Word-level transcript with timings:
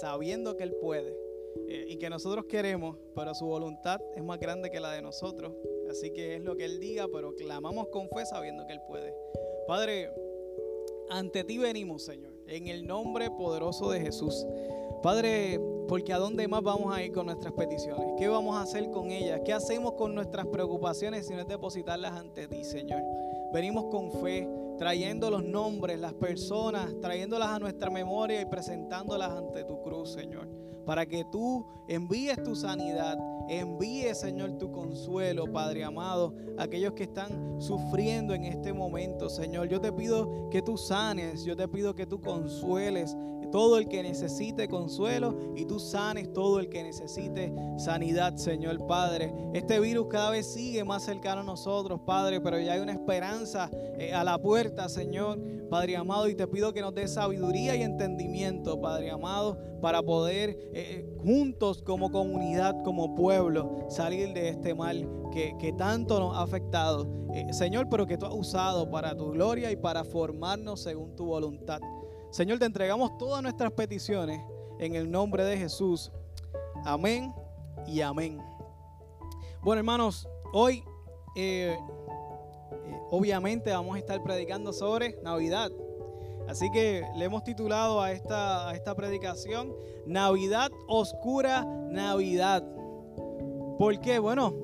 sabiendo 0.00 0.56
que 0.56 0.64
Él 0.64 0.74
puede 0.80 1.16
eh, 1.68 1.86
y 1.88 1.96
que 1.96 2.08
nosotros 2.10 2.46
queremos, 2.46 2.96
pero 3.14 3.34
su 3.34 3.46
voluntad 3.46 4.00
es 4.16 4.22
más 4.22 4.38
grande 4.38 4.70
que 4.70 4.80
la 4.80 4.92
de 4.92 5.02
nosotros. 5.02 5.52
Así 5.90 6.12
que 6.12 6.36
es 6.36 6.42
lo 6.42 6.56
que 6.56 6.64
Él 6.64 6.78
diga, 6.80 7.06
pero 7.12 7.34
clamamos 7.34 7.88
con 7.88 8.08
fe 8.08 8.24
sabiendo 8.26 8.66
que 8.66 8.72
Él 8.72 8.80
puede. 8.86 9.14
Padre, 9.66 10.10
ante 11.10 11.44
ti 11.44 11.58
venimos, 11.58 12.04
Señor, 12.04 12.32
en 12.46 12.68
el 12.68 12.86
nombre 12.86 13.30
poderoso 13.30 13.90
de 13.90 14.00
Jesús. 14.00 14.46
Padre, 15.02 15.60
porque 15.88 16.12
a 16.12 16.18
dónde 16.18 16.46
más 16.46 16.62
vamos 16.62 16.94
a 16.94 17.02
ir 17.02 17.10
con 17.10 17.26
nuestras 17.26 17.52
peticiones? 17.54 18.06
¿Qué 18.18 18.28
vamos 18.28 18.56
a 18.56 18.62
hacer 18.62 18.90
con 18.90 19.10
ellas? 19.10 19.40
¿Qué 19.44 19.52
hacemos 19.52 19.94
con 19.94 20.14
nuestras 20.14 20.46
preocupaciones 20.46 21.26
si 21.26 21.34
no 21.34 21.40
es 21.40 21.48
depositarlas 21.48 22.12
ante 22.12 22.46
ti, 22.46 22.62
Señor? 22.62 23.02
Venimos 23.52 23.86
con 23.86 24.12
fe, 24.12 24.48
trayendo 24.80 25.30
los 25.30 25.44
nombres, 25.44 26.00
las 26.00 26.14
personas, 26.14 26.98
trayéndolas 27.02 27.50
a 27.50 27.58
nuestra 27.58 27.90
memoria 27.90 28.40
y 28.40 28.46
presentándolas 28.46 29.30
ante 29.30 29.62
tu 29.64 29.82
cruz, 29.82 30.14
Señor. 30.14 30.48
Para 30.86 31.04
que 31.04 31.22
tú 31.30 31.66
envíes 31.86 32.42
tu 32.42 32.56
sanidad, 32.56 33.18
envíes, 33.50 34.20
Señor, 34.20 34.56
tu 34.56 34.72
consuelo, 34.72 35.52
Padre 35.52 35.84
amado, 35.84 36.34
a 36.56 36.62
aquellos 36.62 36.94
que 36.94 37.02
están 37.02 37.60
sufriendo 37.60 38.32
en 38.32 38.44
este 38.44 38.72
momento, 38.72 39.28
Señor. 39.28 39.68
Yo 39.68 39.82
te 39.82 39.92
pido 39.92 40.48
que 40.48 40.62
tú 40.62 40.78
sanes, 40.78 41.44
yo 41.44 41.54
te 41.54 41.68
pido 41.68 41.94
que 41.94 42.06
tú 42.06 42.18
consueles 42.18 43.14
todo 43.50 43.78
el 43.78 43.88
que 43.88 44.02
necesite 44.02 44.68
consuelo 44.68 45.52
y 45.56 45.64
tú 45.64 45.78
sanes 45.78 46.32
todo 46.32 46.60
el 46.60 46.68
que 46.68 46.82
necesite 46.82 47.52
sanidad, 47.76 48.36
Señor 48.36 48.86
Padre. 48.86 49.32
Este 49.54 49.80
virus 49.80 50.06
cada 50.08 50.30
vez 50.30 50.52
sigue 50.52 50.84
más 50.84 51.04
cercano 51.04 51.40
a 51.40 51.44
nosotros, 51.44 52.00
Padre, 52.06 52.40
pero 52.40 52.58
ya 52.58 52.74
hay 52.74 52.80
una 52.80 52.92
esperanza 52.92 53.70
eh, 53.98 54.12
a 54.12 54.24
la 54.24 54.38
puerta, 54.38 54.88
Señor, 54.88 55.40
Padre 55.68 55.96
amado, 55.96 56.28
y 56.28 56.34
te 56.34 56.46
pido 56.46 56.72
que 56.72 56.80
nos 56.80 56.94
dé 56.94 57.06
sabiduría 57.06 57.76
y 57.76 57.82
entendimiento, 57.82 58.80
Padre 58.80 59.10
amado, 59.10 59.58
para 59.80 60.02
poder 60.02 60.50
eh, 60.50 60.68
eh, 60.72 61.16
juntos 61.18 61.82
como 61.82 62.10
comunidad, 62.10 62.82
como 62.82 63.14
pueblo, 63.14 63.86
salir 63.88 64.32
de 64.32 64.48
este 64.48 64.74
mal 64.74 65.08
que, 65.32 65.54
que 65.58 65.72
tanto 65.72 66.18
nos 66.18 66.36
ha 66.36 66.42
afectado, 66.42 67.08
Señor, 67.52 67.88
pero 67.88 68.06
que 68.06 68.18
tú 68.18 68.26
has 68.26 68.34
usado 68.34 68.90
para 68.90 69.16
tu 69.16 69.30
gloria 69.30 69.70
y 69.70 69.76
para 69.76 70.02
formarnos 70.02 70.82
según 70.82 71.14
tu 71.14 71.26
voluntad. 71.26 71.80
Señor, 72.30 72.58
te 72.58 72.64
entregamos 72.64 73.18
todas 73.18 73.42
nuestras 73.42 73.72
peticiones 73.72 74.40
en 74.78 74.94
el 74.94 75.10
nombre 75.10 75.44
de 75.44 75.56
Jesús. 75.56 76.12
Amén 76.84 77.34
y 77.86 78.00
amén. 78.00 78.38
Bueno, 79.62 79.80
hermanos, 79.80 80.28
hoy 80.52 80.84
eh, 81.36 81.76
eh, 81.76 83.00
obviamente 83.10 83.70
vamos 83.72 83.96
a 83.96 83.98
estar 83.98 84.22
predicando 84.22 84.72
sobre 84.72 85.20
Navidad. 85.22 85.70
Así 86.48 86.70
que 86.70 87.04
le 87.16 87.24
hemos 87.24 87.44
titulado 87.44 88.00
a 88.00 88.12
esta, 88.12 88.68
a 88.68 88.74
esta 88.74 88.94
predicación 88.94 89.74
Navidad 90.06 90.70
Oscura 90.88 91.64
Navidad. 91.90 92.64
¿Por 93.78 94.00
qué? 94.00 94.18
Bueno, 94.18 94.54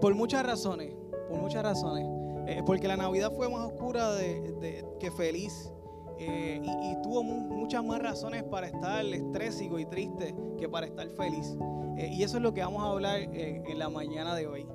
por 0.00 0.14
muchas 0.14 0.44
razones. 0.44 0.94
Por 1.28 1.38
muchas 1.38 1.62
razones. 1.62 2.06
Eh, 2.46 2.62
porque 2.64 2.86
la 2.86 2.96
Navidad 2.96 3.32
fue 3.34 3.48
más 3.48 3.66
oscura 3.66 4.12
de, 4.12 4.84
que 5.00 5.10
feliz. 5.10 5.72
Eh, 6.18 6.60
y, 6.62 7.02
tuvo 7.02 7.22
muchas 7.22 7.84
más 7.84 8.00
razones 8.00 8.42
para 8.44 8.66
estar 8.66 9.04
estrésico 9.04 9.78
y 9.78 9.86
triste 9.86 10.34
que 10.58 10.68
para 10.68 10.86
estar 10.86 11.08
feliz. 11.10 11.56
Eh, 11.96 12.08
y 12.12 12.22
eso 12.22 12.38
es 12.38 12.42
lo 12.42 12.54
que 12.54 12.62
vamos 12.62 12.82
a 12.82 12.86
hablar 12.88 13.20
eh, 13.20 13.62
en 13.66 13.78
la 13.78 13.88
mañana 13.88 14.34
de 14.34 14.46
hoy. 14.46 14.66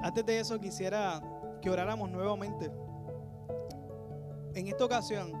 antes 0.00 0.26
de 0.26 0.40
eso 0.40 0.58
quisiera 0.58 1.22
que 1.60 1.70
oráramos 1.70 2.10
nuevamente. 2.10 2.70
En 4.54 4.66
esta 4.66 4.84
ocasión, 4.84 5.32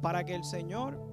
para 0.00 0.24
que 0.24 0.34
el 0.34 0.44
Señor 0.44 1.09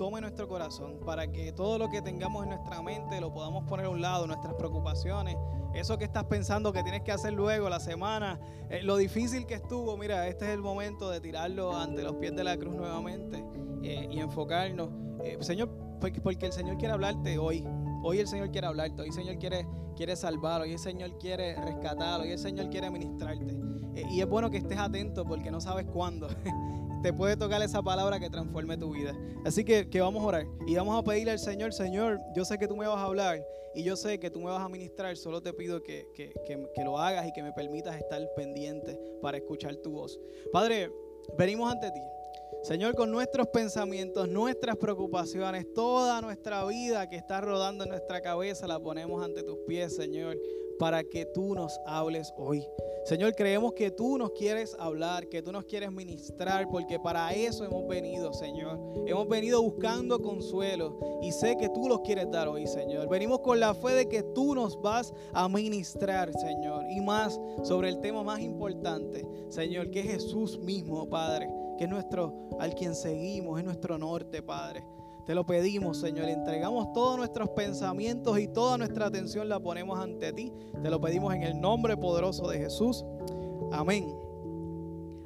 tome 0.00 0.18
nuestro 0.22 0.48
corazón, 0.48 0.98
para 1.04 1.30
que 1.30 1.52
todo 1.52 1.76
lo 1.76 1.90
que 1.90 2.00
tengamos 2.00 2.44
en 2.44 2.48
nuestra 2.48 2.80
mente 2.80 3.20
lo 3.20 3.34
podamos 3.34 3.64
poner 3.64 3.84
a 3.84 3.90
un 3.90 4.00
lado, 4.00 4.26
nuestras 4.26 4.54
preocupaciones, 4.54 5.36
eso 5.74 5.98
que 5.98 6.04
estás 6.04 6.24
pensando 6.24 6.72
que 6.72 6.82
tienes 6.82 7.02
que 7.02 7.12
hacer 7.12 7.34
luego, 7.34 7.68
la 7.68 7.80
semana, 7.80 8.40
eh, 8.70 8.82
lo 8.82 8.96
difícil 8.96 9.44
que 9.44 9.52
estuvo, 9.52 9.98
mira, 9.98 10.26
este 10.26 10.46
es 10.46 10.52
el 10.52 10.62
momento 10.62 11.10
de 11.10 11.20
tirarlo 11.20 11.76
ante 11.76 12.02
los 12.02 12.14
pies 12.14 12.34
de 12.34 12.44
la 12.44 12.56
cruz 12.56 12.74
nuevamente 12.76 13.44
eh, 13.82 14.08
y 14.10 14.20
enfocarnos. 14.20 14.88
Eh, 15.22 15.36
Señor, 15.40 15.68
porque 16.00 16.46
el 16.46 16.52
Señor 16.54 16.78
quiere 16.78 16.94
hablarte 16.94 17.36
hoy. 17.36 17.68
Hoy 18.02 18.20
el 18.20 18.26
Señor 18.26 18.50
quiere 18.50 18.68
hablarte, 18.68 19.02
hoy 19.02 19.08
el 19.08 19.14
Señor 19.14 19.36
quiere, 19.36 19.68
quiere 19.96 20.16
salvar, 20.16 20.62
hoy 20.62 20.72
el 20.72 20.78
Señor 20.78 21.18
quiere 21.18 21.54
rescatar, 21.56 22.22
hoy 22.22 22.30
el 22.30 22.38
Señor 22.38 22.70
quiere 22.70 22.90
ministrarte. 22.90 23.54
y 24.10 24.22
es 24.22 24.26
bueno 24.26 24.48
que 24.48 24.56
estés 24.56 24.78
atento 24.78 25.26
porque 25.26 25.50
no 25.50 25.60
sabes 25.60 25.84
cuándo. 25.84 26.26
te 27.02 27.12
puede 27.12 27.36
tocar 27.36 27.62
esa 27.62 27.82
palabra 27.82 28.20
que 28.20 28.28
transforme 28.28 28.76
tu 28.76 28.92
vida. 28.92 29.16
Así 29.44 29.64
que, 29.64 29.88
que, 29.88 30.00
vamos 30.00 30.22
a 30.22 30.26
orar 30.26 30.46
y 30.66 30.74
vamos 30.74 30.98
a 30.98 31.02
pedirle 31.02 31.32
al 31.32 31.38
Señor, 31.38 31.72
Señor, 31.72 32.20
yo 32.34 32.44
sé 32.44 32.58
que 32.58 32.68
tú 32.68 32.76
me 32.76 32.86
vas 32.86 32.98
a 32.98 33.04
hablar 33.04 33.44
y 33.74 33.82
yo 33.82 33.96
sé 33.96 34.18
que 34.18 34.30
tú 34.30 34.40
me 34.40 34.46
vas 34.46 34.60
a 34.60 34.68
ministrar, 34.68 35.16
solo 35.16 35.42
te 35.42 35.52
pido 35.52 35.82
que, 35.82 36.06
que, 36.14 36.32
que 36.74 36.84
lo 36.84 36.98
hagas 36.98 37.26
y 37.26 37.32
que 37.32 37.42
me 37.42 37.52
permitas 37.52 37.96
estar 37.96 38.20
pendiente 38.36 38.98
para 39.22 39.38
escuchar 39.38 39.76
tu 39.76 39.92
voz. 39.92 40.18
Padre, 40.52 40.92
venimos 41.38 41.70
ante 41.70 41.90
ti. 41.90 42.00
Señor, 42.62 42.94
con 42.94 43.10
nuestros 43.10 43.46
pensamientos, 43.48 44.28
nuestras 44.28 44.76
preocupaciones, 44.76 45.72
toda 45.72 46.20
nuestra 46.20 46.64
vida 46.66 47.08
que 47.08 47.16
está 47.16 47.40
rodando 47.40 47.84
en 47.84 47.90
nuestra 47.90 48.20
cabeza, 48.20 48.66
la 48.66 48.78
ponemos 48.78 49.24
ante 49.24 49.42
tus 49.42 49.56
pies, 49.66 49.96
Señor 49.96 50.36
para 50.80 51.04
que 51.04 51.26
tú 51.26 51.54
nos 51.54 51.78
hables 51.84 52.32
hoy. 52.38 52.66
Señor, 53.04 53.34
creemos 53.34 53.74
que 53.74 53.90
tú 53.90 54.16
nos 54.16 54.30
quieres 54.30 54.74
hablar, 54.78 55.28
que 55.28 55.42
tú 55.42 55.52
nos 55.52 55.66
quieres 55.66 55.92
ministrar, 55.92 56.66
porque 56.70 56.98
para 56.98 57.34
eso 57.34 57.66
hemos 57.66 57.86
venido, 57.86 58.32
Señor. 58.32 58.80
Hemos 59.06 59.28
venido 59.28 59.62
buscando 59.62 60.22
consuelo 60.22 60.98
y 61.20 61.32
sé 61.32 61.58
que 61.58 61.68
tú 61.68 61.86
los 61.86 62.00
quieres 62.00 62.30
dar 62.30 62.48
hoy, 62.48 62.66
Señor. 62.66 63.10
Venimos 63.10 63.40
con 63.40 63.60
la 63.60 63.74
fe 63.74 63.92
de 63.92 64.08
que 64.08 64.22
tú 64.22 64.54
nos 64.54 64.80
vas 64.80 65.12
a 65.34 65.48
ministrar, 65.50 66.32
Señor, 66.32 66.84
y 66.90 67.00
más 67.02 67.38
sobre 67.62 67.90
el 67.90 68.00
tema 68.00 68.22
más 68.22 68.40
importante, 68.40 69.26
Señor, 69.50 69.90
que 69.90 70.00
es 70.00 70.06
Jesús 70.06 70.58
mismo, 70.58 71.06
Padre, 71.10 71.46
que 71.76 71.84
es 71.84 71.90
nuestro, 71.90 72.48
al 72.58 72.74
quien 72.74 72.94
seguimos, 72.94 73.58
es 73.58 73.64
nuestro 73.66 73.98
norte, 73.98 74.42
Padre. 74.42 74.82
Te 75.30 75.36
lo 75.36 75.46
pedimos, 75.46 75.98
Señor. 75.98 76.28
Entregamos 76.28 76.92
todos 76.92 77.16
nuestros 77.16 77.50
pensamientos 77.50 78.36
y 78.40 78.48
toda 78.48 78.76
nuestra 78.76 79.06
atención 79.06 79.48
la 79.48 79.60
ponemos 79.60 79.96
ante 80.00 80.32
ti. 80.32 80.52
Te 80.82 80.90
lo 80.90 81.00
pedimos 81.00 81.32
en 81.32 81.44
el 81.44 81.60
nombre 81.60 81.96
poderoso 81.96 82.48
de 82.48 82.58
Jesús. 82.58 83.04
Amén. 83.70 84.12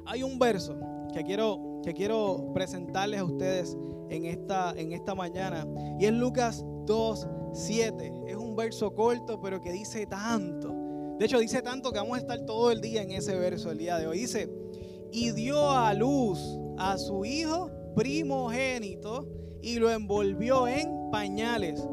Hay 0.05 0.21
un 0.21 0.37
verso 0.37 0.77
que 1.11 1.23
quiero, 1.23 1.81
que 1.83 1.95
quiero 1.95 2.51
presentarles 2.53 3.19
a 3.19 3.23
ustedes 3.23 3.75
en 4.11 4.25
esta, 4.25 4.75
en 4.77 4.91
esta 4.91 5.15
mañana. 5.15 5.65
Y 5.99 6.05
es 6.05 6.13
Lucas 6.13 6.63
2, 6.85 7.27
7. 7.53 8.13
Es 8.27 8.35
un 8.35 8.55
verso 8.55 8.93
corto, 8.93 9.41
pero 9.41 9.59
que 9.59 9.71
dice 9.71 10.05
tanto. 10.05 10.71
De 11.17 11.25
hecho, 11.25 11.39
dice 11.39 11.63
tanto 11.63 11.91
que 11.91 11.97
vamos 11.97 12.17
a 12.17 12.19
estar 12.19 12.45
todo 12.45 12.69
el 12.69 12.79
día 12.79 13.01
en 13.01 13.09
ese 13.09 13.33
verso 13.39 13.71
el 13.71 13.79
día 13.79 13.97
de 13.97 14.05
hoy. 14.05 14.19
Dice, 14.19 14.51
y 15.11 15.31
dio 15.31 15.71
a 15.71 15.95
luz 15.95 16.59
a 16.77 16.95
su 16.99 17.25
hijo 17.25 17.71
primogénito 17.95 19.44
y 19.65 19.79
lo 19.79 19.89
envolvió 19.89 20.67
en 20.67 21.09
pañales 21.09 21.83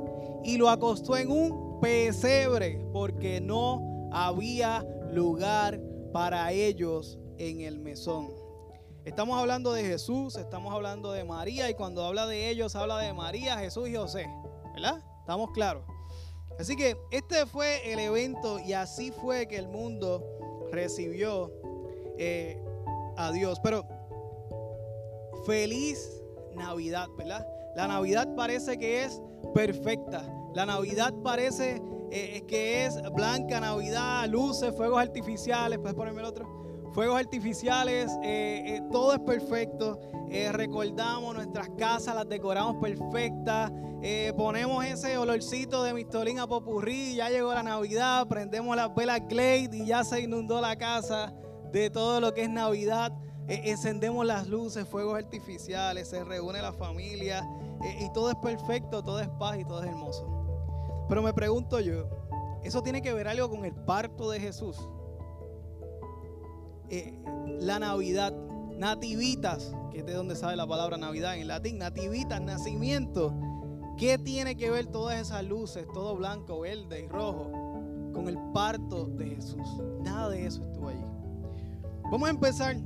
y 0.45 0.59
lo 0.59 0.69
acostó 0.69 1.17
en 1.17 1.31
un 1.31 1.81
pesebre 1.81 2.85
porque 2.93 3.41
no 3.41 4.11
había 4.13 4.87
lugar 5.11 5.81
para 6.13 6.53
ellos 6.53 7.19
en 7.39 7.63
el 7.63 7.79
mesón. 7.79 8.29
Estamos 9.07 9.39
hablando 9.39 9.73
de 9.73 9.85
Jesús, 9.85 10.37
estamos 10.37 10.75
hablando 10.75 11.13
de 11.13 11.25
María 11.25 11.71
y 11.71 11.75
cuando 11.75 12.05
habla 12.05 12.27
de 12.27 12.51
ellos 12.51 12.77
habla 12.77 12.99
de 12.99 13.15
María, 13.15 13.57
Jesús 13.57 13.89
y 13.89 13.97
José, 13.97 14.27
¿verdad? 14.75 15.03
Estamos 15.21 15.51
claros. 15.53 15.87
Así 16.61 16.77
que 16.77 16.99
este 17.11 17.47
fue 17.47 17.91
el 17.91 18.01
evento 18.01 18.61
y 18.61 18.75
así 18.75 19.13
fue 19.13 19.49
que 19.49 19.57
el 19.57 19.69
mundo 19.69 20.69
recibió 20.71 21.51
eh, 22.19 22.63
a 23.17 23.33
Dios. 23.33 23.61
Pero 23.61 23.87
feliz 25.47 26.23
Navidad, 26.55 27.09
¿verdad? 27.17 27.47
La 27.75 27.89
Navidad 27.89 28.29
parece 28.37 28.79
que 28.79 29.05
es 29.05 29.21
perfecta. 29.55 30.25
La 30.55 30.67
Navidad 30.67 31.15
parece 31.23 31.83
eh, 32.11 32.43
que 32.47 32.85
es 32.85 33.01
blanca 33.15 33.59
Navidad, 33.59 34.29
luces, 34.29 34.75
fuegos 34.77 35.01
artificiales. 35.01 35.79
¿Puedes 35.79 35.95
ponerme 35.95 36.21
el 36.21 36.27
otro? 36.27 36.47
Fuegos 36.93 37.19
artificiales, 37.19 38.11
eh, 38.23 38.77
eh, 38.77 38.83
todo 38.93 39.15
es 39.15 39.21
perfecto. 39.21 39.99
recordamos 40.53 41.35
nuestras 41.35 41.71
casas, 41.79 42.15
las 42.15 42.29
decoramos 42.29 42.77
perfectas. 42.83 43.73
ponemos 44.37 44.85
ese 44.85 45.17
olorcito 45.17 45.83
de 45.85 45.95
mistolín 45.95 46.39
a 46.39 46.47
popurrí. 46.47 47.15
Ya 47.15 47.31
llegó 47.31 47.55
la 47.55 47.63
Navidad. 47.63 48.29
Prendemos 48.29 48.77
las 48.77 48.95
velas 48.95 49.21
Glade 49.27 49.71
y 49.73 49.87
ya 49.87 50.05
se 50.05 50.21
inundó 50.21 50.61
la 50.61 50.77
casa 50.77 51.33
de 51.73 51.89
todo 51.89 52.21
lo 52.21 52.35
que 52.35 52.43
es 52.43 52.51
Navidad. 52.51 53.13
Encendemos 53.49 54.25
las 54.25 54.47
luces, 54.49 54.87
fuegos 54.87 55.17
artificiales. 55.17 56.09
Se 56.09 56.25
reúne 56.25 56.63
la 56.63 56.73
familia. 56.73 57.49
Eh, 57.83 58.05
y 58.05 58.13
todo 58.13 58.31
es 58.31 58.37
perfecto, 58.37 59.03
todo 59.03 59.21
es 59.21 59.29
paz 59.29 59.59
y 59.59 59.65
todo 59.65 59.83
es 59.83 59.89
hermoso. 59.89 60.27
Pero 61.09 61.23
me 61.23 61.33
pregunto 61.33 61.81
yo, 61.81 62.09
¿eso 62.63 62.83
tiene 62.83 63.03
que 63.03 63.13
ver 63.13 63.29
algo 63.29 63.51
con 63.51 63.65
el 63.65 63.75
parto 63.75 64.31
de 64.31 64.41
Jesús? 64.41 64.77
Eh, 66.89 67.19
la 67.61 67.79
Navidad, 67.79 68.33
nativitas, 68.77 69.75
que 69.91 70.01
es 70.01 70.07
de 70.07 70.13
donde 70.13 70.37
sale 70.37 70.57
la 70.57 70.67
palabra 70.67 70.97
Navidad 70.97 71.37
en 71.37 71.49
latín, 71.49 71.79
nativitas, 71.79 72.41
nacimiento. 72.41 73.35
¿Qué 73.99 74.17
tiene 74.19 74.57
que 74.57 74.71
ver 74.71 74.87
todas 74.87 75.21
esas 75.21 75.45
luces, 75.45 75.87
todo 75.93 76.17
blanco, 76.17 76.61
verde 76.61 77.05
y 77.05 77.09
rojo, 77.09 77.51
con 78.13 78.29
el 78.29 78.39
parto 78.53 79.07
de 79.07 79.37
Jesús? 79.37 79.67
Nada 80.01 80.29
de 80.29 80.47
eso 80.47 80.65
estuvo 80.65 80.89
allí. 80.89 81.05
Vamos 82.05 82.29
a 82.29 82.31
empezar 82.31 82.77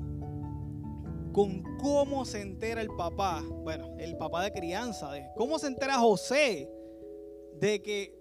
con 1.36 1.62
cómo 1.76 2.24
se 2.24 2.40
entera 2.40 2.80
el 2.80 2.88
papá, 2.88 3.44
bueno, 3.46 3.94
el 3.98 4.16
papá 4.16 4.42
de 4.42 4.52
crianza, 4.52 5.12
de 5.12 5.28
cómo 5.36 5.58
se 5.58 5.66
entera 5.66 5.98
José 5.98 6.66
de 7.52 7.82
que 7.82 8.18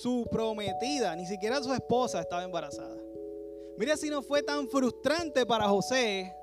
su 0.00 0.26
prometida, 0.30 1.14
ni 1.16 1.26
siquiera 1.26 1.62
su 1.62 1.70
esposa, 1.74 2.18
estaba 2.18 2.44
embarazada. 2.44 2.96
Mira 3.76 3.94
si 3.98 4.08
no 4.08 4.22
fue 4.22 4.42
tan 4.42 4.70
frustrante 4.70 5.44
para 5.44 5.68
José 5.68 6.34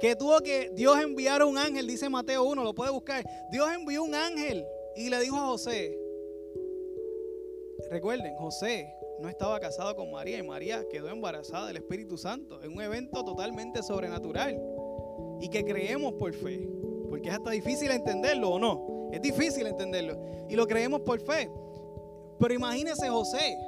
que 0.00 0.16
tuvo 0.16 0.40
que 0.40 0.70
Dios 0.74 1.00
enviar 1.00 1.44
un 1.44 1.58
ángel, 1.58 1.86
dice 1.86 2.08
Mateo 2.08 2.42
1, 2.42 2.64
lo 2.64 2.74
puede 2.74 2.90
buscar. 2.90 3.24
Dios 3.52 3.68
envió 3.72 4.02
un 4.02 4.16
ángel 4.16 4.66
y 4.96 5.10
le 5.10 5.20
dijo 5.20 5.36
a 5.36 5.46
José, 5.46 5.96
recuerden, 7.88 8.34
José 8.34 8.92
no 9.20 9.28
estaba 9.28 9.60
casado 9.60 9.94
con 9.94 10.10
María 10.10 10.38
y 10.38 10.42
María 10.42 10.84
quedó 10.90 11.08
embarazada 11.08 11.68
del 11.68 11.76
Espíritu 11.76 12.18
Santo. 12.18 12.60
Es 12.60 12.66
un 12.66 12.80
evento 12.80 13.24
totalmente 13.24 13.80
sobrenatural 13.84 14.60
y 15.40 15.48
que 15.48 15.64
creemos 15.64 16.14
por 16.14 16.32
fe, 16.32 16.68
porque 17.08 17.28
es 17.28 17.34
hasta 17.34 17.50
difícil 17.50 17.90
entenderlo 17.90 18.50
o 18.50 18.58
no. 18.58 19.08
Es 19.12 19.20
difícil 19.20 19.66
entenderlo 19.66 20.16
y 20.48 20.54
lo 20.54 20.66
creemos 20.66 21.00
por 21.00 21.20
fe. 21.20 21.50
Pero 22.38 22.54
imagínese 22.54 23.08
José, 23.08 23.58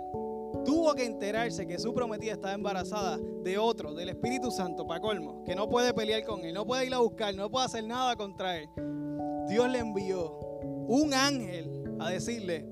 tuvo 0.64 0.94
que 0.94 1.04
enterarse 1.04 1.66
que 1.66 1.78
su 1.78 1.92
prometida 1.92 2.32
estaba 2.32 2.54
embarazada 2.54 3.18
de 3.18 3.58
otro, 3.58 3.94
del 3.94 4.10
Espíritu 4.10 4.50
Santo, 4.50 4.86
para 4.86 5.00
colmo, 5.00 5.42
que 5.44 5.54
no 5.54 5.68
puede 5.68 5.92
pelear 5.92 6.24
con 6.24 6.44
él, 6.44 6.54
no 6.54 6.64
puede 6.64 6.86
ir 6.86 6.94
a 6.94 6.98
buscar, 6.98 7.34
no 7.34 7.50
puede 7.50 7.66
hacer 7.66 7.84
nada 7.84 8.16
contra 8.16 8.58
él. 8.58 8.68
Dios 9.48 9.68
le 9.68 9.78
envió 9.78 10.38
un 10.88 11.12
ángel 11.12 11.96
a 11.98 12.10
decirle, 12.10 12.66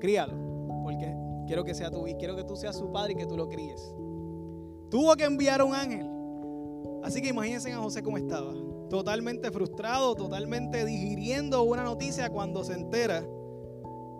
críalo, 0.00 0.34
porque 0.82 1.14
quiero 1.46 1.64
que 1.64 1.74
sea 1.74 1.90
tu 1.90 2.06
hijo, 2.06 2.18
quiero 2.18 2.36
que 2.36 2.44
tú 2.44 2.56
seas 2.56 2.76
su 2.76 2.90
padre 2.90 3.12
y 3.12 3.16
que 3.16 3.26
tú 3.26 3.36
lo 3.36 3.48
críes. 3.48 3.94
Tuvo 4.90 5.14
que 5.16 5.24
enviar 5.24 5.62
un 5.62 5.74
ángel. 5.74 6.06
Así 7.02 7.22
que 7.22 7.28
imagínense 7.28 7.72
a 7.72 7.78
José 7.78 8.02
cómo 8.02 8.18
estaba, 8.18 8.52
totalmente 8.88 9.50
frustrado, 9.50 10.14
totalmente 10.14 10.84
digiriendo 10.84 11.62
una 11.62 11.84
noticia 11.84 12.28
cuando 12.30 12.64
se 12.64 12.74
entera 12.74 13.24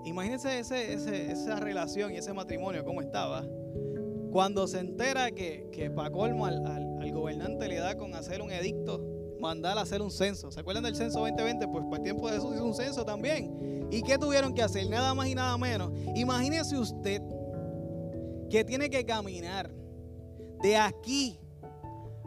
Imagínense 0.05 0.59
esa 0.59 1.57
relación 1.57 2.13
y 2.13 2.17
ese 2.17 2.33
matrimonio, 2.33 2.85
cómo 2.85 3.01
estaba. 3.01 3.45
Cuando 4.33 4.67
se 4.67 4.79
entera 4.79 5.31
que, 5.31 5.69
que 5.73 5.91
para 5.91 6.11
colmo 6.11 6.47
al, 6.47 7.13
gobernante 7.13 7.67
le 7.67 7.77
da 7.77 7.97
con 7.97 8.15
hacer 8.15 8.41
un 8.41 8.53
edicto, 8.53 9.05
mandar 9.41 9.77
a 9.77 9.81
hacer 9.81 10.01
un 10.01 10.13
censo. 10.13 10.53
¿Se 10.53 10.61
acuerdan 10.61 10.85
del 10.85 10.95
censo 10.95 11.19
2020? 11.19 11.67
Pues 11.67 11.85
para 11.85 11.97
el 11.97 12.03
tiempo 12.03 12.29
de 12.29 12.37
Jesús 12.37 12.55
hizo 12.55 12.65
un 12.65 12.75
censo 12.75 13.05
también. 13.05 13.89
¿Y 13.91 14.03
qué 14.03 14.17
tuvieron 14.17 14.55
que 14.55 14.63
hacer? 14.63 14.89
Nada 14.89 15.13
más 15.13 15.27
y 15.27 15.35
nada 15.35 15.59
menos. 15.59 15.93
Imagínese 16.15 16.79
usted 16.79 17.21
que 18.49 18.65
tiene 18.65 18.89
que 18.89 19.05
caminar 19.05 19.71
de 20.63 20.77
aquí 20.77 21.41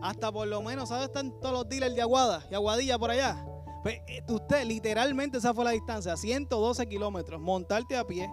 hasta 0.03 0.33
por 0.33 0.45
lo 0.49 0.61
menos, 0.61 0.89
¿sabes? 0.89 1.05
Están 1.05 1.31
todos 1.39 1.53
los 1.53 1.69
dealers 1.69 1.95
de 1.95 2.01
Aguada 2.01 2.43
y 2.51 2.53
Aguadilla 2.53 2.99
por 2.99 3.09
allá. 3.09 3.45
Pues, 3.83 4.01
eh, 4.07 4.21
usted, 4.27 4.65
literalmente 4.65 5.37
esa 5.37 5.53
fue 5.53 5.63
la 5.63 5.71
distancia, 5.71 6.17
112 6.17 6.85
kilómetros, 6.87 7.39
montarte 7.39 7.95
a 7.95 8.03
pie. 8.03 8.29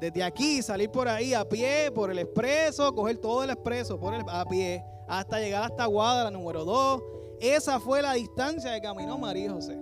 Desde 0.00 0.24
aquí, 0.24 0.62
salir 0.62 0.90
por 0.90 1.06
ahí 1.06 1.34
a 1.34 1.46
pie, 1.46 1.90
por 1.94 2.10
el 2.10 2.18
expreso, 2.18 2.94
coger 2.94 3.18
todo 3.18 3.44
el 3.44 3.50
expreso 3.50 4.00
por 4.00 4.14
el, 4.14 4.22
a 4.26 4.46
pie, 4.46 4.82
hasta 5.06 5.38
llegar 5.38 5.64
hasta 5.64 5.84
Guada, 5.84 6.24
la 6.24 6.30
número 6.30 6.64
2. 6.64 7.02
Esa 7.40 7.78
fue 7.78 8.00
la 8.00 8.14
distancia 8.14 8.74
que 8.74 8.80
caminó 8.80 9.18
María 9.18 9.52
José. 9.52 9.78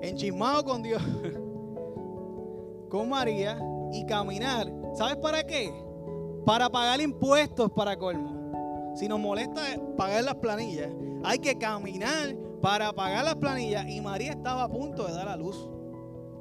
Enchismado 0.00 0.64
con 0.64 0.82
Dios, 0.82 1.02
con 2.88 3.10
María 3.10 3.58
y 3.92 4.06
caminar. 4.06 4.72
¿Sabes 4.94 5.16
para 5.16 5.44
qué? 5.44 5.70
Para 6.46 6.70
pagar 6.70 7.02
impuestos 7.02 7.70
para 7.72 7.94
colmo. 7.94 8.33
Si 8.94 9.08
nos 9.08 9.18
molesta 9.18 9.60
pagar 9.96 10.24
las 10.24 10.36
planillas, 10.36 10.90
hay 11.24 11.38
que 11.38 11.58
caminar 11.58 12.36
para 12.60 12.92
pagar 12.92 13.24
las 13.24 13.34
planillas 13.36 13.88
y 13.88 14.00
María 14.00 14.32
estaba 14.32 14.62
a 14.62 14.68
punto 14.68 15.06
de 15.06 15.12
dar 15.12 15.28
a 15.28 15.36
luz. 15.36 15.68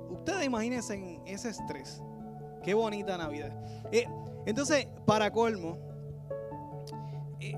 Ustedes 0.10 0.46
imagínense 0.46 0.94
en 0.94 1.22
ese 1.28 1.50
estrés. 1.50 2.02
Qué 2.62 2.74
bonita 2.74 3.18
Navidad. 3.18 3.52
Eh, 3.92 4.08
entonces, 4.46 4.88
para 5.06 5.32
colmo, 5.32 5.78
eh, 7.40 7.58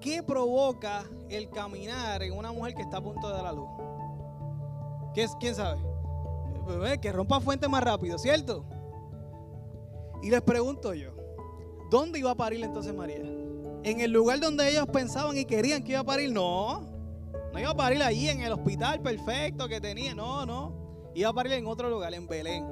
¿qué 0.00 0.22
provoca 0.22 1.04
el 1.28 1.50
caminar 1.50 2.22
en 2.22 2.32
una 2.32 2.52
mujer 2.52 2.74
que 2.74 2.82
está 2.82 2.96
a 2.96 3.02
punto 3.02 3.28
de 3.28 3.34
dar 3.34 3.46
a 3.46 3.52
luz? 3.52 3.68
¿Qué, 5.14 5.26
¿Quién 5.38 5.54
sabe? 5.54 5.80
que 7.00 7.12
rompa 7.12 7.40
fuente 7.40 7.68
más 7.68 7.84
rápido, 7.84 8.18
¿cierto? 8.18 8.64
Y 10.22 10.30
les 10.30 10.40
pregunto 10.40 10.94
yo, 10.94 11.10
¿dónde 11.90 12.18
iba 12.18 12.30
a 12.30 12.34
parir 12.34 12.64
entonces 12.64 12.94
María? 12.94 13.43
¿En 13.84 14.00
el 14.00 14.12
lugar 14.12 14.40
donde 14.40 14.66
ellos 14.66 14.86
pensaban 14.90 15.36
y 15.36 15.44
querían 15.44 15.84
que 15.84 15.92
iba 15.92 16.00
a 16.00 16.04
parir? 16.04 16.32
No. 16.32 16.80
No 17.52 17.60
iba 17.60 17.68
a 17.68 17.76
parir 17.76 18.02
ahí 18.02 18.30
en 18.30 18.40
el 18.40 18.52
hospital 18.52 19.02
perfecto 19.02 19.68
que 19.68 19.78
tenía, 19.78 20.14
no, 20.14 20.46
no. 20.46 21.12
Iba 21.14 21.28
a 21.28 21.32
parir 21.34 21.52
en 21.52 21.66
otro 21.66 21.90
lugar, 21.90 22.14
en 22.14 22.26
Belén. 22.26 22.66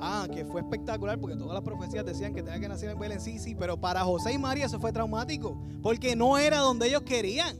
Ah, 0.00 0.28
que 0.32 0.44
fue 0.44 0.60
espectacular 0.60 1.18
porque 1.20 1.36
todas 1.36 1.52
las 1.54 1.62
profecías 1.62 2.04
decían 2.06 2.32
que 2.32 2.44
tenía 2.44 2.60
que 2.60 2.68
nacer 2.68 2.90
en 2.90 2.98
Belén. 2.98 3.20
Sí, 3.20 3.40
sí, 3.40 3.56
pero 3.56 3.80
para 3.80 4.04
José 4.04 4.32
y 4.34 4.38
María 4.38 4.66
eso 4.66 4.78
fue 4.78 4.92
traumático 4.92 5.60
porque 5.82 6.14
no 6.14 6.38
era 6.38 6.58
donde 6.58 6.86
ellos 6.86 7.02
querían, 7.02 7.56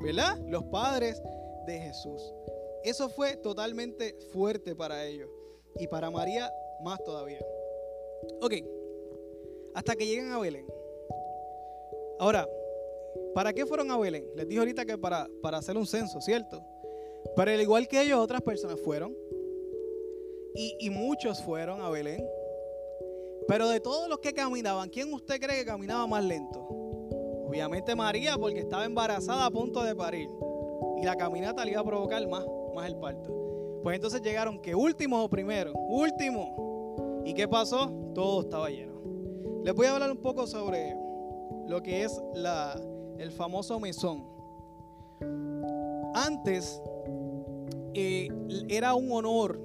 ¿verdad? 0.00 0.38
Los 0.48 0.64
padres 0.64 1.20
de 1.66 1.80
Jesús. 1.80 2.22
Eso 2.82 3.10
fue 3.10 3.36
totalmente 3.36 4.16
fuerte 4.32 4.74
para 4.74 5.04
ellos 5.04 5.28
y 5.78 5.86
para 5.86 6.10
María 6.10 6.50
más 6.82 6.98
todavía. 7.04 7.40
Ok, 8.40 8.54
hasta 9.74 9.94
que 9.96 10.06
lleguen 10.06 10.32
a 10.32 10.38
Belén. 10.38 10.66
Ahora, 12.22 12.48
¿Para 13.34 13.52
qué 13.52 13.64
fueron 13.64 13.90
a 13.90 13.96
Belén? 13.96 14.26
Les 14.36 14.46
dije 14.46 14.58
ahorita 14.58 14.84
que 14.84 14.98
para, 14.98 15.28
para 15.40 15.58
hacer 15.58 15.76
un 15.76 15.86
censo, 15.86 16.20
¿cierto? 16.20 16.62
Pero 17.34 17.50
al 17.50 17.60
igual 17.60 17.88
que 17.88 18.02
ellos, 18.02 18.18
otras 18.18 18.42
personas 18.42 18.80
fueron. 18.80 19.16
Y, 20.54 20.76
y, 20.80 20.90
muchos 20.90 21.42
fueron 21.42 21.80
a 21.80 21.88
Belén. 21.88 22.22
Pero 23.48 23.68
de 23.68 23.80
todos 23.80 24.08
los 24.08 24.18
que 24.18 24.32
caminaban, 24.32 24.90
¿quién 24.90 25.12
usted 25.12 25.40
cree 25.40 25.60
que 25.60 25.64
caminaba 25.64 26.06
más 26.06 26.22
lento? 26.24 26.60
Obviamente 27.48 27.94
María, 27.94 28.36
porque 28.36 28.60
estaba 28.60 28.84
embarazada 28.84 29.46
a 29.46 29.50
punto 29.50 29.82
de 29.82 29.96
parir. 29.96 30.28
Y 31.00 31.04
la 31.04 31.16
caminata 31.16 31.64
le 31.64 31.72
iba 31.72 31.80
a 31.80 31.84
provocar 31.84 32.26
más, 32.28 32.44
más 32.74 32.86
el 32.86 32.96
parto. 32.96 33.80
Pues 33.82 33.96
entonces 33.96 34.20
llegaron 34.20 34.60
que 34.60 34.74
últimos 34.74 35.24
o 35.24 35.28
primero, 35.28 35.72
último. 35.72 37.22
¿Y 37.24 37.32
qué 37.32 37.48
pasó? 37.48 37.90
Todo 38.14 38.42
estaba 38.42 38.68
lleno. 38.68 38.92
Les 39.64 39.74
voy 39.74 39.86
a 39.86 39.94
hablar 39.94 40.10
un 40.10 40.18
poco 40.18 40.46
sobre 40.46 41.01
lo 41.72 41.82
que 41.82 42.04
es 42.04 42.20
el 43.18 43.32
famoso 43.32 43.80
mesón. 43.80 44.26
Antes 46.14 46.82
eh, 47.94 48.28
era 48.68 48.94
un 48.94 49.10
honor 49.10 49.58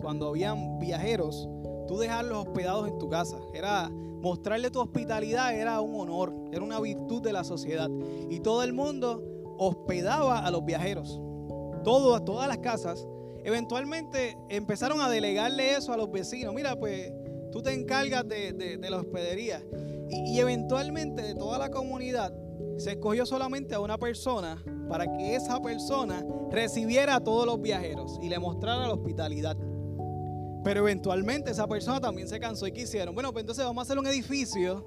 cuando 0.00 0.28
habían 0.28 0.78
viajeros, 0.78 1.48
tú 1.88 1.98
dejarlos 1.98 2.46
hospedados 2.46 2.86
en 2.86 2.98
tu 2.98 3.08
casa. 3.08 3.38
Era 3.52 3.90
mostrarle 3.90 4.70
tu 4.70 4.78
hospitalidad, 4.80 5.52
era 5.52 5.80
un 5.80 6.00
honor, 6.00 6.32
era 6.52 6.62
una 6.62 6.78
virtud 6.78 7.22
de 7.22 7.32
la 7.32 7.42
sociedad. 7.42 7.90
Y 8.30 8.38
todo 8.38 8.62
el 8.62 8.72
mundo 8.72 9.20
hospedaba 9.58 10.46
a 10.46 10.50
los 10.52 10.64
viajeros. 10.64 11.20
Todo, 11.82 12.22
todas 12.22 12.46
las 12.46 12.58
casas. 12.58 13.04
Eventualmente 13.42 14.38
empezaron 14.48 15.00
a 15.00 15.08
delegarle 15.08 15.74
eso 15.74 15.92
a 15.92 15.96
los 15.96 16.08
vecinos. 16.12 16.54
Mira, 16.54 16.76
pues 16.76 17.12
tú 17.50 17.62
te 17.62 17.72
encargas 17.72 18.28
de, 18.28 18.78
la 18.80 18.98
hospedería. 18.98 19.60
Y 20.10 20.38
eventualmente 20.38 21.22
de 21.22 21.34
toda 21.34 21.58
la 21.58 21.70
comunidad 21.70 22.32
se 22.78 22.92
escogió 22.92 23.26
solamente 23.26 23.74
a 23.74 23.80
una 23.80 23.98
persona 23.98 24.62
para 24.88 25.06
que 25.16 25.34
esa 25.34 25.60
persona 25.60 26.24
recibiera 26.50 27.16
a 27.16 27.20
todos 27.20 27.44
los 27.44 27.60
viajeros 27.60 28.18
y 28.22 28.28
le 28.28 28.38
mostrara 28.38 28.86
la 28.86 28.94
hospitalidad. 28.94 29.56
Pero 30.64 30.80
eventualmente 30.80 31.50
esa 31.50 31.66
persona 31.66 32.00
también 32.00 32.28
se 32.28 32.38
cansó 32.38 32.66
y 32.66 32.72
quisieron, 32.72 33.14
bueno, 33.14 33.32
pues 33.32 33.42
entonces 33.42 33.64
vamos 33.64 33.82
a 33.82 33.84
hacer 33.84 33.98
un 33.98 34.06
edificio 34.06 34.86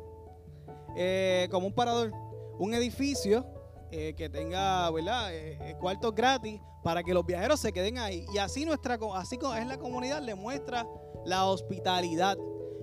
eh, 0.95 1.47
como 1.51 1.67
un 1.67 1.73
parador, 1.73 2.11
un 2.59 2.73
edificio 2.73 3.45
eh, 3.91 4.13
que 4.15 4.29
tenga, 4.29 4.89
¿verdad? 4.91 5.33
Eh, 5.33 5.75
cuartos 5.79 6.13
gratis 6.15 6.59
para 6.83 7.03
que 7.03 7.13
los 7.13 7.25
viajeros 7.25 7.59
se 7.59 7.71
queden 7.71 7.97
ahí. 7.97 8.25
Y 8.33 8.37
así 8.37 8.65
nuestra, 8.65 8.97
así 9.15 9.37
es 9.57 9.67
la 9.67 9.77
comunidad, 9.77 10.21
le 10.21 10.35
muestra 10.35 10.87
la 11.25 11.45
hospitalidad. 11.45 12.37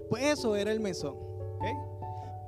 Pues 0.09 0.25
eso 0.25 0.57
era 0.57 0.71
el 0.71 0.81
mesón. 0.81 1.17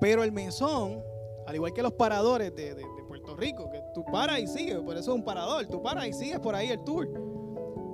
Pero 0.00 0.24
el 0.24 0.32
mesón 0.32 1.02
al 1.50 1.56
igual 1.56 1.72
que 1.72 1.82
los 1.82 1.94
paradores 1.94 2.54
de, 2.54 2.76
Puerto 3.08 3.34
Rico, 3.34 3.68
que 3.72 3.82
tú 3.92 4.04
paras 4.04 4.38
y 4.38 4.46
sigues, 4.46 4.76
por 4.76 4.96
eso 4.96 5.10
es 5.10 5.16
un 5.16 5.24
parador, 5.24 5.66
tú 5.66 5.82
paras 5.82 6.06
y 6.06 6.12
sigues 6.12 6.38
por 6.38 6.54
ahí 6.54 6.68
el 6.68 6.78
tour. 6.84 7.08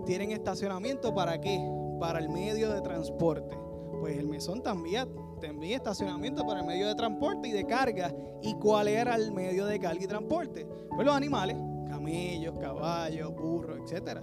Tienen 0.05 0.31
estacionamiento 0.31 1.15
para 1.15 1.41
qué? 1.41 1.59
Para 1.99 2.19
el 2.19 2.29
medio 2.29 2.71
de 2.71 2.83
transporte. 2.83 3.57
Pues 3.99 4.19
el 4.19 4.29
mesón 4.29 4.63
también 4.63 5.09
tenía 5.41 5.77
estacionamiento 5.77 6.47
para 6.47 6.61
el 6.61 6.67
medio 6.67 6.87
de 6.87 6.95
transporte 6.97 7.49
y 7.49 7.53
de 7.53 7.65
carga. 7.65 8.15
¿Y 8.43 8.53
cuál 8.57 8.89
era 8.89 9.15
el 9.15 9.33
medio 9.33 9.65
de 9.65 9.81
carga 9.81 10.05
y 10.05 10.07
transporte? 10.07 10.67
Pues 10.95 11.07
los 11.07 11.17
animales 11.17 11.57
camellos, 11.89 12.59
caballos, 12.59 13.35
burros, 13.35 13.91
etc. 13.91 14.21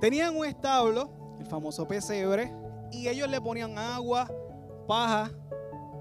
Tenían 0.00 0.36
un 0.36 0.44
establo, 0.44 1.08
el 1.38 1.46
famoso 1.46 1.86
pesebre, 1.86 2.52
y 2.90 3.06
ellos 3.06 3.30
le 3.30 3.40
ponían 3.40 3.78
agua, 3.78 4.28
paja 4.88 5.30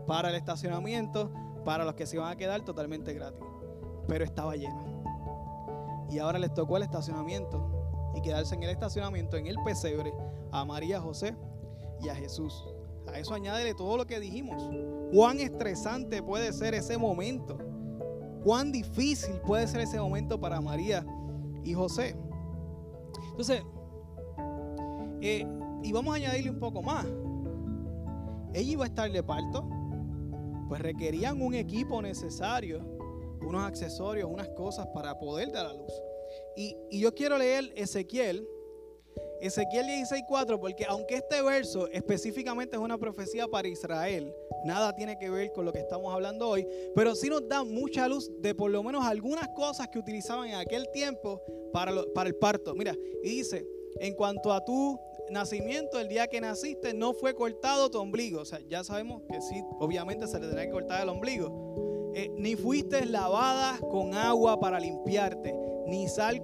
para 0.09 0.29
el 0.29 0.35
estacionamiento, 0.35 1.29
para 1.63 1.85
los 1.85 1.93
que 1.93 2.07
se 2.07 2.15
iban 2.15 2.31
a 2.31 2.35
quedar 2.35 2.65
totalmente 2.65 3.13
gratis. 3.13 3.45
Pero 4.07 4.25
estaba 4.25 4.55
lleno. 4.55 5.03
Y 6.09 6.17
ahora 6.17 6.39
les 6.39 6.51
tocó 6.51 6.77
el 6.77 6.83
estacionamiento 6.83 8.11
y 8.15 8.21
quedarse 8.21 8.55
en 8.55 8.63
el 8.63 8.71
estacionamiento, 8.71 9.37
en 9.37 9.45
el 9.45 9.55
pesebre, 9.63 10.11
a 10.51 10.65
María 10.65 10.99
José 10.99 11.37
y 12.01 12.09
a 12.09 12.15
Jesús. 12.15 12.65
A 13.07 13.19
eso 13.19 13.35
añádele 13.35 13.75
todo 13.75 13.97
lo 13.97 14.07
que 14.07 14.19
dijimos. 14.19 14.67
Cuán 15.13 15.39
estresante 15.39 16.23
puede 16.23 16.53
ser 16.53 16.73
ese 16.73 16.97
momento. 16.97 17.59
Cuán 18.43 18.71
difícil 18.71 19.35
puede 19.41 19.67
ser 19.67 19.81
ese 19.81 19.99
momento 19.99 20.39
para 20.39 20.59
María 20.59 21.05
y 21.63 21.75
José. 21.75 22.15
Entonces, 23.29 23.61
eh, 25.21 25.45
y 25.83 25.91
vamos 25.91 26.13
a 26.13 26.17
añadirle 26.17 26.49
un 26.49 26.59
poco 26.59 26.81
más. 26.81 27.05
Ella 28.55 28.71
iba 28.71 28.85
a 28.85 28.87
estar 28.87 29.11
de 29.11 29.21
parto, 29.21 29.69
pues 30.69 30.81
requerían 30.81 31.41
un 31.41 31.55
equipo 31.55 32.01
necesario, 32.01 32.79
unos 33.41 33.63
accesorios, 33.63 34.29
unas 34.31 34.47
cosas 34.49 34.87
para 34.93 35.17
poder 35.17 35.51
dar 35.51 35.65
a 35.65 35.73
luz. 35.73 35.91
Y, 36.55 36.77
yo 36.91 37.13
quiero 37.13 37.37
leer 37.37 37.73
Ezequiel 37.75 38.47
Ezequiel 39.41 39.87
16:4, 39.87 40.59
porque 40.59 40.85
aunque 40.85 41.15
este 41.15 41.41
verso 41.41 41.87
específicamente 41.87 42.75
es 42.75 42.81
una 42.81 42.97
profecía 42.97 43.47
para 43.47 43.67
Israel, 43.67 44.33
nada 44.65 44.93
tiene 44.93 45.17
que 45.17 45.29
ver 45.29 45.51
con 45.53 45.65
lo 45.65 45.71
que 45.71 45.79
estamos 45.79 46.13
hablando 46.13 46.47
hoy, 46.47 46.67
pero 46.93 47.15
sí 47.15 47.29
nos 47.29 47.47
da 47.47 47.63
mucha 47.63 48.07
luz 48.07 48.29
de 48.41 48.53
por 48.53 48.69
lo 48.69 48.83
menos 48.83 49.03
algunas 49.05 49.47
cosas 49.55 49.87
que 49.87 49.97
utilizaban 49.97 50.49
en 50.49 50.55
aquel 50.55 50.89
tiempo 50.91 51.41
para, 51.71 51.93
para 52.13 52.27
el 52.29 52.35
parto. 52.35 52.75
Mira, 52.75 52.95
y 53.23 53.29
dice, 53.29 53.65
en 53.99 54.13
cuanto 54.13 54.53
a 54.53 54.63
tu 54.63 54.99
nacimiento, 55.29 55.99
el 55.99 56.07
día 56.07 56.27
que 56.27 56.41
naciste, 56.41 56.93
no 56.93 57.13
fue 57.13 57.33
cortado 57.33 57.89
tu 57.89 57.99
ombligo. 57.99 58.41
O 58.41 58.45
sea, 58.45 58.59
ya 58.67 58.83
sabemos 58.83 59.21
que 59.29 59.41
sí, 59.41 59.63
obviamente 59.79 60.27
se 60.27 60.39
le 60.39 60.47
tendrá 60.47 60.65
que 60.65 60.71
cortar 60.71 61.03
el 61.03 61.09
ombligo. 61.09 62.11
Eh, 62.15 62.31
ni 62.37 62.55
fuiste 62.55 63.05
lavada 63.05 63.77
con 63.79 64.13
agua 64.13 64.59
para 64.59 64.79
limpiarte, 64.79 65.55
ni 65.85 66.07
sal, 66.07 66.41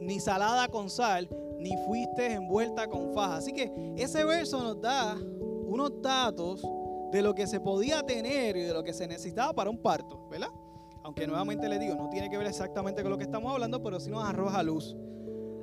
ni 0.00 0.20
salada 0.20 0.68
con 0.68 0.88
sal, 0.88 1.28
ni 1.58 1.76
fuiste 1.86 2.32
envuelta 2.32 2.88
con 2.88 3.12
faja. 3.12 3.36
Así 3.36 3.52
que 3.52 3.70
ese 3.96 4.24
verso 4.24 4.62
nos 4.62 4.80
da 4.80 5.16
unos 5.66 6.00
datos 6.00 6.62
de 7.12 7.22
lo 7.22 7.34
que 7.34 7.46
se 7.46 7.60
podía 7.60 8.02
tener 8.02 8.56
y 8.56 8.62
de 8.62 8.72
lo 8.72 8.82
que 8.82 8.92
se 8.92 9.06
necesitaba 9.06 9.52
para 9.52 9.70
un 9.70 9.78
parto, 9.78 10.26
¿verdad? 10.30 10.48
Aunque 11.04 11.26
nuevamente 11.26 11.68
le 11.68 11.78
digo, 11.78 11.94
no 11.94 12.08
tiene 12.08 12.30
que 12.30 12.38
ver 12.38 12.46
exactamente 12.46 13.02
con 13.02 13.10
lo 13.10 13.18
que 13.18 13.24
estamos 13.24 13.52
hablando, 13.52 13.82
pero 13.82 14.00
sí 14.00 14.10
nos 14.10 14.24
arroja 14.24 14.62
luz. 14.62 14.96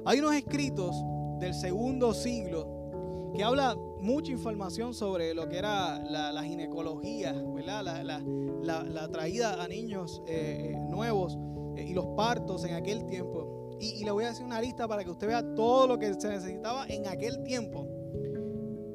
Hay 0.03 0.17
unos 0.17 0.33
escritos 0.33 0.95
del 1.39 1.53
segundo 1.53 2.13
siglo 2.13 3.31
que 3.35 3.43
habla 3.43 3.75
mucha 3.99 4.31
información 4.31 4.95
sobre 4.95 5.35
lo 5.35 5.47
que 5.47 5.59
era 5.59 5.99
la, 5.99 6.43
ginecología, 6.43 7.33
¿verdad? 7.33 8.03
La, 8.63 9.07
traída 9.09 9.63
a 9.63 9.67
niños 9.67 10.23
eh, 10.27 10.75
nuevos 10.89 11.37
eh, 11.75 11.85
y 11.87 11.93
los 11.93 12.07
partos 12.17 12.65
en 12.65 12.73
aquel 12.73 13.05
tiempo. 13.05 13.77
Y, 13.79 14.03
le 14.03 14.11
voy 14.11 14.23
a 14.23 14.29
decir 14.29 14.43
una 14.43 14.59
lista 14.59 14.87
para 14.87 15.03
que 15.03 15.11
usted 15.11 15.27
vea 15.27 15.43
todo 15.55 15.85
lo 15.85 15.99
que 15.99 16.13
se 16.15 16.29
necesitaba 16.29 16.87
en 16.87 17.07
aquel 17.07 17.43
tiempo. 17.43 17.87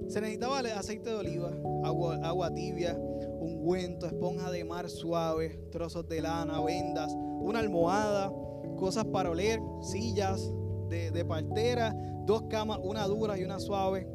Se 0.08 0.20
necesitaba 0.20 0.58
aceite 0.58 1.10
de 1.10 1.16
oliva, 1.16 1.52
agua, 1.84 2.16
agua 2.22 2.52
tibia, 2.52 2.96
ungüento, 3.40 4.06
esponja 4.06 4.50
de 4.50 4.64
mar 4.64 4.90
suave, 4.90 5.68
trozos 5.70 6.08
de 6.08 6.20
lana, 6.20 6.60
vendas, 6.60 7.12
una 7.14 7.60
almohada, 7.60 8.32
cosas 8.76 9.04
para 9.04 9.30
oler, 9.30 9.60
sillas 9.82 10.52
de, 10.88 11.10
de 11.10 11.24
partera, 11.24 11.94
dos 12.24 12.44
camas, 12.48 12.78
una 12.82 13.06
dura 13.06 13.38
y 13.38 13.44
una 13.44 13.60
suave, 13.60 14.08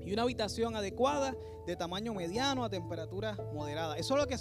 y 0.00 0.12
una 0.12 0.22
habitación 0.22 0.76
adecuada 0.76 1.34
de 1.66 1.76
tamaño 1.76 2.14
mediano 2.14 2.64
a 2.64 2.70
temperatura 2.70 3.36
moderada. 3.52 3.96
Eso 3.96 4.14
es 4.14 4.20
lo 4.20 4.26
que 4.26 4.38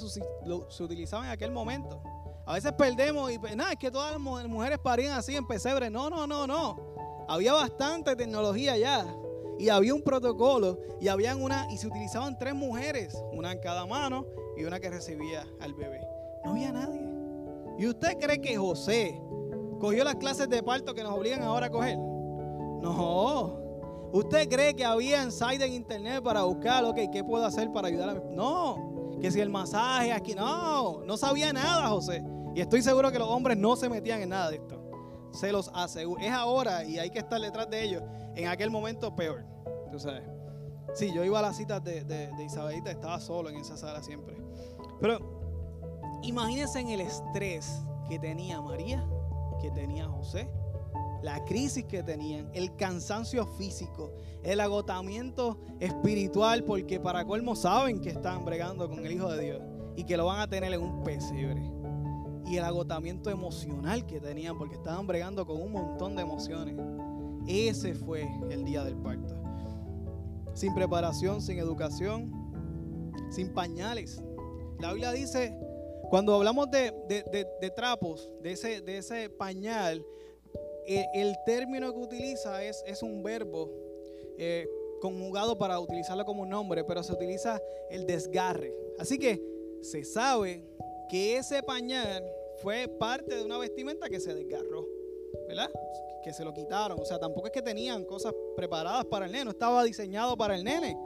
se 0.69 0.83
utilizaba 0.83 1.25
en 1.25 1.31
aquel 1.31 1.51
momento. 1.51 2.01
A 2.45 2.53
veces 2.53 2.74
perdemos 2.74 3.31
y 3.31 3.39
pues, 3.39 3.55
nada, 3.55 3.72
es 3.72 3.77
que 3.77 3.89
todas 3.89 4.12
las 4.12 4.19
mujeres 4.19 4.77
parían 4.79 5.17
así 5.17 5.36
en 5.36 5.48
pesebre. 5.48 5.89
No, 5.89 6.10
no, 6.10 6.27
no, 6.27 6.45
no. 6.45 6.93
Había 7.27 7.53
bastante 7.53 8.15
tecnología 8.15 8.77
ya. 8.77 9.05
Y 9.60 9.69
había 9.69 9.93
un 9.93 10.01
protocolo 10.01 10.79
y 11.00 11.07
habían 11.07 11.41
una 11.41 11.67
y 11.72 11.77
se 11.77 11.88
utilizaban 11.88 12.38
tres 12.38 12.55
mujeres, 12.55 13.15
una 13.31 13.51
en 13.51 13.60
cada 13.60 13.86
mano 13.86 14.25
y 14.57 14.63
una 14.65 14.79
que 14.79 14.89
recibía 14.89 15.45
al 15.62 15.74
bebé. 15.74 16.01
No 16.43 16.51
había 16.51 16.72
nadie. 16.72 17.01
¿Y 17.77 17.88
usted 17.88 18.17
cree 18.19 18.41
que 18.41 18.57
José 18.57 19.22
cogió 19.84 20.04
las 20.04 20.16
clases 20.16 20.50
de 20.50 20.63
parto 20.63 20.96
que 20.96 21.04
nos 21.04 21.13
obligan 21.13 21.44
ahora 21.44 21.68
a 21.68 21.70
coger? 21.70 21.98
No. 21.98 23.60
¿Usted 24.13 24.48
cree 24.48 24.74
que 24.75 24.86
había 24.86 25.22
ensayos 25.22 25.63
en 25.63 25.74
internet 25.74 26.24
para 26.24 26.44
buscar, 26.44 26.84
ok, 26.86 26.98
qué 27.12 27.24
puedo 27.24 27.46
hacer 27.46 27.72
para 27.72 27.90
ayudar 27.90 28.10
a 28.10 28.13
mi... 28.13 28.36
No 28.36 28.94
que 29.24 29.32
si 29.32 29.40
el 29.40 29.50
masaje 29.50 30.12
aquí, 30.12 30.36
no, 30.36 31.00
no 31.06 31.16
sabía 31.16 31.54
nada 31.54 31.88
José. 31.88 32.22
Y 32.54 32.60
estoy 32.60 32.82
seguro 32.82 33.10
que 33.10 33.18
los 33.18 33.30
hombres 33.30 33.58
no 33.58 33.78
se 33.78 33.88
metían 33.88 34.22
en 34.22 34.30
nada 34.30 34.50
de 34.50 34.58
esto. 34.58 34.84
Se 35.32 35.50
los 35.54 35.72
aseguro. 35.74 36.22
Es 36.22 36.32
ahora 36.32 36.84
y 36.84 37.00
hay 37.00 37.10
que 37.10 37.20
estar 37.20 37.40
detrás 37.40 37.70
de 37.70 37.84
ellos. 37.84 38.04
En 38.36 38.50
aquel 38.50 38.70
momento 38.70 39.16
peor. 39.16 39.46
Tú 39.94 39.98
sabes. 39.98 40.24
Sí, 40.94 41.13
yo 41.13 41.24
iba 41.24 41.40
a 41.40 41.42
las 41.42 41.56
citas 41.56 41.82
de, 41.82 42.04
de, 42.04 42.44
Isabelita, 42.44 42.92
estaba 42.92 43.18
solo 43.22 43.50
en 43.50 43.56
esa 43.56 43.78
sala 43.78 44.04
siempre. 44.04 44.36
Pero 45.00 46.20
imagínense 46.22 46.82
en 46.82 46.90
el 46.90 47.00
estrés 47.00 47.82
que 48.10 48.20
tenía 48.20 48.62
María, 48.62 49.08
que 49.63 49.72
tenía 49.72 50.10
José, 50.10 50.50
la 51.22 51.43
crisis 51.46 51.86
que 51.86 52.03
tenían, 52.03 52.50
el 52.53 52.75
cansancio 52.75 53.48
físico, 53.48 54.12
el 54.43 54.60
agotamiento 54.60 55.58
espiritual, 55.79 56.65
porque 56.65 57.00
para 57.00 57.25
colmo 57.25 57.55
saben 57.55 58.01
que 58.01 58.10
están 58.10 58.43
bregando 58.43 58.89
con 58.89 59.05
el 59.05 59.13
Hijo 59.13 59.32
de 59.32 59.41
Dios 59.41 59.62
y 59.96 60.03
que 60.03 60.17
lo 60.17 60.25
van 60.25 60.41
a 60.41 60.50
tener 60.50 60.74
en 60.74 60.82
un 60.82 61.01
pesebre. 61.03 61.63
Y 62.46 62.58
el 62.58 62.65
agotamiento 62.65 63.29
emocional 63.29 64.05
que 64.05 64.20
tenían, 64.20 64.58
porque 64.58 64.75
estaban 64.75 65.08
bregando 65.08 65.46
con 65.46 65.62
un 65.62 65.72
montón 65.72 66.17
de 66.17 66.24
emociones. 66.24 66.75
Ese 67.48 67.96
fue 67.96 68.29
el 68.51 68.65
día 68.65 68.84
del 68.84 68.98
parto. 68.98 69.34
Sin 70.53 70.74
preparación, 70.74 71.41
sin 71.41 71.58
educación, 71.58 72.34
sin 73.29 73.53
pañales. 73.53 74.22
La 74.79 74.91
Biblia 74.91 75.13
dice, 75.13 75.58
cuando 76.10 76.36
hablamos 76.36 76.69
de, 76.69 77.74
trapos, 77.75 78.31
de 78.41 78.51
ese, 78.51 78.81
de 78.81 78.98
ese 78.98 79.29
pañal, 79.29 80.05
eh, 80.86 81.05
el, 81.13 81.36
término 81.45 81.93
que 81.93 82.00
utiliza 82.00 82.63
es, 82.63 82.83
es 82.86 83.01
un 83.01 83.24
verbo 83.24 83.72
eh, 84.38 84.67
conjugado 85.01 85.57
para 85.57 85.79
utilizarlo 85.79 86.25
como 86.25 86.43
un 86.43 86.50
nombre, 86.50 86.83
pero 86.83 87.03
se 87.03 87.13
utiliza 87.13 87.62
el 87.89 88.05
desgarre. 88.05 88.74
Así 89.00 89.17
que 89.17 89.41
se 89.81 90.03
sabe 90.03 90.63
que 91.10 91.38
ese 91.38 91.63
pañal 91.63 92.24
fue 92.62 92.88
parte 92.88 93.36
de 93.36 93.43
una 93.43 93.57
vestimenta 93.57 94.10
que 94.10 94.19
se 94.19 94.33
desgarró, 94.33 94.88
¿verdad? 95.48 95.69
Que 96.24 96.33
se 96.33 96.45
lo 96.45 96.53
quitaron. 96.53 97.00
O 97.00 97.05
sea, 97.05 97.19
tampoco 97.19 97.48
es 97.48 97.53
que 97.53 97.62
tenían 97.62 98.05
cosas 98.05 98.33
preparadas 98.55 99.05
para 99.05 99.25
el 99.25 99.31
nene, 99.31 99.45
no 99.45 99.51
estaba 99.51 99.83
diseñado 99.83 100.38
para 100.38 100.55
el 100.55 100.63
nene. 100.63 100.98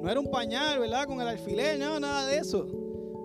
No 0.00 0.10
era 0.10 0.18
un 0.18 0.30
pañal, 0.30 0.78
¿verdad? 0.78 1.06
Con 1.06 1.20
el 1.20 1.28
alfiler, 1.28 1.78
no, 1.78 2.00
nada 2.00 2.26
de 2.26 2.38
eso. 2.38 2.66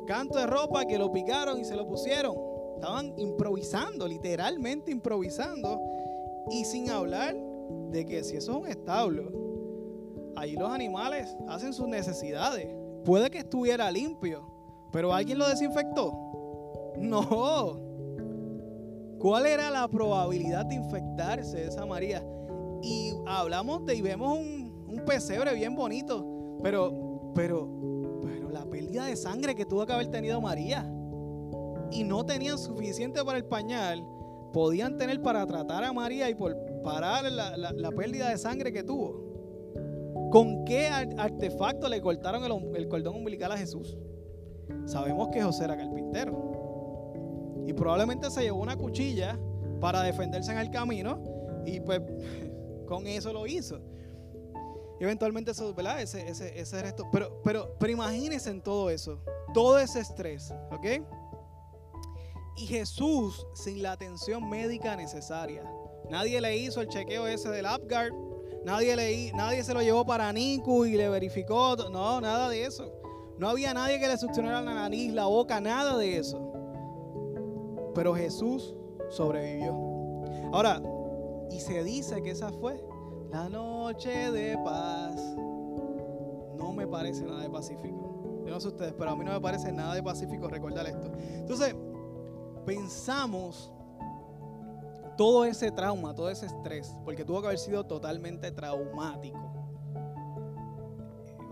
Canto 0.06 0.38
de 0.38 0.46
ropa 0.46 0.86
que 0.86 0.98
lo 0.98 1.12
picaron 1.12 1.60
y 1.60 1.66
se 1.66 1.76
lo 1.76 1.88
pusieron. 1.88 2.36
Estaban 2.76 3.14
improvisando, 3.18 4.08
literalmente 4.08 4.92
improvisando. 4.92 5.80
Y 6.50 6.66
sin 6.66 6.90
hablar 6.90 7.36
de 7.90 8.06
que 8.06 8.24
si 8.24 8.36
eso 8.36 8.52
es 8.52 8.58
un 8.58 8.68
establo, 8.68 9.32
ahí 10.36 10.54
los 10.54 10.70
animales 10.70 11.36
hacen 11.48 11.74
sus 11.74 11.88
necesidades. 11.88 12.68
Puede 13.06 13.30
que 13.30 13.40
estuviera 13.40 13.90
limpio, 13.92 14.46
pero 14.92 15.14
¿alguien 15.14 15.38
lo 15.38 15.48
desinfectó? 15.48 16.14
No. 16.98 17.80
¿Cuál 19.20 19.46
era 19.46 19.70
la 19.72 19.88
probabilidad 19.88 20.66
de 20.66 20.76
infectarse 20.76 21.58
de 21.58 21.68
esa 21.68 21.86
María? 21.86 22.26
Y 22.82 23.14
hablamos 23.26 23.86
de 23.86 23.96
y 23.96 24.02
vemos 24.02 24.38
un, 24.38 24.86
un 24.88 25.06
pesebre 25.06 25.54
bien 25.54 25.76
bonito, 25.76 26.26
pero, 26.62 27.32
pero 27.34 27.93
la 28.54 28.66
pérdida 28.66 29.06
de 29.08 29.16
sangre 29.16 29.56
que 29.56 29.66
tuvo 29.66 29.86
que 29.86 29.94
haber 29.94 30.08
tenido 30.08 30.40
María 30.40 30.90
y 31.92 32.04
no 32.04 32.26
tenían 32.26 32.58
suficiente 32.58 33.24
para 33.24 33.38
el 33.38 33.46
pañal, 33.46 34.06
podían 34.54 34.98
tener 34.98 35.22
para 35.22 35.46
tratar 35.46 35.84
a 35.84 35.92
María 35.92 36.30
y 36.30 36.36
por 36.36 36.56
parar 36.84 37.30
la, 37.32 37.92
pérdida 37.92 38.30
de 38.30 38.38
sangre 38.38 38.72
que 38.72 38.84
tuvo. 38.84 40.30
¿Con 40.32 40.66
qué 40.66 40.88
artefacto 40.88 41.90
le 41.90 42.02
cortaron 42.02 42.44
el, 42.76 42.88
cordón 42.88 43.16
umbilical 43.16 43.52
a 43.52 43.58
Jesús? 43.58 43.98
Sabemos 44.86 45.30
que 45.30 45.42
José 45.42 45.66
era 45.66 45.78
carpintero. 45.78 47.64
Y 47.66 47.74
probablemente 47.74 48.30
se 48.30 48.42
llevó 48.42 48.62
una 48.62 48.76
cuchilla 48.76 49.40
para 49.80 50.02
defenderse 50.02 50.52
en 50.52 50.58
el 50.58 50.70
camino. 50.70 51.22
Y 51.66 51.80
pues 51.80 52.02
con 52.88 53.08
eso 53.08 53.32
lo 53.34 53.48
hizo. 53.48 53.80
Eventualmente 55.04 55.52
eso, 55.52 55.74
¿verdad? 55.74 56.02
Ese, 56.02 56.30
ese, 56.30 56.58
ese 56.58 56.82
resto. 56.82 57.10
Pero, 57.12 57.42
pero, 57.44 57.76
pero 57.78 57.92
imagínense 57.92 58.50
en 58.50 58.62
todo 58.62 58.90
eso. 58.90 59.20
Todo 59.54 59.78
ese 59.78 60.00
estrés. 60.00 60.54
¿Ok? 60.72 61.04
Y 62.56 62.68
Jesús 62.68 63.46
sin 63.54 63.84
la 63.84 63.92
atención 63.92 64.50
médica 64.50 64.96
necesaria. 64.96 65.70
Nadie 66.10 66.40
le 66.40 66.56
hizo 66.56 66.80
el 66.80 66.88
chequeo 66.88 67.28
ese 67.28 67.50
del 67.50 67.66
Apgar. 67.66 68.12
Nadie, 68.64 68.96
le, 68.96 69.34
nadie 69.34 69.62
se 69.66 69.74
lo 69.74 69.82
llevó 69.82 70.06
para 70.06 70.32
Niku 70.32 70.86
y 70.86 70.94
le 70.94 71.10
verificó. 71.10 71.76
No, 71.76 72.22
nada 72.22 72.48
de 72.48 72.64
eso. 72.64 72.90
No 73.38 73.50
había 73.50 73.74
nadie 73.74 74.00
que 74.00 74.08
le 74.08 74.18
succionara 74.18 74.62
la 74.62 74.74
nariz, 74.74 75.12
la 75.12 75.26
boca, 75.26 75.60
nada 75.60 75.98
de 75.98 76.16
eso. 76.16 76.40
Pero 77.94 78.16
Jesús 78.16 78.74
sobrevivió. 79.10 79.74
Ahora, 80.54 80.82
y 81.52 81.60
se 81.60 81.84
dice 81.84 82.22
que 82.22 82.32
esa 82.32 82.54
fue 82.54 82.82
la 83.34 83.50
noche 83.50 84.32
de 84.32 84.56
paz. 84.64 85.16
No 86.56 86.72
me 86.72 86.86
parece 86.86 87.26
nada 87.26 87.42
de 87.42 87.50
pacífico. 87.50 88.44
Yo 88.46 88.54
no 88.54 88.60
sé 88.60 88.68
ustedes, 88.68 88.94
pero 88.94 89.10
a 89.10 89.16
mí 89.16 89.26
no 89.26 89.32
me 89.32 89.42
parece 89.42 89.72
nada 89.72 89.96
de 89.96 90.04
pacífico 90.04 90.48
recordar 90.48 90.86
esto. 90.86 91.12
Entonces, 91.18 91.76
pensamos 92.64 93.72
todo 95.18 95.46
ese 95.46 95.72
trauma, 95.72 96.14
todo 96.14 96.30
ese 96.30 96.46
estrés, 96.46 96.96
porque 97.04 97.26
tuvo 97.26 97.42
que 97.42 97.48
haber 97.48 97.60
sido 97.60 97.86
totalmente 97.86 98.52
traumático. 98.52 99.40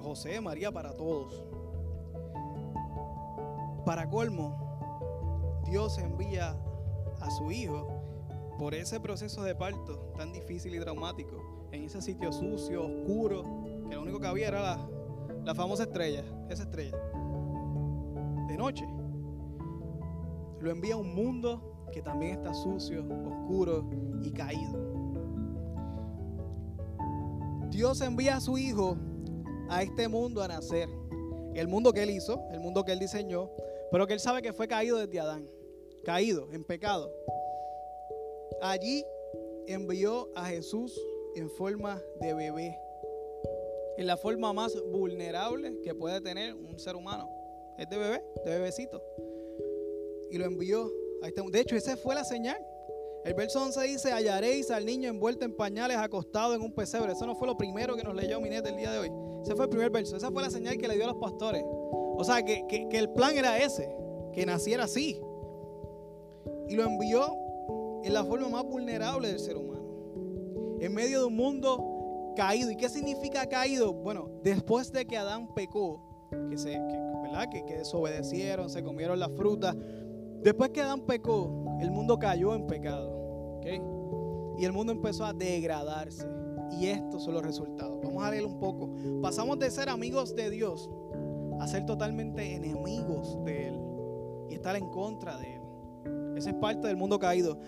José, 0.03 0.39
María, 0.39 0.71
para 0.71 0.93
todos. 0.93 1.43
Para 3.85 4.07
colmo, 4.07 5.61
Dios 5.65 5.97
envía 5.97 6.55
a 7.19 7.31
su 7.31 7.51
hijo 7.51 7.87
por 8.59 8.75
ese 8.75 8.99
proceso 8.99 9.41
de 9.41 9.55
parto 9.55 9.97
tan 10.15 10.31
difícil 10.31 10.75
y 10.75 10.79
traumático, 10.79 11.60
en 11.71 11.83
ese 11.83 12.01
sitio 12.01 12.31
sucio, 12.31 12.85
oscuro, 12.85 13.43
que 13.89 13.95
lo 13.95 14.01
único 14.01 14.19
que 14.19 14.27
había 14.27 14.47
era 14.49 14.77
la, 15.43 15.55
famosa 15.55 15.83
estrella, 15.83 16.23
esa 16.49 16.63
estrella. 16.63 16.97
De 18.47 18.57
noche, 18.57 18.85
lo 20.59 20.69
envía 20.69 20.95
a 20.95 20.97
un 20.97 21.15
mundo 21.15 21.87
que 21.91 22.01
también 22.01 22.33
está 22.37 22.53
sucio, 22.53 23.03
oscuro 23.03 23.89
y 24.21 24.31
caído. 24.31 24.91
Dios 27.69 28.01
envía 28.01 28.37
a 28.37 28.41
su 28.41 28.57
Hijo 28.57 28.97
a 29.69 29.81
este 29.83 30.07
mundo 30.07 30.41
a 30.41 30.47
nacer. 30.47 30.89
El 31.53 31.67
mundo 31.67 31.93
que 31.93 32.03
Él 32.03 32.09
hizo, 32.11 32.41
el 32.51 32.59
mundo 32.59 32.83
que 32.83 32.91
Él 32.91 32.99
diseñó, 32.99 33.49
pero 33.91 34.07
que 34.07 34.13
Él 34.13 34.19
sabe 34.19 34.41
que 34.41 34.53
fue 34.53 34.67
caído 34.67 34.97
desde 34.97 35.19
Adán, 35.19 35.47
caído 36.03 36.51
en 36.51 36.63
pecado. 36.63 37.11
Allí 38.61 39.03
envió 39.67 40.29
a 40.35 40.45
Jesús 40.45 40.97
en 41.35 41.49
forma 41.49 42.01
de 42.19 42.33
bebé, 42.33 42.77
en 43.97 44.07
la 44.07 44.17
forma 44.17 44.53
más 44.53 44.75
vulnerable 44.91 45.79
que 45.83 45.93
puede 45.93 46.21
tener 46.21 46.53
un 46.53 46.79
ser 46.79 46.95
humano. 46.95 47.29
Es 47.77 47.89
de 47.89 47.97
bebé, 47.97 48.23
de 48.45 48.51
bebecito. 48.51 49.01
Y 50.29 50.37
lo 50.37 50.45
envió 50.45 50.91
este 51.23 51.41
De 51.51 51.59
hecho, 51.59 51.75
esa 51.75 51.95
fue 51.97 52.15
la 52.15 52.23
señal. 52.23 52.57
El 53.23 53.35
verso 53.35 53.61
11 53.61 53.81
dice, 53.83 54.11
hallaréis 54.11 54.71
al 54.71 54.85
niño 54.85 55.09
envuelto 55.09 55.45
en 55.45 55.55
pañales 55.55 55.97
acostado 55.97 56.55
en 56.55 56.61
un 56.61 56.73
pesebre. 56.73 57.11
Eso 57.11 57.27
no 57.27 57.35
fue 57.35 57.47
lo 57.47 57.55
primero 57.55 57.95
que 57.95 58.03
nos 58.03 58.15
leyó 58.15 58.41
Minete 58.41 58.69
el 58.69 58.77
día 58.77 58.91
de 58.91 58.99
hoy. 58.99 59.11
Ese 59.43 59.55
fue 59.55 59.65
el 59.65 59.69
primer 59.69 59.91
verso. 59.91 60.17
Esa 60.17 60.31
fue 60.31 60.41
la 60.41 60.49
señal 60.49 60.77
que 60.77 60.87
le 60.87 60.95
dio 60.95 61.03
a 61.03 61.07
los 61.07 61.17
pastores. 61.17 61.63
O 61.63 62.23
sea, 62.23 62.43
que, 62.43 62.87
el 62.91 63.09
plan 63.11 63.37
era 63.37 63.59
ese, 63.59 63.95
que 64.33 64.45
naciera 64.45 64.85
así. 64.85 65.21
Y 66.67 66.75
lo 66.75 66.83
envió 66.83 67.35
en 68.03 68.13
la 68.13 68.23
forma 68.23 68.49
más 68.49 68.63
vulnerable 68.63 69.27
del 69.27 69.39
ser 69.39 69.57
humano. 69.57 69.70
En 70.81 70.93
medio 70.93 71.19
de 71.21 71.25
un 71.27 71.35
mundo 71.35 72.33
caído. 72.35 72.71
¿Y 72.71 72.75
qué 72.75 72.89
significa 72.89 73.45
caído? 73.47 73.93
Bueno, 73.93 74.29
después 74.43 74.91
de 74.91 75.05
que 75.05 75.17
Adán 75.17 75.47
pecó, 75.53 76.01
que, 76.49 76.57
se, 76.57 76.77
¿verdad? 77.23 77.49
que, 77.49 77.63
que 77.65 77.77
desobedecieron, 77.77 78.69
se 78.69 78.83
comieron 78.83 79.19
la 79.19 79.29
fruta. 79.29 79.75
Después 80.41 80.71
que 80.71 80.81
Adán 80.81 81.01
pecó, 81.01 81.77
el 81.79 81.91
mundo 81.91 82.17
cayó 82.17 82.55
en 82.55 82.67
pecado. 82.67 83.21
Y 84.57 84.65
el 84.65 84.71
mundo 84.73 84.91
empezó 84.91 85.25
a 85.25 85.33
degradarse. 85.33 86.27
Y 86.71 86.87
estos 86.87 87.23
son 87.23 87.33
los 87.33 87.43
resultados. 87.43 87.99
Vamos 88.03 88.23
a 88.23 88.31
leer 88.31 88.45
un 88.45 88.59
poco. 88.59 88.89
Pasamos 89.21 89.59
de 89.59 89.69
ser 89.69 89.89
amigos 89.89 90.35
de 90.35 90.49
Dios 90.49 90.89
a 91.59 91.67
ser 91.67 91.85
totalmente 91.85 92.55
enemigos 92.55 93.37
de 93.43 93.67
Él 93.67 93.79
y 94.49 94.55
estar 94.55 94.75
en 94.75 94.89
contra 94.89 95.37
de 95.37 95.55
Él. 95.55 95.61
Esa 96.37 96.49
es 96.49 96.55
parte 96.55 96.87
del 96.87 96.97
mundo 96.97 97.19
caído. 97.19 97.59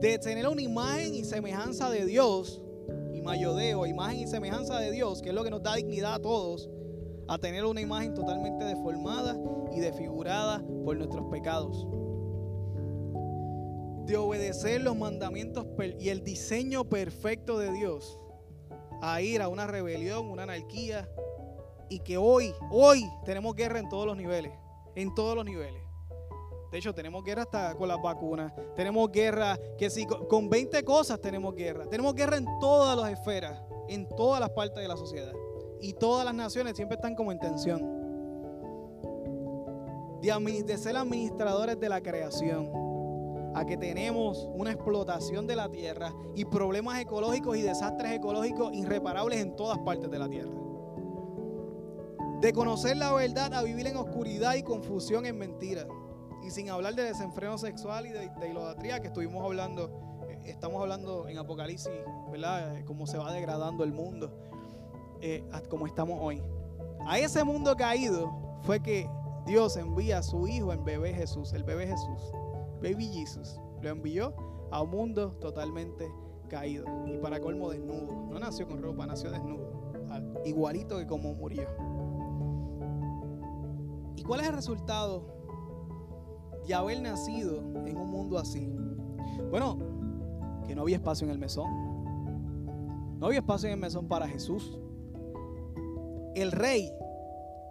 De 0.00 0.18
tener 0.18 0.48
una 0.48 0.62
imagen 0.62 1.14
y 1.14 1.24
semejanza 1.24 1.90
de 1.90 2.06
Dios, 2.06 2.61
mayodeo, 3.22 3.86
imagen 3.86 4.20
y 4.20 4.26
semejanza 4.26 4.78
de 4.78 4.90
Dios, 4.90 5.22
que 5.22 5.30
es 5.30 5.34
lo 5.34 5.44
que 5.44 5.50
nos 5.50 5.62
da 5.62 5.74
dignidad 5.74 6.14
a 6.14 6.18
todos, 6.20 6.68
a 7.28 7.38
tener 7.38 7.64
una 7.64 7.80
imagen 7.80 8.14
totalmente 8.14 8.64
deformada 8.64 9.36
y 9.72 9.80
desfigurada 9.80 10.62
por 10.84 10.96
nuestros 10.96 11.26
pecados. 11.30 11.86
De 14.06 14.16
obedecer 14.16 14.82
los 14.82 14.96
mandamientos 14.96 15.66
y 15.98 16.08
el 16.08 16.22
diseño 16.22 16.84
perfecto 16.84 17.58
de 17.58 17.72
Dios, 17.72 18.18
a 19.00 19.20
ir 19.22 19.40
a 19.42 19.48
una 19.48 19.66
rebelión, 19.66 20.26
una 20.26 20.42
anarquía, 20.42 21.08
y 21.88 22.00
que 22.00 22.16
hoy, 22.16 22.52
hoy 22.70 23.08
tenemos 23.24 23.54
guerra 23.54 23.78
en 23.78 23.88
todos 23.88 24.06
los 24.06 24.16
niveles, 24.16 24.52
en 24.94 25.14
todos 25.14 25.36
los 25.36 25.44
niveles. 25.44 25.81
De 26.72 26.78
hecho, 26.78 26.94
tenemos 26.94 27.22
guerra 27.22 27.42
hasta 27.42 27.74
con 27.74 27.86
las 27.86 28.00
vacunas. 28.00 28.50
Tenemos 28.74 29.12
guerra, 29.12 29.58
que 29.76 29.90
si 29.90 30.06
con 30.06 30.48
20 30.48 30.82
cosas 30.84 31.20
tenemos 31.20 31.54
guerra. 31.54 31.84
Tenemos 31.84 32.14
guerra 32.14 32.38
en 32.38 32.46
todas 32.60 32.96
las 32.96 33.12
esferas, 33.12 33.60
en 33.88 34.08
todas 34.08 34.40
las 34.40 34.48
partes 34.48 34.80
de 34.80 34.88
la 34.88 34.96
sociedad. 34.96 35.34
Y 35.82 35.92
todas 35.92 36.24
las 36.24 36.34
naciones 36.34 36.74
siempre 36.74 36.94
están 36.94 37.14
como 37.14 37.30
en 37.30 37.38
tensión. 37.38 37.82
De, 40.22 40.62
de 40.64 40.78
ser 40.78 40.96
administradores 40.96 41.78
de 41.78 41.90
la 41.90 42.00
creación 42.00 42.70
a 43.54 43.66
que 43.66 43.76
tenemos 43.76 44.48
una 44.54 44.72
explotación 44.72 45.46
de 45.46 45.56
la 45.56 45.68
tierra 45.68 46.14
y 46.34 46.46
problemas 46.46 46.98
ecológicos 47.02 47.58
y 47.58 47.60
desastres 47.60 48.12
ecológicos 48.12 48.72
irreparables 48.72 49.40
en 49.40 49.56
todas 49.56 49.78
partes 49.80 50.10
de 50.10 50.18
la 50.18 50.30
tierra. 50.30 50.52
De 52.40 52.50
conocer 52.54 52.96
la 52.96 53.12
verdad 53.12 53.52
a 53.52 53.62
vivir 53.62 53.86
en 53.88 53.98
oscuridad 53.98 54.54
y 54.54 54.62
confusión 54.62 55.26
en 55.26 55.36
mentiras. 55.36 55.86
Y 56.42 56.50
sin 56.50 56.70
hablar 56.70 56.94
de 56.94 57.04
desenfreno 57.04 57.56
sexual 57.56 58.06
y 58.06 58.10
de, 58.10 58.30
idolatría 58.50 59.00
que 59.00 59.08
estuvimos 59.08 59.44
hablando, 59.44 59.90
eh, 60.28 60.40
estamos 60.46 60.80
hablando 60.80 61.28
en 61.28 61.38
Apocalipsis, 61.38 61.92
¿verdad? 62.30 62.76
Eh, 62.76 62.84
cómo 62.84 63.06
se 63.06 63.16
va 63.16 63.32
degradando 63.32 63.84
el 63.84 63.92
mundo, 63.92 64.32
eh, 65.20 65.44
como 65.68 65.86
estamos 65.86 66.18
hoy. 66.20 66.42
A 67.06 67.18
ese 67.18 67.44
mundo 67.44 67.76
caído 67.76 68.32
fue 68.62 68.80
que 68.80 69.08
Dios 69.46 69.76
envía 69.76 70.18
a 70.18 70.22
su 70.22 70.46
Hijo 70.48 70.72
en 70.72 70.84
bebé 70.84 71.14
Jesús, 71.14 71.52
el 71.52 71.62
bebé 71.62 71.86
Jesús, 71.86 72.32
baby 72.82 73.06
Jesus. 73.06 73.60
Lo 73.80 73.90
envió 73.90 74.34
a 74.70 74.82
un 74.82 74.90
mundo 74.90 75.32
totalmente 75.40 76.10
caído 76.48 76.84
y 77.06 77.18
para 77.18 77.40
colmo 77.40 77.70
desnudo. 77.70 78.28
No 78.30 78.38
nació 78.38 78.66
con 78.66 78.82
ropa, 78.82 79.06
nació 79.06 79.30
desnudo, 79.30 79.92
igualito 80.44 80.98
que 80.98 81.06
como 81.06 81.34
murió. 81.34 81.68
¿Y 84.16 84.22
cuál 84.24 84.40
es 84.40 84.48
el 84.48 84.54
resultado 84.54 85.41
de 86.66 86.74
haber 86.74 87.00
nacido 87.00 87.58
en 87.86 87.96
un 87.96 88.08
mundo 88.08 88.38
así? 88.38 88.72
Bueno, 89.50 89.78
que 90.66 90.74
no 90.74 90.82
había 90.82 90.96
espacio 90.96 91.24
en 91.24 91.30
el 91.30 91.38
mesón. 91.38 91.68
No 93.18 93.26
había 93.26 93.40
espacio 93.40 93.68
en 93.68 93.74
el 93.74 93.80
mesón 93.80 94.08
para 94.08 94.26
Jesús. 94.26 94.78
El 96.34 96.52
rey 96.52 96.92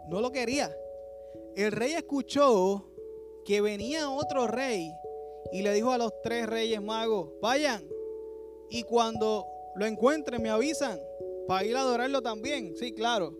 no 0.09 0.21
lo 0.21 0.31
quería. 0.31 0.71
El 1.55 1.71
rey 1.71 1.93
escuchó 1.93 2.85
que 3.45 3.61
venía 3.61 4.09
otro 4.09 4.47
rey 4.47 4.93
y 5.51 5.61
le 5.61 5.73
dijo 5.73 5.91
a 5.91 5.97
los 5.97 6.13
tres 6.21 6.47
reyes 6.47 6.81
magos, 6.81 7.29
vayan 7.41 7.83
y 8.69 8.83
cuando 8.83 9.45
lo 9.75 9.85
encuentren 9.85 10.41
me 10.41 10.49
avisan 10.49 10.99
para 11.47 11.65
ir 11.65 11.75
a 11.75 11.81
adorarlo 11.81 12.21
también. 12.21 12.75
Sí, 12.77 12.93
claro. 12.93 13.35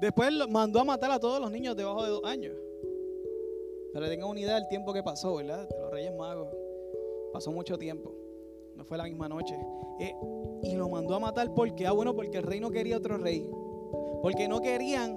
Después 0.00 0.32
mandó 0.48 0.80
a 0.80 0.84
matar 0.84 1.10
a 1.10 1.20
todos 1.20 1.40
los 1.40 1.50
niños 1.50 1.76
debajo 1.76 2.02
de 2.04 2.10
dos 2.10 2.24
años. 2.24 2.54
Para 3.98 4.10
que 4.10 4.14
tengan 4.14 4.30
una 4.30 4.38
idea 4.38 4.54
del 4.54 4.68
tiempo 4.68 4.92
que 4.92 5.02
pasó, 5.02 5.34
¿verdad? 5.34 5.68
De 5.68 5.76
los 5.76 5.90
Reyes 5.90 6.14
Magos. 6.14 6.46
Pasó 7.32 7.50
mucho 7.50 7.76
tiempo. 7.76 8.14
No 8.76 8.84
fue 8.84 8.96
la 8.96 9.02
misma 9.02 9.28
noche. 9.28 9.58
Eh, 9.98 10.14
y 10.62 10.76
lo 10.76 10.88
mandó 10.88 11.16
a 11.16 11.18
matar 11.18 11.52
porque, 11.52 11.84
ah, 11.84 11.90
bueno, 11.90 12.14
porque 12.14 12.38
el 12.38 12.44
rey 12.44 12.60
no 12.60 12.70
quería 12.70 12.96
otro 12.96 13.18
rey. 13.18 13.50
Porque 14.22 14.46
no 14.46 14.60
querían 14.60 15.16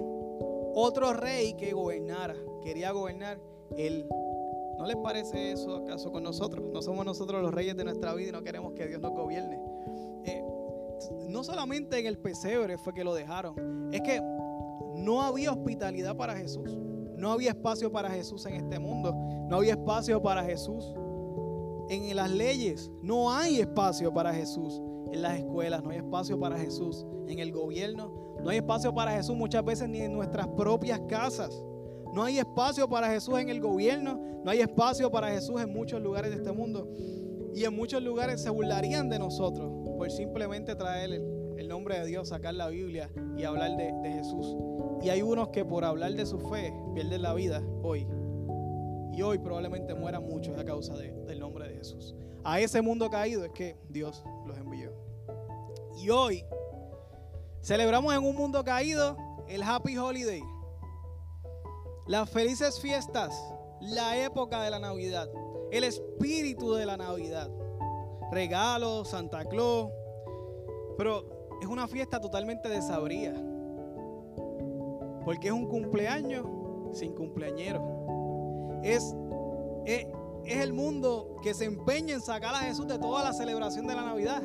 otro 0.74 1.12
rey 1.12 1.54
que 1.54 1.72
gobernara. 1.72 2.34
Quería 2.60 2.90
gobernar 2.90 3.38
él. 3.76 4.04
¿No 4.78 4.84
les 4.84 4.96
parece 4.96 5.52
eso 5.52 5.76
acaso 5.76 6.10
con 6.10 6.24
nosotros? 6.24 6.64
No 6.72 6.82
somos 6.82 7.06
nosotros 7.06 7.40
los 7.40 7.54
reyes 7.54 7.76
de 7.76 7.84
nuestra 7.84 8.12
vida 8.14 8.30
y 8.30 8.32
no 8.32 8.42
queremos 8.42 8.72
que 8.72 8.88
Dios 8.88 9.00
nos 9.00 9.12
gobierne. 9.12 9.60
Eh, 10.24 10.42
no 11.28 11.44
solamente 11.44 12.00
en 12.00 12.06
el 12.06 12.18
pesebre 12.18 12.78
fue 12.78 12.92
que 12.92 13.04
lo 13.04 13.14
dejaron. 13.14 13.94
Es 13.94 14.00
que 14.00 14.20
no 14.96 15.22
había 15.22 15.52
hospitalidad 15.52 16.16
para 16.16 16.34
Jesús. 16.34 16.68
No 17.22 17.32
había 17.32 17.50
espacio 17.50 17.90
para 17.90 18.10
Jesús 18.10 18.44
en 18.46 18.56
este 18.56 18.78
mundo. 18.78 19.14
No 19.48 19.56
había 19.56 19.72
espacio 19.72 20.20
para 20.20 20.42
Jesús 20.42 20.92
en 21.88 22.14
las 22.14 22.30
leyes. 22.30 22.90
No 23.00 23.32
hay 23.32 23.60
espacio 23.60 24.12
para 24.12 24.34
Jesús 24.34 24.82
en 25.12 25.22
las 25.22 25.38
escuelas. 25.38 25.82
No 25.82 25.90
hay 25.90 25.98
espacio 25.98 26.38
para 26.38 26.58
Jesús 26.58 27.06
en 27.28 27.38
el 27.38 27.52
gobierno. 27.52 28.12
No 28.42 28.50
hay 28.50 28.56
espacio 28.56 28.92
para 28.92 29.12
Jesús 29.12 29.36
muchas 29.36 29.64
veces 29.64 29.88
ni 29.88 30.00
en 30.00 30.12
nuestras 30.12 30.48
propias 30.48 31.00
casas. 31.08 31.64
No 32.12 32.24
hay 32.24 32.38
espacio 32.38 32.88
para 32.88 33.08
Jesús 33.08 33.38
en 33.38 33.48
el 33.48 33.58
gobierno, 33.58 34.20
no 34.44 34.50
hay 34.50 34.60
espacio 34.60 35.10
para 35.10 35.30
Jesús 35.30 35.62
en 35.62 35.72
muchos 35.72 36.02
lugares 36.02 36.30
de 36.30 36.36
este 36.36 36.52
mundo. 36.52 36.86
Y 37.54 37.64
en 37.64 37.74
muchos 37.74 38.02
lugares 38.02 38.42
se 38.42 38.50
burlarían 38.50 39.08
de 39.08 39.18
nosotros 39.18 39.72
por 39.96 40.10
simplemente 40.10 40.74
traer 40.74 41.12
el, 41.12 41.68
nombre 41.68 41.98
de 41.98 42.06
Dios, 42.06 42.28
sacar 42.28 42.52
la 42.52 42.68
Biblia 42.68 43.10
y 43.34 43.44
hablar 43.44 43.76
de, 43.78 44.12
Jesús. 44.12 44.54
Y 45.02 45.10
hay 45.10 45.20
unos 45.20 45.48
que 45.48 45.64
por 45.64 45.84
hablar 45.84 46.12
de 46.12 46.24
su 46.24 46.38
fe 46.38 46.72
pierden 46.94 47.22
la 47.22 47.34
vida 47.34 47.60
hoy. 47.82 48.06
Y 49.12 49.20
hoy 49.20 49.38
probablemente 49.38 49.94
mueran 49.94 50.24
muchos 50.24 50.56
a 50.56 50.64
causa 50.64 50.96
del 50.96 51.40
nombre 51.40 51.68
de 51.68 51.74
Jesús. 51.74 52.14
A 52.44 52.60
ese 52.60 52.80
mundo 52.80 53.10
caído 53.10 53.44
es 53.44 53.50
que 53.52 53.76
Dios 53.88 54.24
los 54.46 54.56
envió. 54.56 54.92
Y 55.98 56.08
hoy 56.10 56.44
celebramos 57.60 58.14
en 58.14 58.24
un 58.24 58.36
mundo 58.36 58.64
caído 58.64 59.16
el 59.48 59.62
Happy 59.62 59.98
Holiday. 59.98 60.42
Las 62.06 62.30
felices 62.30 62.80
fiestas, 62.80 63.34
la 63.80 64.16
época 64.24 64.62
de 64.62 64.70
la 64.70 64.78
Navidad, 64.78 65.28
el 65.70 65.84
espíritu 65.84 66.74
de 66.74 66.86
la 66.86 66.96
Navidad. 66.96 67.50
Regalos, 68.30 69.08
Santa 69.08 69.44
Claus. 69.44 69.90
Pero 70.96 71.58
es 71.60 71.66
una 71.66 71.86
fiesta 71.86 72.20
totalmente 72.20 72.68
desabría. 72.68 73.34
Porque 75.24 75.48
es 75.48 75.52
un 75.52 75.66
cumpleaños 75.66 76.46
sin 76.92 77.14
cumpleañero. 77.14 78.80
Es, 78.82 79.14
es, 79.84 80.06
es, 80.44 80.58
el 80.58 80.72
mundo 80.72 81.36
que 81.42 81.54
se 81.54 81.64
empeña 81.64 82.14
en 82.14 82.20
sacar 82.20 82.54
a 82.54 82.58
Jesús 82.58 82.86
de 82.86 82.98
toda 82.98 83.22
la 83.22 83.32
celebración 83.32 83.86
de 83.86 83.94
la 83.94 84.04
Navidad. 84.04 84.42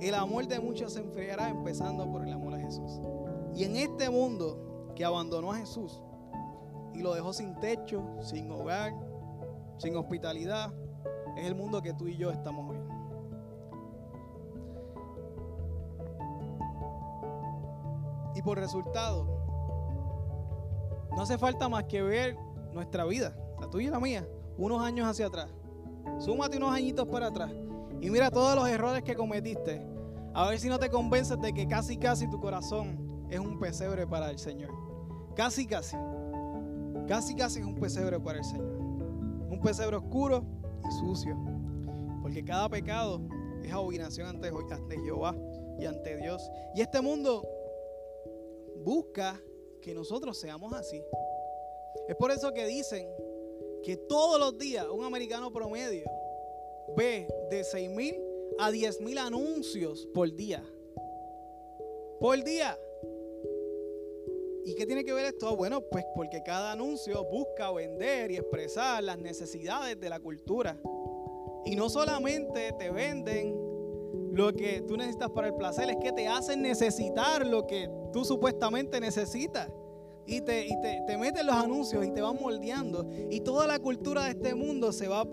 El 0.00 0.14
amor 0.14 0.46
de 0.46 0.60
muchos 0.60 0.92
se 0.92 1.00
enfriará 1.00 1.48
empezando 1.48 2.10
por 2.10 2.26
el 2.26 2.32
amor 2.32 2.54
a 2.54 2.58
Jesús. 2.58 3.00
Y 3.54 3.64
en 3.64 3.76
este 3.76 4.10
mundo 4.10 4.92
que 4.94 5.04
abandonó 5.04 5.52
a 5.52 5.56
Jesús 5.56 6.02
y 6.94 7.02
lo 7.02 7.14
dejó 7.14 7.32
sin 7.32 7.58
techo, 7.58 8.04
sin 8.20 8.50
hogar, 8.50 8.94
sin 9.78 9.96
hospitalidad, 9.96 10.72
es 11.36 11.46
el 11.46 11.54
mundo 11.54 11.80
que 11.82 11.94
tú 11.94 12.08
y 12.08 12.16
yo 12.16 12.30
estamos 12.30 12.67
por 18.48 18.58
resultado, 18.58 19.26
no 21.14 21.20
hace 21.20 21.36
falta 21.36 21.68
más 21.68 21.84
que 21.84 22.00
ver 22.00 22.34
nuestra 22.72 23.04
vida, 23.04 23.36
la 23.60 23.68
tuya 23.68 23.88
y 23.88 23.90
la 23.90 24.00
mía, 24.00 24.26
unos 24.56 24.82
años 24.82 25.06
hacia 25.06 25.26
atrás. 25.26 25.50
Súmate 26.18 26.56
unos 26.56 26.72
añitos 26.72 27.06
para 27.08 27.26
atrás 27.26 27.50
y 28.00 28.08
mira 28.08 28.30
todos 28.30 28.54
los 28.54 28.66
errores 28.66 29.02
que 29.02 29.14
cometiste. 29.14 29.86
A 30.32 30.48
ver 30.48 30.58
si 30.58 30.70
no 30.70 30.78
te 30.78 30.88
convences 30.88 31.38
de 31.38 31.52
que 31.52 31.68
casi, 31.68 31.98
casi 31.98 32.26
tu 32.30 32.40
corazón 32.40 33.26
es 33.28 33.38
un 33.38 33.58
pesebre 33.58 34.06
para 34.06 34.30
el 34.30 34.38
Señor. 34.38 34.70
Casi, 35.36 35.66
casi. 35.66 35.98
Casi, 37.06 37.34
casi 37.34 37.60
es 37.60 37.66
un 37.66 37.74
pesebre 37.74 38.18
para 38.18 38.38
el 38.38 38.44
Señor. 38.44 38.78
Un 39.50 39.60
pesebre 39.62 39.96
oscuro 39.96 40.42
y 40.88 40.92
sucio. 40.92 41.36
Porque 42.22 42.42
cada 42.42 42.66
pecado 42.70 43.20
es 43.62 43.70
abominación 43.70 44.26
ante, 44.26 44.48
ante 44.48 44.98
Jehová 45.02 45.36
y 45.78 45.84
ante 45.84 46.16
Dios. 46.16 46.50
Y 46.74 46.80
este 46.80 47.02
mundo 47.02 47.42
busca 48.88 49.38
que 49.82 49.92
nosotros 49.92 50.38
seamos 50.38 50.72
así. 50.72 51.04
Es 52.08 52.16
por 52.16 52.30
eso 52.30 52.54
que 52.54 52.64
dicen 52.64 53.06
que 53.82 53.98
todos 53.98 54.40
los 54.40 54.56
días 54.56 54.86
un 54.90 55.04
americano 55.04 55.52
promedio 55.52 56.10
ve 56.96 57.28
de 57.50 57.64
6 57.64 57.90
mil 57.90 58.16
a 58.58 58.70
10 58.70 59.02
mil 59.02 59.18
anuncios 59.18 60.06
por 60.14 60.34
día. 60.34 60.64
Por 62.18 62.42
día. 62.42 62.78
¿Y 64.64 64.74
qué 64.74 64.86
tiene 64.86 65.04
que 65.04 65.12
ver 65.12 65.26
esto? 65.26 65.54
Bueno, 65.54 65.82
pues 65.82 66.06
porque 66.14 66.42
cada 66.42 66.72
anuncio 66.72 67.24
busca 67.24 67.70
vender 67.70 68.30
y 68.30 68.36
expresar 68.36 69.04
las 69.04 69.18
necesidades 69.18 70.00
de 70.00 70.08
la 70.08 70.18
cultura. 70.18 70.80
Y 71.66 71.76
no 71.76 71.90
solamente 71.90 72.72
te 72.72 72.90
venden 72.90 73.54
lo 74.32 74.54
que 74.54 74.80
tú 74.80 74.96
necesitas 74.96 75.30
para 75.30 75.48
el 75.48 75.54
placer, 75.54 75.90
es 75.90 75.96
que 75.96 76.12
te 76.12 76.26
hacen 76.26 76.62
necesitar 76.62 77.46
lo 77.46 77.66
que 77.66 77.90
tú 78.12 78.24
supuestamente 78.24 79.00
necesitas. 79.00 79.68
Y 80.26 80.42
te, 80.42 80.66
y 80.66 80.78
te, 81.06 81.16
meten 81.16 81.46
los 81.46 81.56
anuncios 81.56 82.04
y 82.04 82.10
te 82.10 82.20
van 82.20 82.36
moldeando. 82.38 83.08
Y 83.30 83.40
toda 83.40 83.66
la 83.66 83.78
cultura 83.78 84.24
de 84.24 84.30
este 84.32 84.54
mundo 84.54 84.92
se 84.92 85.08
va, 85.08 85.26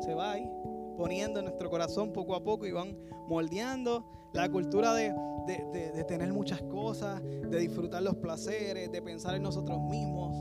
se 0.00 0.14
va 0.14 0.32
ahí 0.32 0.48
poniendo 0.96 1.40
en 1.40 1.46
nuestro 1.46 1.68
corazón 1.68 2.12
poco 2.12 2.34
a 2.34 2.42
poco 2.42 2.64
y 2.64 2.72
van 2.72 2.96
moldeando 3.28 4.06
la 4.32 4.48
cultura 4.48 4.94
de, 4.94 5.12
de, 5.46 6.04
tener 6.04 6.32
muchas 6.32 6.62
cosas, 6.62 7.22
de 7.22 7.58
disfrutar 7.58 8.02
los 8.02 8.16
placeres, 8.16 8.90
de 8.90 9.02
pensar 9.02 9.34
en 9.34 9.42
nosotros 9.42 9.80
mismos, 9.80 10.36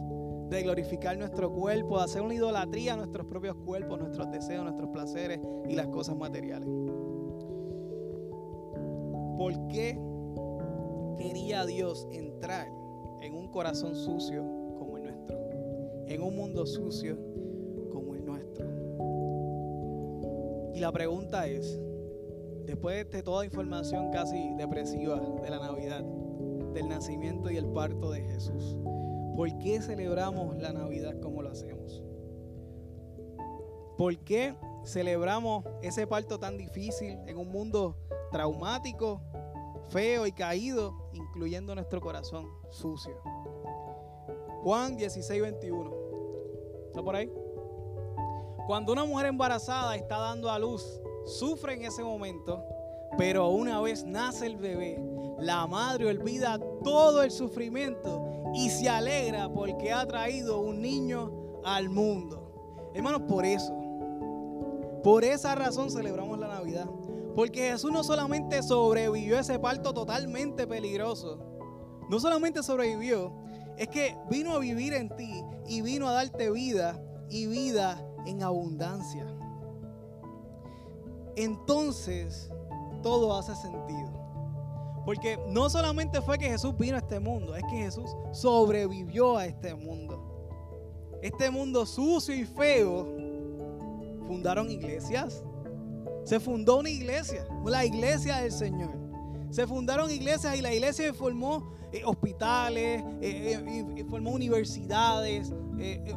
de 0.50 0.64
glorificar 0.64 1.18
nuestro 1.18 1.52
cuerpo, 1.52 1.98
de 1.98 2.04
hacer 2.04 2.22
una 2.22 2.34
idolatría 2.34 2.94
a 2.94 2.98
nuestros 2.98 3.26
propios 3.28 3.56
cuerpos, 3.56 4.00
nuestros 4.00 4.30
deseos, 4.32 4.64
nuestros 4.64 4.90
placeres 4.90 5.40
y 5.68 5.76
las 5.76 5.88
cosas 5.88 6.16
materiales. 6.16 6.68
¿Por 9.38 9.68
qué 9.68 10.00
quería 11.16 11.66
Dios 11.66 12.08
entrar 12.12 12.68
en 13.22 13.34
un 13.34 13.48
corazón 13.50 13.96
sucio 13.96 14.44
como 14.78 14.98
el 14.98 15.04
nuestro? 15.04 15.38
En 16.08 16.22
un 16.22 16.36
mundo 16.36 16.66
sucio 16.66 17.18
como 17.92 18.16
el 18.16 18.26
nuestro. 18.26 18.66
Y 20.74 20.80
la 20.80 20.92
pregunta 20.92 21.48
es, 21.48 21.80
después 22.66 23.10
de 23.10 23.24
toda 23.24 23.46
información 23.46 24.12
casi 24.12 24.54
depresiva 24.56 25.20
de 25.42 25.50
la 25.50 25.60
Navidad, 25.60 26.04
del 26.74 26.90
nacimiento 26.90 27.50
y 27.50 27.58
el 27.58 27.68
parto 27.68 28.12
de 28.12 28.22
Jesús, 28.22 28.76
¿por 29.36 29.58
qué 29.60 29.82
celebramos 29.82 30.58
la 30.58 30.74
Navidad 30.74 31.20
como 31.22 31.42
lo 31.42 31.50
hacemos? 31.50 32.04
¿Por 33.98 34.18
qué 34.26 34.54
celebramos 34.86 35.66
ese 35.82 36.06
parto 36.06 36.40
tan 36.40 36.58
difícil 36.58 37.18
en 37.26 37.38
un 37.38 37.50
mundo 37.50 37.98
traumático, 38.32 39.22
feo 39.90 40.26
y 40.28 40.32
caído, 40.32 41.10
incluyendo 41.14 41.76
nuestro 41.76 42.02
corazón 42.02 42.50
sucio? 42.70 43.20
Juan 44.64 44.98
16, 44.98 45.42
21. 45.42 45.94
¿Está 46.88 47.04
por 47.04 47.16
ahí? 47.16 47.32
Cuando 48.68 48.94
una 48.94 49.06
mujer 49.06 49.28
embarazada 49.28 49.96
está 49.96 50.18
dando 50.18 50.50
a 50.50 50.58
luz, 50.58 51.00
sufre 51.26 51.74
en 51.74 51.84
ese 51.84 52.04
momento, 52.04 52.64
pero 53.18 53.50
una 53.50 53.80
vez 53.80 54.04
nace 54.04 54.48
el 54.48 54.58
bebé, 54.58 55.00
la 55.40 55.68
madre 55.68 56.08
olvida 56.08 56.60
todo 56.84 57.22
el 57.22 57.30
sufrimiento 57.32 58.52
y 58.56 58.70
se 58.70 58.90
alegra 58.90 59.50
porque 59.50 59.92
ha 59.92 60.06
traído 60.08 60.62
un 60.62 60.82
niño 60.82 61.32
al 61.64 61.90
mundo. 61.90 62.92
Hermanos, 62.94 63.24
por 63.28 63.46
eso, 63.46 63.74
por 65.04 65.24
esa 65.24 65.54
razón 65.54 65.92
celebramos 65.92 66.40
la 66.40 66.48
Navidad. 66.48 66.90
Porque 67.36 67.72
Jesús 67.72 67.92
no 67.92 68.04
solamente 68.04 68.64
sobrevivió 68.64 69.38
a 69.38 69.42
ese 69.42 69.60
parto 69.60 69.94
totalmente 69.94 70.66
peligroso, 70.66 71.40
no 72.10 72.20
solamente 72.20 72.64
sobrevivió, 72.64 73.34
es 73.78 73.90
que 73.90 74.16
vino 74.30 74.54
a 74.54 74.60
vivir 74.60 74.94
en 74.94 75.10
ti 75.16 75.44
y 75.68 75.82
vino 75.82 76.08
a 76.08 76.14
darte 76.14 76.50
vida 76.50 77.02
y 77.30 77.48
vida 77.48 78.02
en 78.26 78.42
abundancia 78.42 79.28
entonces 81.36 82.50
todo 83.02 83.36
hace 83.38 83.56
sentido. 83.56 84.10
Porque 85.06 85.38
no 85.48 85.70
solamente 85.70 86.22
fue 86.22 86.38
que 86.38 86.50
Jesús 86.50 86.76
vino 86.78 86.96
a 86.96 87.00
este 87.00 87.20
mundo, 87.20 87.56
es 87.56 87.64
que 87.64 87.78
Jesús 87.78 88.10
sobrevivió 88.32 89.38
a 89.38 89.46
este 89.46 89.76
mundo. 89.76 90.32
Este 91.22 91.52
mundo 91.52 91.86
sucio 91.86 92.34
y 92.34 92.44
feo, 92.44 93.06
fundaron 94.28 94.72
iglesias. 94.72 95.44
Se 96.26 96.40
fundó 96.40 96.80
una 96.80 96.90
iglesia, 96.90 97.48
la 97.66 97.86
iglesia 97.86 98.42
del 98.42 98.52
Señor. 98.52 98.92
Se 99.52 99.68
fundaron 99.68 100.10
iglesias 100.10 100.58
y 100.58 100.62
la 100.62 100.74
iglesia 100.74 101.14
formó 101.14 101.72
eh, 101.94 102.02
hospitales, 102.04 103.04
eh, 103.22 103.58
eh, 103.96 104.06
formó 104.10 104.32
universidades, 104.32 105.54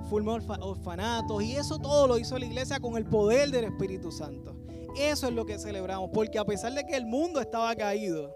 formó 0.09 0.39
orfanatos 0.61 1.43
y 1.43 1.57
eso 1.57 1.79
todo 1.79 2.07
lo 2.07 2.19
hizo 2.19 2.39
la 2.39 2.47
iglesia 2.47 2.81
con 2.81 2.97
el 2.97 3.05
poder 3.05 3.51
del 3.51 3.65
Espíritu 3.65 4.11
Santo. 4.11 4.57
Eso 4.99 5.29
es 5.29 5.35
lo 5.35 5.45
que 5.45 5.59
celebramos, 5.59 6.11
porque 6.13 6.39
a 6.39 6.45
pesar 6.45 6.73
de 6.73 6.85
que 6.85 6.97
el 6.97 7.07
mundo 7.07 7.41
estaba 7.41 7.77
caído, 7.77 8.35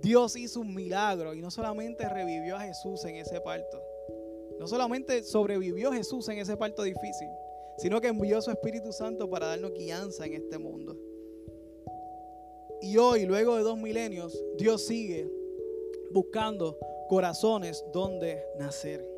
Dios 0.00 0.34
hizo 0.34 0.60
un 0.60 0.74
milagro 0.74 1.34
y 1.34 1.40
no 1.40 1.50
solamente 1.50 2.08
revivió 2.08 2.56
a 2.56 2.60
Jesús 2.60 3.04
en 3.04 3.16
ese 3.16 3.40
parto, 3.40 3.80
no 4.58 4.66
solamente 4.66 5.22
sobrevivió 5.22 5.92
Jesús 5.92 6.28
en 6.30 6.38
ese 6.38 6.56
parto 6.56 6.82
difícil, 6.82 7.28
sino 7.78 8.00
que 8.00 8.08
envió 8.08 8.40
su 8.40 8.50
Espíritu 8.50 8.92
Santo 8.92 9.28
para 9.28 9.46
darnos 9.46 9.72
guianza 9.72 10.26
en 10.26 10.34
este 10.34 10.58
mundo. 10.58 10.96
Y 12.80 12.96
hoy, 12.98 13.24
luego 13.24 13.56
de 13.56 13.62
dos 13.62 13.78
milenios, 13.78 14.38
Dios 14.58 14.84
sigue 14.84 15.30
buscando 16.12 16.78
corazones 17.08 17.84
donde 17.92 18.42
nacer. 18.58 19.08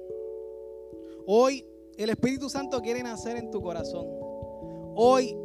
Hoy 1.26 1.66
el 1.96 2.10
Espíritu 2.10 2.48
Santo 2.48 2.80
quiere 2.80 3.02
nacer 3.02 3.36
en 3.36 3.50
tu 3.50 3.60
corazón. 3.60 4.06
Hoy 4.94 5.36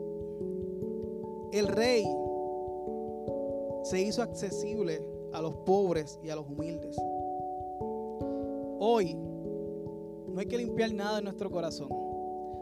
el 1.52 1.68
rey 1.68 2.06
se 3.84 4.02
hizo 4.02 4.22
accesible 4.22 5.06
a 5.34 5.42
los 5.42 5.56
pobres 5.66 6.20
y 6.24 6.30
a 6.30 6.36
los 6.36 6.48
humildes. 6.48 6.96
Hoy 8.80 9.16
no 10.28 10.40
hay 10.40 10.46
que 10.46 10.58
limpiar 10.58 10.94
nada 10.94 11.18
en 11.20 11.26
nuestro 11.26 11.50
corazón. 11.50 11.90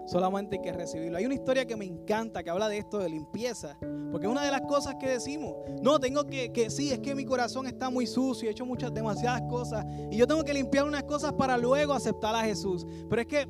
Solamente 0.10 0.56
hay 0.56 0.62
que 0.64 0.74
recibirlo. 0.74 1.20
Hay 1.20 1.26
una 1.28 1.36
historia 1.36 1.66
que 1.66 1.76
me 1.76 1.86
encanta 1.86 2.42
que 2.42 2.50
habla 2.50 2.68
de 2.68 2.80
esto 2.80 2.98
de 2.98 3.10
limpieza. 3.10 3.78
Porque 4.12 4.28
una 4.28 4.44
de 4.44 4.50
las 4.50 4.62
cosas 4.62 4.96
que 4.96 5.08
decimos. 5.08 5.54
No, 5.84 6.00
tengo 6.00 6.26
que, 6.26 6.52
que 6.52 6.72
sí, 6.72 6.92
es 6.92 6.98
que 6.98 7.14
mi 7.14 7.26
corazón 7.26 7.68
está 7.68 7.92
muy 7.92 8.08
sucio, 8.08 8.50
he 8.50 8.52
hecho 8.52 8.66
muchas, 8.66 8.92
demasiadas 8.92 9.44
cosas. 9.44 9.86
Y 10.10 10.18
yo 10.18 10.26
tengo 10.26 10.44
que 10.44 10.52
limpiar 10.52 10.86
unas 10.86 11.04
cosas 11.04 11.34
para 11.34 11.60
luego 11.60 11.94
aceptar 11.94 12.36
a 12.36 12.42
Jesús. 12.42 12.88
Pero 13.08 13.22
es 13.22 13.28
que 13.28 13.48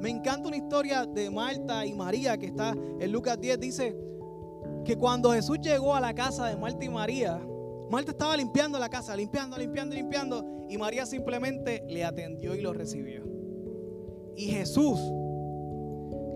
me 0.00 0.10
encanta 0.10 0.48
una 0.48 0.56
historia 0.56 1.06
de 1.06 1.30
Marta 1.30 1.86
y 1.86 1.94
María 1.94 2.36
que 2.36 2.46
está 2.46 2.74
en 2.98 3.12
Lucas 3.12 3.40
10. 3.40 3.60
Dice 3.60 3.96
que 4.84 4.96
cuando 4.96 5.30
Jesús 5.30 5.60
llegó 5.60 5.94
a 5.94 6.00
la 6.00 6.12
casa 6.12 6.46
de 6.46 6.56
Marta 6.56 6.84
y 6.84 6.88
María, 6.88 7.40
Marta 7.88 8.10
estaba 8.10 8.36
limpiando 8.36 8.80
la 8.80 8.88
casa, 8.88 9.14
limpiando, 9.14 9.56
limpiando, 9.56 9.94
limpiando. 9.94 10.66
Y 10.68 10.76
María 10.76 11.06
simplemente 11.06 11.84
le 11.86 12.04
atendió 12.04 12.56
y 12.56 12.62
lo 12.62 12.72
recibió. 12.72 13.22
Y 14.34 14.46
Jesús 14.46 14.98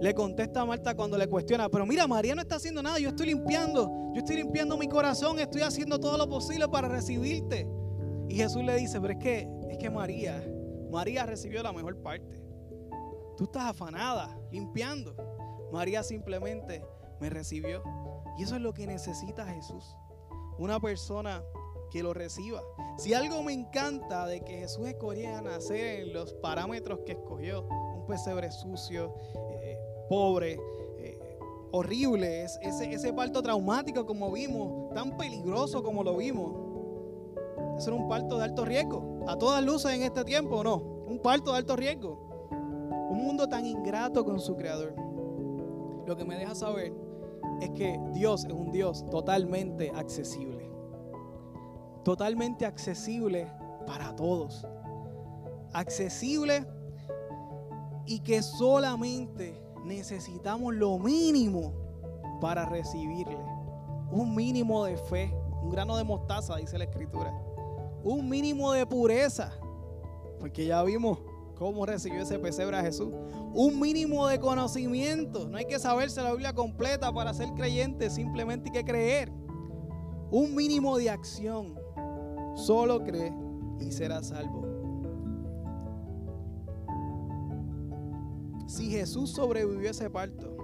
le 0.05 0.13
contesta 0.13 0.61
a 0.61 0.67
Marta 0.67 0.95
cuando 0.95 1.17
le 1.17 1.27
cuestiona, 1.27 1.71
pero 1.71 1.87
mira, 1.87 2.07
María 2.07 2.35
no 2.35 2.43
está 2.43 2.57
haciendo 2.57 2.83
nada, 2.83 2.99
yo 2.99 3.09
estoy 3.09 3.29
limpiando, 3.29 3.91
yo 4.13 4.19
estoy 4.19 4.37
limpiando 4.37 4.77
mi 4.77 4.87
corazón, 4.87 5.39
estoy 5.39 5.63
haciendo 5.63 5.99
todo 5.99 6.19
lo 6.19 6.29
posible 6.29 6.69
para 6.69 6.89
recibirte. 6.89 7.67
Y 8.29 8.35
Jesús 8.35 8.63
le 8.63 8.77
dice, 8.77 9.01
pero 9.01 9.15
es 9.15 9.19
que, 9.19 9.49
es 9.71 9.79
que 9.79 9.89
María, 9.89 10.47
María 10.91 11.25
recibió 11.25 11.63
la 11.63 11.73
mejor 11.73 12.03
parte. 12.03 12.39
Tú 13.39 13.45
estás 13.45 13.63
afanada, 13.63 14.39
limpiando. 14.53 15.17
María 15.73 16.03
simplemente 16.03 16.85
me 17.19 17.31
recibió. 17.31 17.83
Y 18.37 18.43
eso 18.43 18.57
es 18.57 18.61
lo 18.61 18.75
que 18.75 18.87
necesita 18.87 19.47
Jesús. 19.47 19.97
Una 20.59 20.79
persona 20.81 21.43
que 21.91 22.03
lo 22.03 22.13
reciba. 22.13 22.61
Si 22.99 23.15
algo 23.15 23.43
me 23.43 23.55
encanta 23.55 24.27
de 24.27 24.45
que 24.45 24.59
Jesús 24.59 24.87
escogiera 24.87 25.41
nacer 25.41 26.01
en 26.01 26.13
los 26.13 26.35
parámetros 26.35 27.01
que 27.07 27.13
escogió, 27.13 27.67
un 28.05 28.07
pesebre 28.07 28.51
sucio, 28.53 29.15
pobre, 30.09 30.59
eh, 30.99 31.19
horrible, 31.73 32.45
es, 32.45 32.59
ese, 32.63 32.93
ese 32.93 33.13
parto 33.13 33.43
traumático 33.43 34.07
como 34.07 34.31
vimos, 34.33 34.95
tan 34.95 35.17
peligroso 35.17 35.83
como 35.83 36.03
lo 36.03 36.17
vimos. 36.17 36.55
Eso 37.79 37.91
era 37.91 38.01
un 38.01 38.09
parto 38.09 38.39
de 38.39 38.45
alto 38.45 38.65
riesgo, 38.65 39.25
a 39.27 39.37
todas 39.37 39.65
luces 39.65 39.93
en 39.93 40.03
este 40.03 40.25
tiempo, 40.25 40.63
¿no? 40.63 40.77
Un 40.77 41.19
parto 41.19 41.53
de 41.53 41.59
alto 41.59 41.77
riesgo. 41.77 42.49
Un 43.11 43.25
mundo 43.25 43.49
tan 43.49 43.67
ingrato 43.67 44.25
con 44.25 44.41
su 44.41 44.57
creador. 44.57 44.95
Lo 46.07 46.17
que 46.17 46.25
me 46.25 46.37
deja 46.37 46.55
saber 46.55 46.93
es 47.61 47.71
que 47.71 47.99
Dios 48.13 48.45
es 48.45 48.53
un 48.53 48.71
Dios 48.71 49.05
totalmente 49.11 49.91
accesible. 49.95 50.71
Totalmente 52.05 52.67
accesible 52.67 53.51
para 53.87 54.15
todos. 54.15 54.67
Accesible 55.73 56.67
y 58.07 58.21
que 58.21 58.43
solamente 58.43 59.64
necesitamos 59.85 60.75
lo 60.75 60.99
mínimo 60.99 61.73
para 62.41 62.65
recibirle. 62.65 63.39
Un 64.11 64.35
mínimo 64.35 64.85
de 64.85 64.97
fe, 64.97 65.35
un 65.63 65.71
grano 65.71 65.97
de 65.97 66.05
mostaza, 66.05 66.57
dice 66.57 66.79
la 66.79 66.85
escritura. 66.85 67.33
Un 68.03 68.29
mínimo 68.29 68.73
de 68.73 68.87
pureza, 68.87 69.53
porque 70.39 70.67
ya 70.67 70.83
vimos 70.83 71.19
cómo 71.57 71.87
recibió 71.87 72.23
ese 72.23 72.39
pesebre 72.39 72.77
a 72.77 72.83
Jesús. 72.83 73.13
Un 73.55 73.81
mínimo 73.81 74.27
de 74.27 74.39
conocimiento. 74.39 75.49
No 75.49 75.57
hay 75.57 75.65
que 75.65 75.79
saberse 75.79 76.23
la 76.23 76.31
Biblia 76.33 76.53
completa 76.53 77.13
para 77.13 77.33
ser 77.33 77.51
creyente, 77.55 78.11
simplemente 78.11 78.71
hay 78.71 78.73
que 78.73 78.85
creer. 78.85 79.33
Un 80.31 80.55
mínimo 80.55 80.99
de 80.99 81.11
acción. 81.11 81.79
Solo 82.57 83.03
cree 83.05 83.33
y 83.81 83.91
será 83.91 84.23
salvo. 84.23 84.64
Si 88.67 88.91
Jesús 88.91 89.33
sobrevivió 89.33 89.89
a 89.89 89.91
ese 89.91 90.09
parto, 90.11 90.57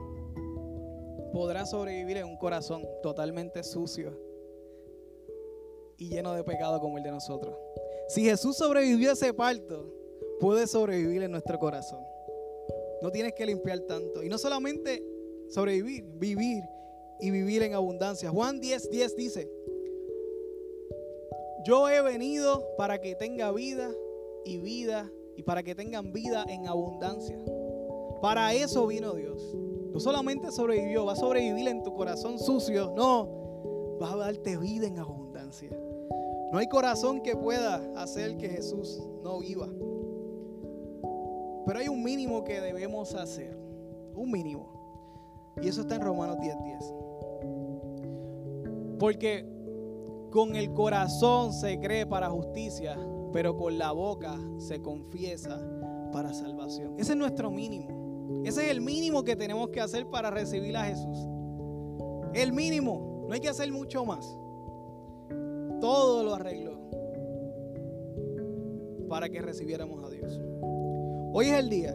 podrá 1.33 1.67
sobrevivir 1.67 2.17
en 2.17 2.27
un 2.27 2.37
corazón 2.37 2.87
totalmente 3.03 3.63
sucio 3.63 4.19
y 5.97 6.09
lleno 6.09 6.33
de 6.33 6.43
pecado 6.43 6.81
como 6.81 6.99
el 6.99 7.05
de 7.05 7.11
nosotros. 7.11 7.55
Si 8.09 8.23
Jesús 8.23 8.57
sobrevivió 8.57 9.11
a 9.11 9.13
ese 9.13 9.33
parto, 9.35 9.93
puede 10.41 10.67
sobrevivir 10.67 11.23
en 11.23 11.31
nuestro 11.31 11.59
corazón. 11.59 12.03
No 13.03 13.11
tienes 13.11 13.35
que 13.35 13.47
limpiar 13.47 13.81
tanto. 13.81 14.23
Y 14.23 14.29
no 14.29 14.39
solamente 14.39 15.05
sobrevivir, 15.49 16.05
vivir 16.15 16.65
y 17.21 17.31
vivir 17.31 17.63
en 17.63 17.75
abundancia. 17.75 18.31
Juan 18.31 18.61
10, 18.61 18.91
10 18.91 19.17
dice, 19.17 19.51
yo 21.65 21.89
he 21.89 22.01
venido 22.01 22.67
para 22.79 23.01
que 23.01 23.15
tenga 23.15 23.53
vida 23.53 23.91
y 24.45 24.59
vida 24.59 25.11
y 25.37 25.43
para 25.43 25.63
que 25.63 25.75
tengan 25.75 26.13
vida 26.13 26.45
en 26.49 26.67
abundancia. 26.67 27.39
Para 28.21 28.53
eso 28.53 28.87
vino 28.87 29.15
Dios. 29.15 29.57
No 29.93 29.99
solamente 29.99 30.53
sobrevivió, 30.53 31.05
va 31.07 31.13
a 31.13 31.17
sobrevivir 31.17 31.69
en 31.69 31.83
tu 31.83 31.95
corazón 31.95 32.39
sucio. 32.39 32.93
No, 32.95 33.99
va 34.01 34.13
a 34.13 34.17
darte 34.17 34.57
vida 34.57 34.87
en 34.87 34.99
abundancia. 34.99 35.71
No 36.53 36.59
hay 36.59 36.69
corazón 36.69 37.23
que 37.23 37.37
pueda 37.37 37.81
hacer 37.97 38.37
que 38.37 38.49
Jesús 38.49 39.03
no 39.23 39.41
viva. 39.41 39.69
Pero 41.67 41.79
hay 41.79 41.89
un 41.89 42.03
mínimo 42.03 42.45
que 42.45 42.61
debemos 42.61 43.15
hacer. 43.15 43.57
Un 44.15 44.31
mínimo. 44.31 45.55
Y 45.63 45.69
eso 45.69 45.83
está 45.83 45.97
en 45.97 46.03
Romanos 46.03 46.39
10:10. 46.39 46.59
10. 46.63 46.95
Porque 48.99 49.47
con 50.31 50.57
el 50.57 50.73
corazón 50.73 51.53
se 51.53 51.79
cree 51.81 52.07
para 52.07 52.29
justicia, 52.31 52.99
pero 53.33 53.57
con 53.57 53.79
la 53.79 53.93
boca 53.93 54.37
se 54.59 54.81
confiesa 54.81 55.61
para 56.13 56.33
salvación. 56.33 56.95
Ese 56.99 57.13
es 57.13 57.19
nuestro 57.19 57.51
mínimo. 57.51 58.00
Ese 58.45 58.65
es 58.65 58.71
el 58.71 58.81
mínimo 58.81 59.25
que 59.25 59.37
tenemos 59.37 59.71
que 59.71 59.81
hacer 59.81 60.07
para 60.07 60.31
recibir 60.31 60.77
a 60.77 60.85
Jesús. 60.85 61.27
El 62.33 62.53
mínimo. 62.53 63.27
No 63.29 63.35
hay 63.35 63.41
que 63.41 63.49
hacer 63.49 63.71
mucho 63.71 64.05
más. 64.05 64.27
Todo 65.81 66.25
lo 66.25 66.35
arregló 66.35 66.79
para 69.09 69.29
que 69.29 69.41
recibiéramos 69.43 70.05
a 70.05 70.09
Dios. 70.09 70.41
Hoy 71.33 71.47
es 71.47 71.59
el 71.59 71.69
día 71.69 71.95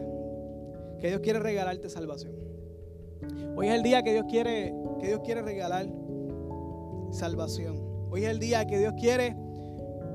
que 1.00 1.08
Dios 1.08 1.20
quiere 1.20 1.38
regalarte 1.38 1.88
salvación. 1.88 2.34
Hoy 3.56 3.68
es 3.68 3.74
el 3.74 3.82
día 3.82 4.02
que 4.02 4.12
Dios 4.12 4.26
quiere 4.28 4.74
que 5.00 5.08
Dios 5.08 5.20
quiere 5.24 5.42
regalar 5.42 5.86
salvación. 7.10 8.08
Hoy 8.10 8.24
es 8.24 8.30
el 8.30 8.38
día 8.38 8.66
que 8.66 8.78
Dios 8.78 8.94
quiere 8.98 9.36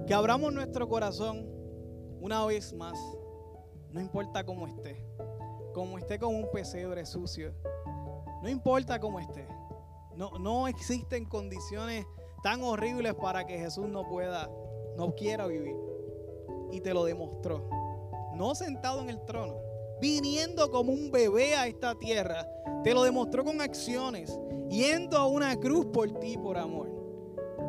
que 0.08 0.14
abramos 0.14 0.54
nuestro 0.54 0.88
corazón 0.88 1.48
una 2.20 2.46
vez 2.46 2.74
más. 2.74 2.98
No 3.92 4.00
importa 4.00 4.44
cómo 4.46 4.68
esté 4.68 5.11
como 5.74 5.98
esté 5.98 6.20
con 6.20 6.36
un 6.36 6.50
pesebre 6.52 7.06
sucio. 7.06 7.54
No 8.42 8.50
importa 8.50 9.00
cómo 9.00 9.20
esté. 9.20 9.48
No, 10.16 10.32
no 10.40 10.68
existen 10.68 11.26
condiciones 11.26 12.06
tan 12.44 12.64
horribles 12.64 13.14
para 13.16 13.46
que 13.46 13.58
Jesús 13.58 13.88
no 13.88 14.08
pueda, 14.08 14.50
no 14.98 15.16
quiera 15.16 15.48
vivir. 15.48 15.76
Y 16.72 16.82
te 16.82 16.94
lo 16.94 17.06
demostró. 17.06 17.70
No 18.34 18.56
sentado 18.56 19.02
en 19.02 19.10
el 19.10 19.24
trono, 19.26 19.56
viniendo 20.00 20.72
como 20.72 20.92
un 20.92 21.12
bebé 21.12 21.56
a 21.56 21.68
esta 21.68 21.96
tierra. 21.96 22.48
Te 22.84 22.94
lo 22.94 23.04
demostró 23.04 23.44
con 23.44 23.62
acciones, 23.62 24.40
yendo 24.70 25.18
a 25.18 25.28
una 25.28 25.56
cruz 25.58 25.86
por 25.88 26.12
ti, 26.20 26.38
por 26.38 26.58
amor. 26.58 26.90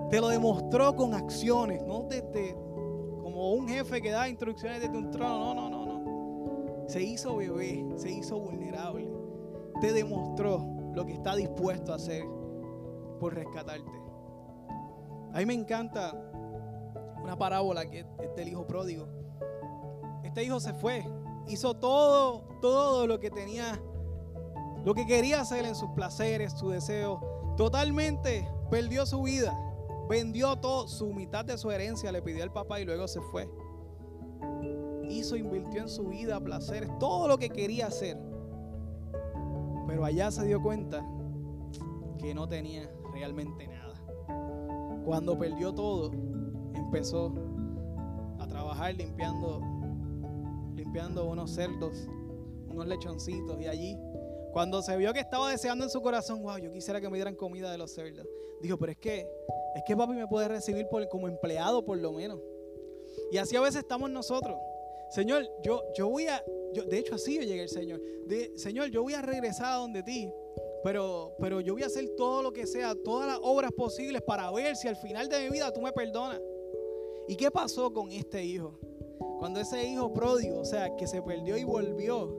Te 0.08 0.20
lo 0.20 0.28
demostró 0.28 0.94
con 0.94 1.14
acciones, 1.14 1.82
no 1.84 2.04
desde 2.08 2.54
como 3.22 3.52
un 3.52 3.68
jefe 3.68 4.00
que 4.00 4.10
da 4.10 4.28
instrucciones 4.28 4.80
desde 4.80 4.96
un 4.96 5.10
trono. 5.10 5.54
No, 5.54 5.54
no, 5.54 5.70
no 5.70 5.81
se 6.86 7.02
hizo 7.02 7.36
bebé, 7.36 7.84
se 7.96 8.10
hizo 8.10 8.38
vulnerable, 8.38 9.10
te 9.80 9.92
demostró 9.92 10.64
lo 10.94 11.06
que 11.06 11.12
está 11.12 11.34
dispuesto 11.34 11.92
a 11.92 11.96
hacer 11.96 12.24
por 13.18 13.34
rescatarte. 13.34 13.90
A 15.32 15.38
mí 15.38 15.46
me 15.46 15.54
encanta 15.54 16.12
una 17.22 17.36
parábola 17.38 17.88
que 17.88 18.00
es 18.00 18.36
del 18.36 18.48
hijo 18.48 18.66
pródigo. 18.66 19.08
Este 20.24 20.44
hijo 20.44 20.60
se 20.60 20.74
fue, 20.74 21.04
hizo 21.48 21.74
todo, 21.74 22.42
todo 22.60 23.06
lo 23.06 23.18
que 23.18 23.30
tenía, 23.30 23.80
lo 24.84 24.94
que 24.94 25.06
quería 25.06 25.40
hacer 25.40 25.64
en 25.64 25.74
sus 25.74 25.90
placeres, 25.90 26.52
su 26.52 26.68
deseo. 26.70 27.54
Totalmente 27.56 28.48
perdió 28.70 29.06
su 29.06 29.22
vida, 29.22 29.58
vendió 30.08 30.56
todo, 30.56 30.88
su 30.88 31.12
mitad 31.12 31.44
de 31.44 31.56
su 31.56 31.70
herencia 31.70 32.12
le 32.12 32.22
pidió 32.22 32.42
al 32.42 32.52
papá 32.52 32.80
y 32.80 32.84
luego 32.84 33.08
se 33.08 33.20
fue 33.20 33.48
hizo, 35.10 35.36
invirtió 35.36 35.82
en 35.82 35.88
su 35.88 36.04
vida, 36.04 36.40
placeres, 36.40 36.90
todo 36.98 37.28
lo 37.28 37.38
que 37.38 37.50
quería 37.50 37.86
hacer. 37.86 38.18
Pero 39.86 40.04
allá 40.04 40.30
se 40.30 40.44
dio 40.44 40.62
cuenta 40.62 41.06
que 42.18 42.34
no 42.34 42.48
tenía 42.48 42.90
realmente 43.12 43.66
nada. 43.66 43.94
Cuando 45.04 45.38
perdió 45.38 45.74
todo, 45.74 46.12
empezó 46.74 47.32
a 48.38 48.46
trabajar 48.46 48.94
limpiando, 48.94 49.60
limpiando 50.74 51.26
unos 51.26 51.50
cerdos, 51.50 52.08
unos 52.68 52.86
lechoncitos 52.86 53.60
y 53.60 53.66
allí 53.66 53.98
cuando 54.52 54.82
se 54.82 54.94
vio 54.98 55.12
que 55.14 55.20
estaba 55.20 55.50
deseando 55.50 55.84
en 55.84 55.90
su 55.90 56.02
corazón, 56.02 56.42
wow, 56.42 56.58
yo 56.58 56.70
quisiera 56.70 57.00
que 57.00 57.08
me 57.08 57.16
dieran 57.16 57.34
comida 57.34 57.72
de 57.72 57.78
los 57.78 57.90
cerdos. 57.90 58.26
Dijo, 58.60 58.76
pero 58.76 58.92
es 58.92 58.98
que, 58.98 59.26
es 59.74 59.82
que 59.86 59.96
papi 59.96 60.12
me 60.12 60.28
puede 60.28 60.46
recibir 60.46 60.86
como 61.10 61.26
empleado 61.26 61.84
por 61.84 61.96
lo 61.96 62.12
menos. 62.12 62.38
Y 63.30 63.38
así 63.38 63.56
a 63.56 63.62
veces 63.62 63.80
estamos 63.80 64.10
nosotros. 64.10 64.58
Señor, 65.12 65.46
yo, 65.62 65.82
yo 65.94 66.08
voy 66.08 66.26
a, 66.26 66.42
yo, 66.72 66.84
de 66.84 66.98
hecho 66.98 67.16
así 67.16 67.36
yo 67.36 67.42
llegué 67.42 67.62
al 67.62 67.68
Señor. 67.68 68.00
Señor, 68.56 68.88
yo 68.88 69.02
voy 69.02 69.12
a 69.12 69.20
regresar 69.20 69.74
a 69.74 69.76
donde 69.76 70.02
ti, 70.02 70.32
pero, 70.82 71.34
pero 71.38 71.60
yo 71.60 71.74
voy 71.74 71.82
a 71.82 71.86
hacer 71.86 72.08
todo 72.16 72.42
lo 72.42 72.50
que 72.50 72.66
sea, 72.66 72.94
todas 72.94 73.28
las 73.28 73.38
obras 73.42 73.72
posibles 73.72 74.22
para 74.22 74.50
ver 74.50 74.74
si 74.74 74.88
al 74.88 74.96
final 74.96 75.28
de 75.28 75.40
mi 75.44 75.50
vida 75.50 75.70
tú 75.70 75.82
me 75.82 75.92
perdonas. 75.92 76.40
¿Y 77.28 77.36
qué 77.36 77.50
pasó 77.50 77.92
con 77.92 78.10
este 78.10 78.42
hijo? 78.42 78.78
Cuando 79.38 79.60
ese 79.60 79.84
hijo 79.84 80.14
pródigo, 80.14 80.60
o 80.60 80.64
sea, 80.64 80.96
que 80.96 81.06
se 81.06 81.20
perdió 81.20 81.58
y 81.58 81.64
volvió, 81.64 82.34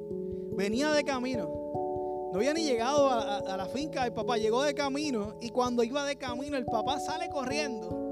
venía 0.56 0.92
de 0.94 1.04
camino. 1.04 1.46
No 2.32 2.40
había 2.40 2.56
ni 2.56 2.64
llegado 2.64 3.08
a, 3.08 3.38
a 3.38 3.58
la 3.58 3.68
finca 3.68 4.04
del 4.04 4.14
papá, 4.14 4.38
llegó 4.38 4.64
de 4.64 4.74
camino 4.74 5.38
y 5.42 5.50
cuando 5.50 5.84
iba 5.84 6.04
de 6.08 6.16
camino 6.16 6.58
el 6.58 6.66
papá 6.66 7.00
sale 7.00 7.30
corriendo 7.30 8.03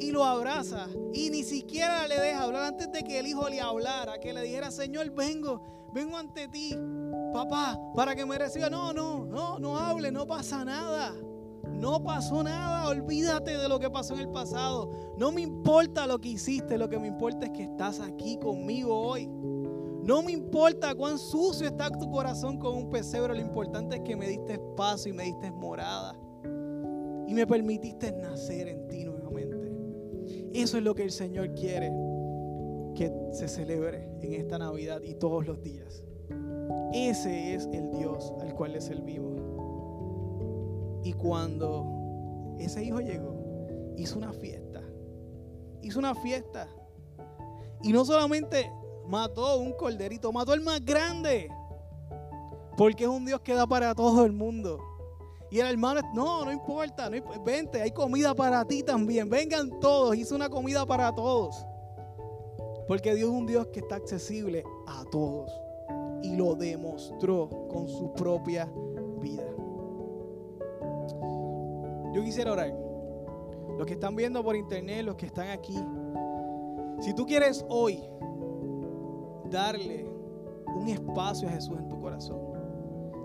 y 0.00 0.10
lo 0.10 0.24
abraza 0.24 0.88
y 1.12 1.30
ni 1.30 1.44
siquiera 1.44 2.08
le 2.08 2.18
deja 2.18 2.42
hablar 2.42 2.64
antes 2.64 2.90
de 2.90 3.02
que 3.02 3.18
el 3.18 3.26
hijo 3.26 3.48
le 3.48 3.60
hablara, 3.60 4.18
que 4.18 4.32
le 4.32 4.42
dijera, 4.42 4.70
Señor, 4.70 5.10
vengo, 5.10 5.60
vengo 5.92 6.16
ante 6.16 6.48
ti, 6.48 6.76
papá, 7.32 7.78
para 7.94 8.16
que 8.16 8.24
me 8.24 8.38
reciba. 8.38 8.70
No, 8.70 8.92
no, 8.92 9.26
no, 9.26 9.58
no 9.58 9.78
hable, 9.78 10.10
no 10.10 10.26
pasa 10.26 10.64
nada. 10.64 11.14
No 11.68 12.02
pasó 12.02 12.42
nada, 12.42 12.88
olvídate 12.88 13.56
de 13.56 13.68
lo 13.68 13.78
que 13.78 13.90
pasó 13.90 14.14
en 14.14 14.20
el 14.20 14.28
pasado. 14.30 14.90
No 15.16 15.30
me 15.30 15.42
importa 15.42 16.06
lo 16.06 16.18
que 16.18 16.30
hiciste, 16.30 16.76
lo 16.76 16.88
que 16.88 16.98
me 16.98 17.06
importa 17.06 17.46
es 17.46 17.52
que 17.52 17.64
estás 17.64 18.00
aquí 18.00 18.38
conmigo 18.38 18.94
hoy. 18.94 19.28
No 20.02 20.22
me 20.22 20.32
importa 20.32 20.94
cuán 20.94 21.18
sucio 21.18 21.66
está 21.66 21.90
tu 21.90 22.10
corazón 22.10 22.58
con 22.58 22.74
un 22.76 22.90
pesebre, 22.90 23.34
lo 23.34 23.40
importante 23.40 23.96
es 23.96 24.02
que 24.02 24.16
me 24.16 24.28
diste 24.28 24.54
espacio 24.54 25.12
y 25.12 25.16
me 25.16 25.24
diste 25.24 25.50
morada. 25.52 26.14
Y 27.26 27.34
me 27.34 27.46
permitiste 27.46 28.10
nacer 28.12 28.68
en 28.68 28.88
ti 28.88 29.04
eso 30.60 30.78
es 30.78 30.84
lo 30.84 30.94
que 30.94 31.04
el 31.04 31.10
Señor 31.10 31.54
quiere 31.54 31.90
que 32.94 33.12
se 33.32 33.48
celebre 33.48 34.08
en 34.20 34.34
esta 34.34 34.58
Navidad 34.58 35.00
y 35.02 35.14
todos 35.14 35.46
los 35.46 35.62
días. 35.62 36.02
Ese 36.92 37.54
es 37.54 37.68
el 37.72 37.90
Dios 37.90 38.32
al 38.40 38.54
cual 38.54 38.72
le 38.72 38.80
servimos. 38.80 39.40
Y 41.02 41.12
cuando 41.14 42.56
ese 42.58 42.84
hijo 42.84 43.00
llegó, 43.00 43.34
hizo 43.96 44.18
una 44.18 44.32
fiesta. 44.32 44.82
Hizo 45.82 45.98
una 45.98 46.14
fiesta. 46.14 46.68
Y 47.82 47.92
no 47.92 48.04
solamente 48.04 48.70
mató 49.06 49.58
un 49.58 49.72
corderito, 49.72 50.32
mató 50.32 50.52
el 50.52 50.60
más 50.60 50.84
grande. 50.84 51.48
Porque 52.76 53.04
es 53.04 53.10
un 53.10 53.24
Dios 53.24 53.40
que 53.40 53.54
da 53.54 53.66
para 53.66 53.94
todo 53.94 54.24
el 54.24 54.32
mundo. 54.32 54.78
Y 55.50 55.58
el 55.58 55.66
hermano, 55.66 56.00
no, 56.14 56.44
no 56.44 56.52
importa, 56.52 57.10
no 57.10 57.16
vente, 57.44 57.82
hay 57.82 57.90
comida 57.90 58.34
para 58.34 58.64
ti 58.64 58.82
también. 58.82 59.28
Vengan 59.28 59.80
todos, 59.80 60.16
hizo 60.16 60.34
una 60.36 60.48
comida 60.48 60.86
para 60.86 61.12
todos. 61.12 61.66
Porque 62.86 63.14
Dios 63.14 63.30
es 63.30 63.34
un 63.34 63.46
Dios 63.46 63.66
que 63.68 63.80
está 63.80 63.96
accesible 63.96 64.64
a 64.86 65.04
todos. 65.10 65.50
Y 66.22 66.36
lo 66.36 66.54
demostró 66.54 67.48
con 67.68 67.88
su 67.88 68.12
propia 68.12 68.70
vida. 69.20 69.48
Yo 72.12 72.22
quisiera 72.22 72.52
orar. 72.52 72.72
Los 73.76 73.86
que 73.86 73.94
están 73.94 74.14
viendo 74.14 74.44
por 74.44 74.54
internet, 74.54 75.04
los 75.04 75.16
que 75.16 75.26
están 75.26 75.48
aquí. 75.48 75.76
Si 77.00 77.14
tú 77.14 77.24
quieres 77.26 77.64
hoy 77.68 78.04
darle 79.50 80.06
un 80.76 80.88
espacio 80.88 81.48
a 81.48 81.52
Jesús 81.52 81.76
en 81.78 81.88
tu 81.88 82.00
corazón. 82.00 82.40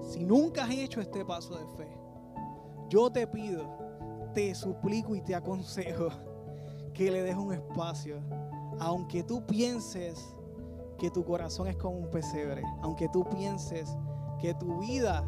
Si 0.03 0.23
nunca 0.23 0.63
has 0.63 0.71
hecho 0.71 1.01
este 1.01 1.23
paso 1.25 1.55
de 1.55 1.65
fe, 1.77 2.04
yo 2.89 3.09
te 3.09 3.27
pido, 3.27 3.65
te 4.33 4.53
suplico 4.55 5.15
y 5.15 5.21
te 5.21 5.35
aconsejo 5.35 6.09
que 6.93 7.11
le 7.11 7.21
dejes 7.23 7.37
un 7.37 7.53
espacio. 7.53 8.21
Aunque 8.79 9.23
tú 9.23 9.45
pienses 9.45 10.35
que 10.97 11.09
tu 11.09 11.23
corazón 11.23 11.67
es 11.67 11.77
como 11.77 11.97
un 11.97 12.09
pesebre, 12.09 12.63
aunque 12.81 13.09
tú 13.09 13.25
pienses 13.29 13.95
que 14.39 14.53
tu 14.53 14.79
vida 14.79 15.27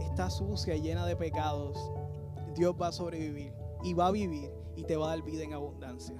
está 0.00 0.30
sucia 0.30 0.76
llena 0.76 1.06
de 1.06 1.16
pecados, 1.16 1.90
Dios 2.54 2.74
va 2.80 2.88
a 2.88 2.92
sobrevivir 2.92 3.52
y 3.82 3.94
va 3.94 4.08
a 4.08 4.10
vivir 4.10 4.50
y 4.76 4.84
te 4.84 4.96
va 4.96 5.06
a 5.06 5.08
dar 5.10 5.22
vida 5.22 5.44
en 5.44 5.52
abundancia. 5.52 6.16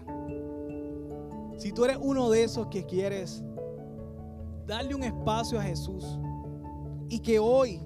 Si 1.57 1.73
tú 1.73 1.85
eres 1.85 1.99
uno 2.01 2.31
de 2.31 2.45
esos 2.45 2.67
que 2.67 2.85
quieres 2.85 3.43
darle 4.67 4.95
un 4.95 5.05
espacio 5.05 5.59
a 5.59 5.63
Jesús 5.63 6.19
y 7.09 7.21
que 7.21 7.39
hoy 7.39 7.81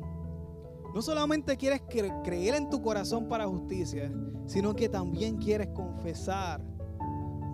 no 0.98 1.02
solamente 1.02 1.56
quieres 1.56 1.80
creer 2.24 2.56
en 2.56 2.68
tu 2.68 2.82
corazón 2.82 3.28
para 3.28 3.46
justicia, 3.46 4.12
sino 4.46 4.74
que 4.74 4.88
también 4.88 5.36
quieres 5.36 5.68
confesar 5.68 6.60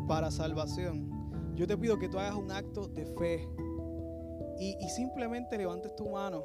para 0.08 0.30
salvación. 0.30 1.52
Yo 1.54 1.66
te 1.66 1.76
pido 1.76 1.98
que 1.98 2.08
tú 2.08 2.18
hagas 2.18 2.36
un 2.36 2.50
acto 2.50 2.88
de 2.88 3.04
fe 3.04 3.46
y, 4.58 4.88
simplemente 4.88 5.58
levantes 5.58 5.94
tu 5.94 6.08
mano. 6.08 6.42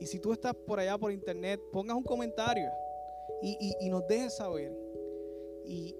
Y 0.00 0.06
si 0.06 0.18
tú 0.18 0.32
estás 0.32 0.54
por 0.54 0.80
allá 0.80 0.96
por 0.96 1.12
internet, 1.12 1.60
pongas 1.70 1.94
un 1.94 2.02
comentario 2.02 2.70
y, 3.42 3.90
nos 3.90 4.08
dejes 4.08 4.36
saber. 4.36 4.74
y 5.66 5.94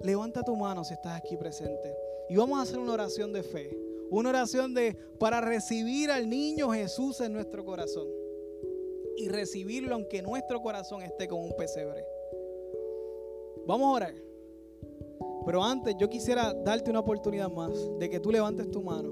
levanta 0.00 0.44
tu 0.44 0.54
mano 0.54 0.84
si 0.84 0.94
estás 0.94 1.18
aquí 1.18 1.36
presente. 1.36 1.92
Y 2.28 2.36
vamos 2.36 2.56
a 2.60 2.62
hacer 2.62 2.78
una 2.78 2.92
oración 2.92 3.32
de 3.32 3.42
fe. 3.42 3.76
Una 4.12 4.28
oración 4.28 4.74
de 4.74 4.96
para 5.18 5.40
recibir 5.40 6.08
al 6.12 6.30
niño 6.30 6.70
Jesús 6.70 7.20
en 7.20 7.32
nuestro 7.32 7.64
corazón 7.64 8.17
y 9.18 9.28
recibirlo 9.28 9.94
aunque 9.94 10.22
nuestro 10.22 10.62
corazón 10.62 11.02
esté 11.02 11.26
con 11.26 11.40
un 11.40 11.52
pesebre. 11.56 12.04
Vamos 13.66 13.88
a 13.88 13.90
orar. 13.90 14.14
Pero 15.44 15.62
antes 15.62 15.96
yo 15.98 16.08
quisiera 16.08 16.54
darte 16.54 16.90
una 16.90 17.00
oportunidad 17.00 17.50
más 17.50 17.72
de 17.98 18.08
que 18.08 18.20
tú 18.20 18.30
levantes 18.30 18.70
tu 18.70 18.80
mano 18.80 19.10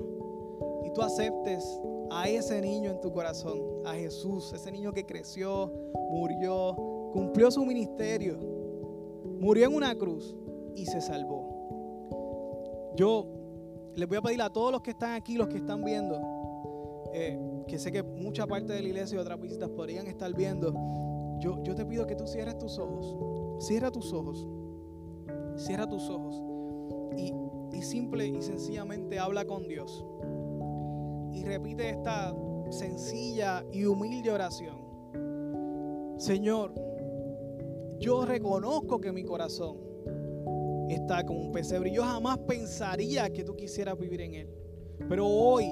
y 0.84 0.92
tú 0.92 1.02
aceptes 1.02 1.64
a 2.10 2.28
ese 2.28 2.60
niño 2.60 2.90
en 2.90 3.00
tu 3.00 3.12
corazón, 3.12 3.60
a 3.84 3.94
Jesús, 3.94 4.52
ese 4.52 4.70
niño 4.70 4.92
que 4.92 5.04
creció, 5.04 5.72
murió, 6.10 6.76
cumplió 7.12 7.50
su 7.50 7.64
ministerio, 7.64 8.38
murió 9.40 9.66
en 9.66 9.74
una 9.74 9.94
cruz 9.96 10.36
y 10.74 10.86
se 10.86 11.00
salvó. 11.00 12.94
Yo 12.96 13.26
les 13.94 14.08
voy 14.08 14.18
a 14.18 14.22
pedir 14.22 14.42
a 14.42 14.50
todos 14.50 14.70
los 14.70 14.82
que 14.82 14.90
están 14.90 15.14
aquí, 15.14 15.36
los 15.36 15.48
que 15.48 15.56
están 15.56 15.82
viendo, 15.84 16.20
eh, 17.12 17.38
que 17.66 17.78
sé 17.78 17.92
que 17.92 18.02
mucha 18.02 18.46
parte 18.46 18.72
de 18.72 18.82
la 18.82 18.88
iglesia 18.88 19.16
y 19.16 19.18
otras 19.18 19.40
visitas 19.40 19.68
podrían 19.70 20.06
estar 20.06 20.32
viendo, 20.34 20.72
yo, 21.40 21.62
yo 21.62 21.74
te 21.74 21.84
pido 21.84 22.06
que 22.06 22.14
tú 22.14 22.26
cierres 22.26 22.58
tus 22.58 22.78
ojos. 22.78 23.16
Cierra 23.64 23.90
tus 23.90 24.12
ojos. 24.12 24.46
Cierra 25.56 25.86
tus 25.86 26.08
ojos. 26.08 26.42
Y, 27.16 27.32
y 27.76 27.82
simple 27.82 28.26
y 28.26 28.42
sencillamente 28.42 29.18
habla 29.18 29.44
con 29.44 29.66
Dios. 29.66 30.04
Y 31.32 31.44
repite 31.44 31.90
esta 31.90 32.34
sencilla 32.70 33.64
y 33.72 33.84
humilde 33.84 34.30
oración. 34.30 34.76
Señor, 36.18 36.72
yo 37.98 38.24
reconozco 38.24 39.00
que 39.00 39.12
mi 39.12 39.24
corazón 39.24 39.76
está 40.88 41.24
como 41.24 41.40
un 41.40 41.52
pesebre. 41.52 41.90
Yo 41.90 42.02
jamás 42.02 42.38
pensaría 42.38 43.30
que 43.30 43.44
tú 43.44 43.54
quisieras 43.56 43.98
vivir 43.98 44.20
en 44.20 44.34
él. 44.34 44.50
Pero 45.08 45.26
hoy 45.26 45.70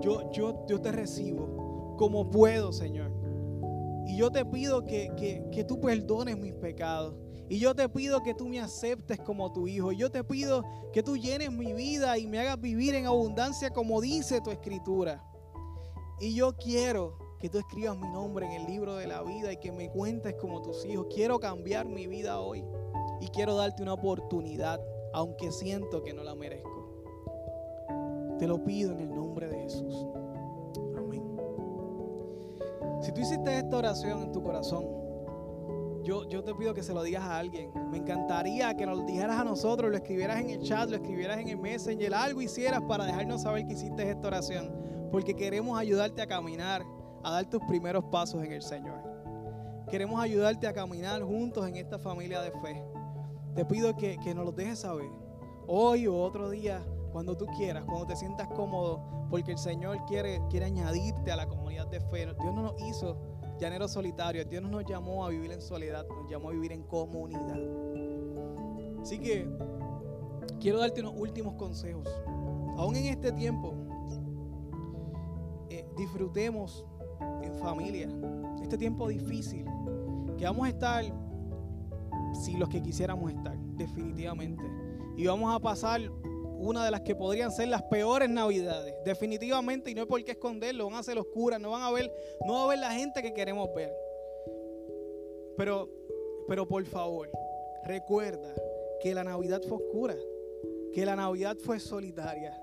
yo, 0.00 0.30
yo, 0.32 0.80
te 0.80 0.92
recibo 0.92 1.94
como 1.98 2.30
puedo, 2.30 2.72
Señor. 2.72 3.12
Y 4.06 4.16
yo 4.16 4.30
te 4.30 4.44
pido 4.44 4.84
que, 4.84 5.10
que, 5.50 5.64
tú 5.64 5.80
perdones 5.80 6.36
mis 6.38 6.54
pecados. 6.54 7.14
Y 7.48 7.58
yo 7.58 7.74
te 7.74 7.88
pido 7.88 8.22
que 8.22 8.34
tú 8.34 8.48
me 8.48 8.60
aceptes 8.60 9.20
como 9.20 9.52
tu 9.52 9.68
hijo. 9.68 9.92
Y 9.92 9.96
yo 9.96 10.10
te 10.10 10.22
pido 10.24 10.64
que 10.92 11.02
tú 11.02 11.16
llenes 11.16 11.52
mi 11.52 11.72
vida 11.72 12.18
y 12.18 12.26
me 12.26 12.38
hagas 12.38 12.60
vivir 12.60 12.94
en 12.94 13.06
abundancia 13.06 13.70
como 13.70 14.00
dice 14.00 14.40
tu 14.40 14.50
escritura. 14.50 15.24
Y 16.20 16.34
yo 16.34 16.56
quiero 16.56 17.18
que 17.38 17.48
tú 17.48 17.58
escribas 17.58 17.96
mi 17.96 18.08
nombre 18.08 18.46
en 18.46 18.52
el 18.52 18.66
libro 18.66 18.96
de 18.96 19.06
la 19.06 19.22
vida 19.22 19.52
y 19.52 19.58
que 19.58 19.70
me 19.70 19.90
cuentes 19.90 20.34
como 20.40 20.62
tus 20.62 20.84
hijos. 20.84 21.06
Quiero 21.12 21.38
cambiar 21.38 21.86
mi 21.86 22.06
vida 22.06 22.40
hoy. 22.40 22.64
Y 23.20 23.28
quiero 23.28 23.54
darte 23.56 23.82
una 23.82 23.94
oportunidad, 23.94 24.80
aunque 25.12 25.50
siento 25.50 26.02
que 26.02 26.12
no 26.12 26.22
la 26.22 26.34
merezco. 26.34 26.76
Te 28.38 28.46
lo 28.46 28.62
pido 28.62 28.92
en 28.92 29.00
el 29.00 29.14
nombre 29.14 29.45
de 29.45 29.45
Jesús. 29.66 30.06
Amén. 30.96 31.22
Si 33.02 33.12
tú 33.12 33.20
hiciste 33.20 33.58
esta 33.58 33.76
oración 33.76 34.22
en 34.22 34.32
tu 34.32 34.42
corazón, 34.42 34.84
yo, 36.04 36.28
yo 36.28 36.44
te 36.44 36.54
pido 36.54 36.72
que 36.72 36.84
se 36.84 36.94
lo 36.94 37.02
digas 37.02 37.24
a 37.24 37.38
alguien. 37.38 37.72
Me 37.90 37.98
encantaría 37.98 38.76
que 38.76 38.86
nos 38.86 38.98
lo 38.98 39.04
dijeras 39.04 39.40
a 39.40 39.44
nosotros, 39.44 39.90
lo 39.90 39.96
escribieras 39.96 40.40
en 40.40 40.50
el 40.50 40.62
chat, 40.62 40.88
lo 40.88 40.96
escribieras 40.96 41.38
en 41.38 41.48
el 41.48 41.58
messenger, 41.58 42.14
algo 42.14 42.40
hicieras 42.40 42.80
para 42.82 43.04
dejarnos 43.04 43.42
saber 43.42 43.66
que 43.66 43.72
hiciste 43.72 44.08
esta 44.08 44.28
oración. 44.28 44.72
Porque 45.10 45.34
queremos 45.34 45.78
ayudarte 45.78 46.22
a 46.22 46.26
caminar, 46.28 46.84
a 47.24 47.32
dar 47.32 47.50
tus 47.50 47.60
primeros 47.64 48.04
pasos 48.04 48.44
en 48.44 48.52
el 48.52 48.62
Señor. 48.62 49.00
Queremos 49.90 50.20
ayudarte 50.20 50.68
a 50.68 50.72
caminar 50.72 51.22
juntos 51.22 51.66
en 51.66 51.76
esta 51.76 51.98
familia 51.98 52.40
de 52.40 52.52
fe. 52.52 52.84
Te 53.56 53.64
pido 53.64 53.96
que, 53.96 54.16
que 54.18 54.32
nos 54.32 54.44
lo 54.44 54.52
dejes 54.52 54.80
saber. 54.80 55.10
Hoy 55.66 56.06
o 56.06 56.16
otro 56.16 56.50
día 56.50 56.84
cuando 57.16 57.34
tú 57.34 57.46
quieras, 57.56 57.84
cuando 57.86 58.06
te 58.06 58.14
sientas 58.14 58.46
cómodo, 58.48 59.00
porque 59.30 59.52
el 59.52 59.58
Señor 59.58 60.04
quiere, 60.06 60.40
quiere 60.50 60.66
añadirte 60.66 61.32
a 61.32 61.36
la 61.36 61.46
comunidad 61.46 61.86
de 61.88 62.00
fe. 62.00 62.26
Dios 62.26 62.54
no 62.54 62.62
nos 62.62 62.82
hizo 62.82 63.16
llaneros 63.58 63.92
solitarios, 63.92 64.48
Dios 64.48 64.62
no 64.62 64.68
nos 64.68 64.84
llamó 64.84 65.24
a 65.24 65.30
vivir 65.30 65.52
en 65.52 65.60
soledad, 65.60 66.06
nos 66.08 66.30
llamó 66.30 66.50
a 66.50 66.52
vivir 66.52 66.72
en 66.72 66.82
comunidad. 66.82 67.58
Así 69.00 69.18
que 69.18 69.48
quiero 70.60 70.78
darte 70.78 71.00
unos 71.00 71.14
últimos 71.16 71.54
consejos. 71.54 72.08
Aún 72.76 72.96
en 72.96 73.06
este 73.06 73.32
tiempo, 73.32 73.74
disfrutemos 75.96 76.84
en 77.42 77.54
familia 77.54 78.08
este 78.62 78.76
tiempo 78.76 79.08
difícil, 79.08 79.64
que 80.36 80.44
vamos 80.44 80.66
a 80.66 80.70
estar, 80.70 81.04
si 82.34 82.56
los 82.56 82.68
que 82.68 82.82
quisiéramos 82.82 83.30
estar, 83.30 83.56
definitivamente. 83.76 84.64
Y 85.16 85.26
vamos 85.26 85.54
a 85.54 85.58
pasar 85.60 86.00
una 86.58 86.84
de 86.84 86.90
las 86.90 87.02
que 87.02 87.14
podrían 87.14 87.52
ser 87.52 87.68
las 87.68 87.82
peores 87.82 88.28
navidades, 88.28 88.94
definitivamente, 89.04 89.90
y 89.90 89.94
no 89.94 90.02
hay 90.02 90.06
por 90.06 90.24
qué 90.24 90.32
esconderlo, 90.32 90.86
van 90.86 90.94
a 90.94 91.02
ser 91.02 91.18
oscuras, 91.18 91.60
no 91.60 91.70
van 91.70 91.82
a 91.82 91.90
ver, 91.90 92.10
no 92.46 92.54
va 92.54 92.64
a 92.64 92.68
ver 92.68 92.78
la 92.78 92.90
gente 92.92 93.22
que 93.22 93.34
queremos 93.34 93.72
ver. 93.74 93.92
Pero, 95.56 95.88
pero 96.48 96.66
por 96.66 96.84
favor, 96.84 97.30
recuerda 97.84 98.54
que 99.00 99.14
la 99.14 99.24
Navidad 99.24 99.62
fue 99.62 99.78
oscura, 99.78 100.16
que 100.92 101.04
la 101.04 101.16
Navidad 101.16 101.56
fue 101.58 101.78
solitaria, 101.78 102.58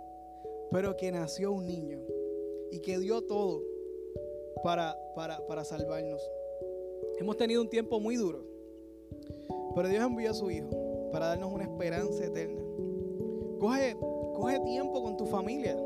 pero 0.72 0.96
que 0.98 1.12
nació 1.12 1.52
un 1.52 1.66
niño 1.66 2.00
y 2.72 2.80
que 2.80 2.98
dio 2.98 3.22
todo 3.22 3.62
para, 4.64 4.98
para, 5.16 5.46
para 5.46 5.64
salvarnos. 5.64 6.22
Hemos 7.20 7.38
tenido 7.38 7.62
un 7.62 7.70
tiempo 7.70 8.00
muy 8.00 8.16
duro, 8.16 8.44
pero 9.76 9.88
Dios 9.88 10.04
envió 10.04 10.32
a 10.32 10.34
su 10.34 10.50
Hijo 10.50 10.70
para 11.12 11.28
darnos 11.28 11.52
una 11.52 11.64
esperanza 11.64 12.26
eterna. 12.26 12.63
Coge, 13.64 13.96
coge 14.36 14.60
tiempo 14.60 15.02
con 15.02 15.16
tu 15.16 15.26
familia 15.26 15.78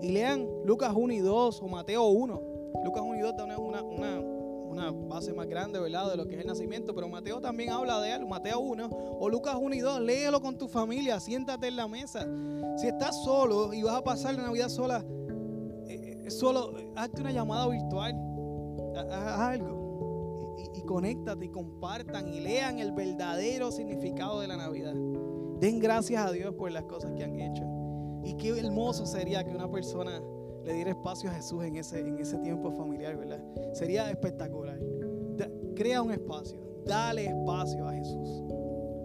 y 0.00 0.12
lean 0.12 0.48
Lucas 0.64 0.92
1 0.94 1.12
y 1.12 1.18
2 1.18 1.60
o 1.60 1.66
Mateo 1.66 2.06
1. 2.06 2.42
Lucas 2.84 3.02
1 3.04 3.16
y 3.16 3.20
2 3.22 3.36
da 3.36 3.58
una, 3.58 3.82
una, 3.82 4.20
una 4.20 4.90
base 4.92 5.32
más 5.32 5.48
grande, 5.48 5.80
¿verdad? 5.80 6.12
De 6.12 6.16
lo 6.16 6.28
que 6.28 6.36
es 6.36 6.42
el 6.42 6.46
nacimiento, 6.46 6.94
pero 6.94 7.08
Mateo 7.08 7.40
también 7.40 7.70
habla 7.70 8.00
de 8.00 8.12
él, 8.12 8.24
Mateo 8.24 8.60
1 8.60 8.88
o 9.18 9.28
Lucas 9.28 9.56
1 9.60 9.74
y 9.74 9.80
2, 9.80 10.00
léelo 10.02 10.40
con 10.40 10.56
tu 10.56 10.68
familia, 10.68 11.18
siéntate 11.18 11.66
en 11.66 11.74
la 11.74 11.88
mesa. 11.88 12.24
Si 12.76 12.86
estás 12.86 13.20
solo 13.24 13.74
y 13.74 13.82
vas 13.82 13.96
a 13.96 14.04
pasar 14.04 14.36
la 14.36 14.42
Navidad 14.44 14.68
sola, 14.68 15.04
eh, 15.88 16.22
eh, 16.24 16.30
solo 16.30 16.72
hazte 16.94 17.20
una 17.20 17.32
llamada 17.32 17.66
virtual, 17.66 18.14
haz 19.10 19.40
algo 19.40 20.54
y, 20.56 20.78
y 20.78 20.82
conéctate 20.82 21.46
y 21.46 21.48
compartan 21.48 22.28
y 22.28 22.38
lean 22.38 22.78
el 22.78 22.92
verdadero 22.92 23.72
significado 23.72 24.38
de 24.38 24.46
la 24.46 24.56
Navidad. 24.56 24.94
Den 25.62 25.78
gracias 25.78 26.26
a 26.26 26.32
Dios 26.32 26.52
por 26.56 26.72
las 26.72 26.82
cosas 26.86 27.12
que 27.12 27.22
han 27.22 27.38
hecho. 27.38 27.62
Y 28.24 28.34
qué 28.34 28.48
hermoso 28.58 29.06
sería 29.06 29.44
que 29.44 29.54
una 29.54 29.70
persona 29.70 30.20
le 30.64 30.72
diera 30.72 30.90
espacio 30.90 31.30
a 31.30 31.34
Jesús 31.34 31.62
en 31.62 31.76
ese, 31.76 32.00
en 32.00 32.18
ese 32.18 32.36
tiempo 32.38 32.72
familiar, 32.72 33.16
¿verdad? 33.16 33.40
Sería 33.72 34.10
espectacular. 34.10 34.80
crea 35.76 36.02
un 36.02 36.10
espacio, 36.10 36.58
dale 36.84 37.26
espacio 37.26 37.86
a 37.86 37.92
Jesús. 37.92 38.42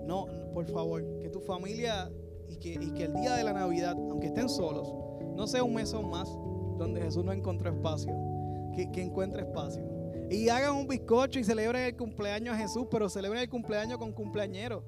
No, 0.07 0.25
por 0.51 0.65
favor, 0.65 1.19
que 1.19 1.29
tu 1.29 1.41
familia 1.41 2.11
y 2.49 2.57
que, 2.57 2.69
y 2.69 2.91
que 2.91 3.03
el 3.03 3.13
día 3.13 3.35
de 3.35 3.43
la 3.43 3.53
Navidad, 3.53 3.95
aunque 3.95 4.25
estén 4.25 4.49
solos, 4.49 4.91
no 5.35 5.45
sea 5.45 5.63
un 5.63 5.75
mes 5.75 5.93
o 5.93 6.01
más 6.01 6.27
donde 6.79 7.03
Jesús 7.03 7.23
no 7.23 7.33
encontró 7.33 7.69
espacio, 7.69 8.11
que, 8.73 8.91
que 8.91 9.03
encuentre 9.03 9.41
espacio. 9.41 9.83
Y 10.31 10.49
hagan 10.49 10.73
un 10.73 10.87
bizcocho 10.87 11.37
y 11.37 11.43
celebren 11.43 11.83
el 11.83 11.95
cumpleaños 11.95 12.55
a 12.55 12.57
Jesús, 12.57 12.87
pero 12.89 13.09
celebren 13.09 13.43
el 13.43 13.49
cumpleaños 13.49 13.99
con 13.99 14.11
cumpleañeros. 14.11 14.81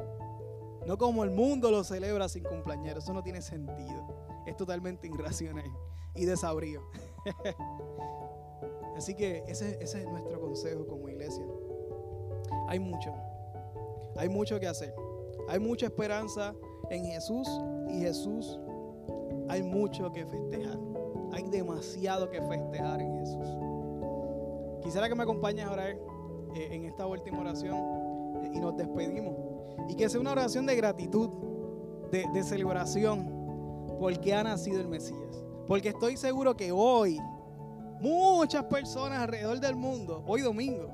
No 0.90 0.98
como 0.98 1.24
el 1.24 1.30
mundo 1.30 1.70
lo 1.70 1.84
celebra 1.84 2.28
sin 2.28 2.44
cumpleaños. 2.44 2.98
Eso 2.98 3.14
no 3.14 3.22
tiene 3.22 3.44
sentido. 3.44 4.08
Es 4.48 4.58
totalmente 4.58 5.06
irracional 5.06 5.72
y 6.16 6.26
desabrío. 6.26 6.82
Así 8.98 9.14
que 9.14 9.44
ese, 9.48 9.78
es 9.84 9.96
nuestro 10.08 10.42
consejo 10.42 10.88
como 10.88 11.08
iglesia. 11.08 11.46
Hay 12.68 12.80
mucho. 12.80 13.14
Hay 14.18 14.30
mucho 14.30 14.60
que 14.60 14.66
hacer. 14.66 14.96
Hay 15.48 15.60
mucha 15.60 15.86
esperanza 15.86 16.56
en 16.90 17.06
Jesús 17.06 17.48
y 17.88 18.00
Jesús 18.00 18.60
hay 19.48 19.62
mucho 19.62 20.12
que 20.12 20.26
festejar. 20.26 20.80
Hay 21.34 21.44
demasiado 21.52 22.32
que 22.32 22.42
festejar 22.42 23.00
en 23.00 23.20
Jesús. 23.20 23.48
Quisiera 24.82 25.08
que 25.08 25.14
me 25.14 25.22
acompañes 25.22 25.68
a 25.68 25.72
orar 25.72 25.92
eh, 26.56 26.70
en 26.72 26.86
esta 26.86 27.06
última 27.06 27.42
oración 27.42 27.78
eh, 28.42 28.52
y 28.56 28.60
nos 28.60 28.76
despedimos. 28.76 29.49
Y 29.90 29.96
que 29.96 30.08
sea 30.08 30.22
una 30.22 30.32
oración 30.32 30.66
de 30.66 30.76
gratitud, 30.78 31.30
de, 32.12 32.26
de 32.34 32.44
celebración, 32.44 33.40
porque 34.00 34.34
ha 34.34 34.44
nacido 34.44 34.80
el 34.80 34.88
Mesías. 34.88 35.44
Porque 35.68 35.90
estoy 35.90 36.16
seguro 36.16 36.56
que 36.56 36.72
hoy 36.72 37.20
muchas 38.00 38.64
personas 38.66 39.20
alrededor 39.20 39.60
del 39.60 39.76
mundo, 39.76 40.24
hoy 40.26 40.42
domingo, 40.42 40.90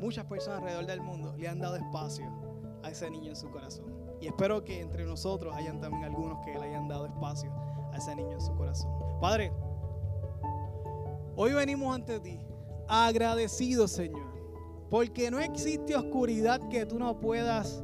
muchas 0.00 0.24
personas 0.26 0.60
alrededor 0.60 0.86
del 0.86 1.00
mundo 1.00 1.34
le 1.36 1.48
han 1.48 1.58
dado 1.58 1.76
espacio 1.76 2.30
a 2.82 2.90
ese 2.90 3.10
niño 3.10 3.30
en 3.30 3.36
su 3.36 3.50
corazón. 3.50 3.86
Y 4.20 4.28
espero 4.28 4.64
que 4.64 4.80
entre 4.80 5.04
nosotros 5.04 5.54
hayan 5.54 5.80
también 5.80 6.04
algunos 6.04 6.38
que 6.44 6.52
le 6.52 6.66
hayan 6.66 6.88
dado 6.88 7.06
espacio 7.06 7.52
a 7.92 7.96
ese 7.96 8.14
niño 8.14 8.32
en 8.32 8.40
su 8.40 8.54
corazón. 8.54 8.90
Padre, 9.20 9.52
hoy 11.34 11.52
venimos 11.52 11.94
ante 11.94 12.20
ti 12.20 12.40
agradecidos, 12.88 13.90
Señor, 13.90 14.26
porque 14.88 15.30
no 15.30 15.40
existe 15.40 15.96
oscuridad 15.96 16.60
que 16.68 16.86
tú 16.86 16.98
no 16.98 17.18
puedas 17.20 17.82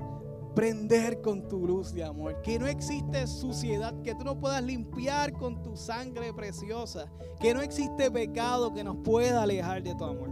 prender 0.54 1.20
con 1.20 1.48
tu 1.48 1.66
luz 1.66 1.92
de 1.92 2.04
amor. 2.04 2.40
Que 2.42 2.58
no 2.58 2.66
existe 2.66 3.26
suciedad 3.26 3.94
que 4.02 4.14
tú 4.14 4.24
no 4.24 4.38
puedas 4.38 4.62
limpiar 4.62 5.32
con 5.32 5.62
tu 5.62 5.76
sangre 5.76 6.32
preciosa. 6.32 7.10
Que 7.40 7.54
no 7.54 7.62
existe 7.62 8.10
pecado 8.10 8.72
que 8.72 8.84
nos 8.84 8.96
pueda 8.98 9.42
alejar 9.42 9.82
de 9.82 9.94
tu 9.94 10.04
amor. 10.04 10.30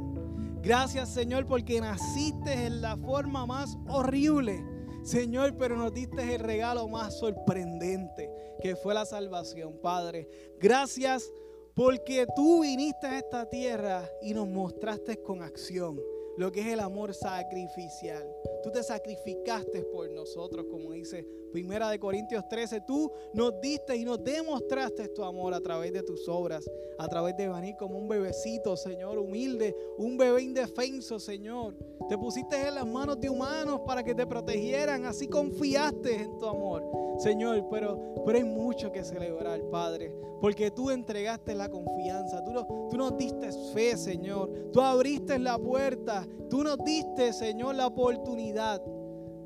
Gracias 0.62 1.08
Señor 1.08 1.46
porque 1.46 1.80
naciste 1.80 2.66
en 2.66 2.82
la 2.82 2.96
forma 2.96 3.46
más 3.46 3.78
horrible. 3.88 4.64
Señor, 5.02 5.56
pero 5.56 5.76
nos 5.76 5.94
diste 5.94 6.34
el 6.34 6.40
regalo 6.40 6.86
más 6.86 7.18
sorprendente 7.18 8.30
que 8.60 8.76
fue 8.76 8.92
la 8.92 9.06
salvación, 9.06 9.78
Padre. 9.82 10.28
Gracias 10.60 11.32
porque 11.74 12.26
tú 12.36 12.60
viniste 12.60 13.06
a 13.06 13.18
esta 13.18 13.48
tierra 13.48 14.06
y 14.20 14.34
nos 14.34 14.46
mostraste 14.46 15.22
con 15.22 15.42
acción 15.42 15.98
lo 16.36 16.50
que 16.52 16.60
es 16.60 16.66
el 16.68 16.80
amor 16.80 17.14
sacrificial. 17.14 18.26
Tú 18.62 18.70
te 18.70 18.82
sacrificaste 18.82 19.82
por 19.82 20.10
nosotros, 20.10 20.66
como 20.70 20.92
dice 20.92 21.26
Primera 21.52 21.90
de 21.90 21.98
Corintios 21.98 22.48
13. 22.48 22.82
Tú 22.82 23.10
nos 23.32 23.60
diste 23.60 23.96
y 23.96 24.04
nos 24.04 24.22
demostraste 24.22 25.08
tu 25.08 25.24
amor 25.24 25.54
a 25.54 25.60
través 25.60 25.92
de 25.92 26.02
tus 26.02 26.28
obras, 26.28 26.70
a 26.98 27.08
través 27.08 27.36
de 27.36 27.48
venir 27.48 27.74
como 27.76 27.98
un 27.98 28.08
bebecito, 28.08 28.76
Señor, 28.76 29.18
humilde, 29.18 29.74
un 29.98 30.16
bebé 30.16 30.42
indefenso, 30.42 31.18
Señor. 31.18 31.74
Te 32.08 32.16
pusiste 32.16 32.56
en 32.68 32.76
las 32.76 32.86
manos 32.86 33.20
de 33.20 33.28
humanos 33.28 33.80
para 33.86 34.02
que 34.02 34.14
te 34.14 34.26
protegieran, 34.26 35.04
así 35.04 35.26
confiaste 35.26 36.22
en 36.22 36.38
tu 36.38 36.46
amor, 36.46 36.84
Señor. 37.18 37.66
Pero, 37.70 38.14
pero 38.24 38.38
hay 38.38 38.44
mucho 38.44 38.92
que 38.92 39.04
celebrar, 39.04 39.60
Padre, 39.70 40.12
porque 40.40 40.70
tú 40.70 40.90
entregaste 40.90 41.54
la 41.54 41.68
confianza, 41.68 42.42
tú, 42.42 42.52
tú 42.90 42.96
nos 42.96 43.16
diste 43.16 43.50
fe, 43.74 43.96
Señor. 43.96 44.70
Tú 44.72 44.80
abriste 44.80 45.38
la 45.38 45.58
puerta, 45.58 46.26
tú 46.48 46.64
nos 46.64 46.78
diste, 46.84 47.32
Señor, 47.32 47.74
la 47.74 47.86
oportunidad 47.86 48.80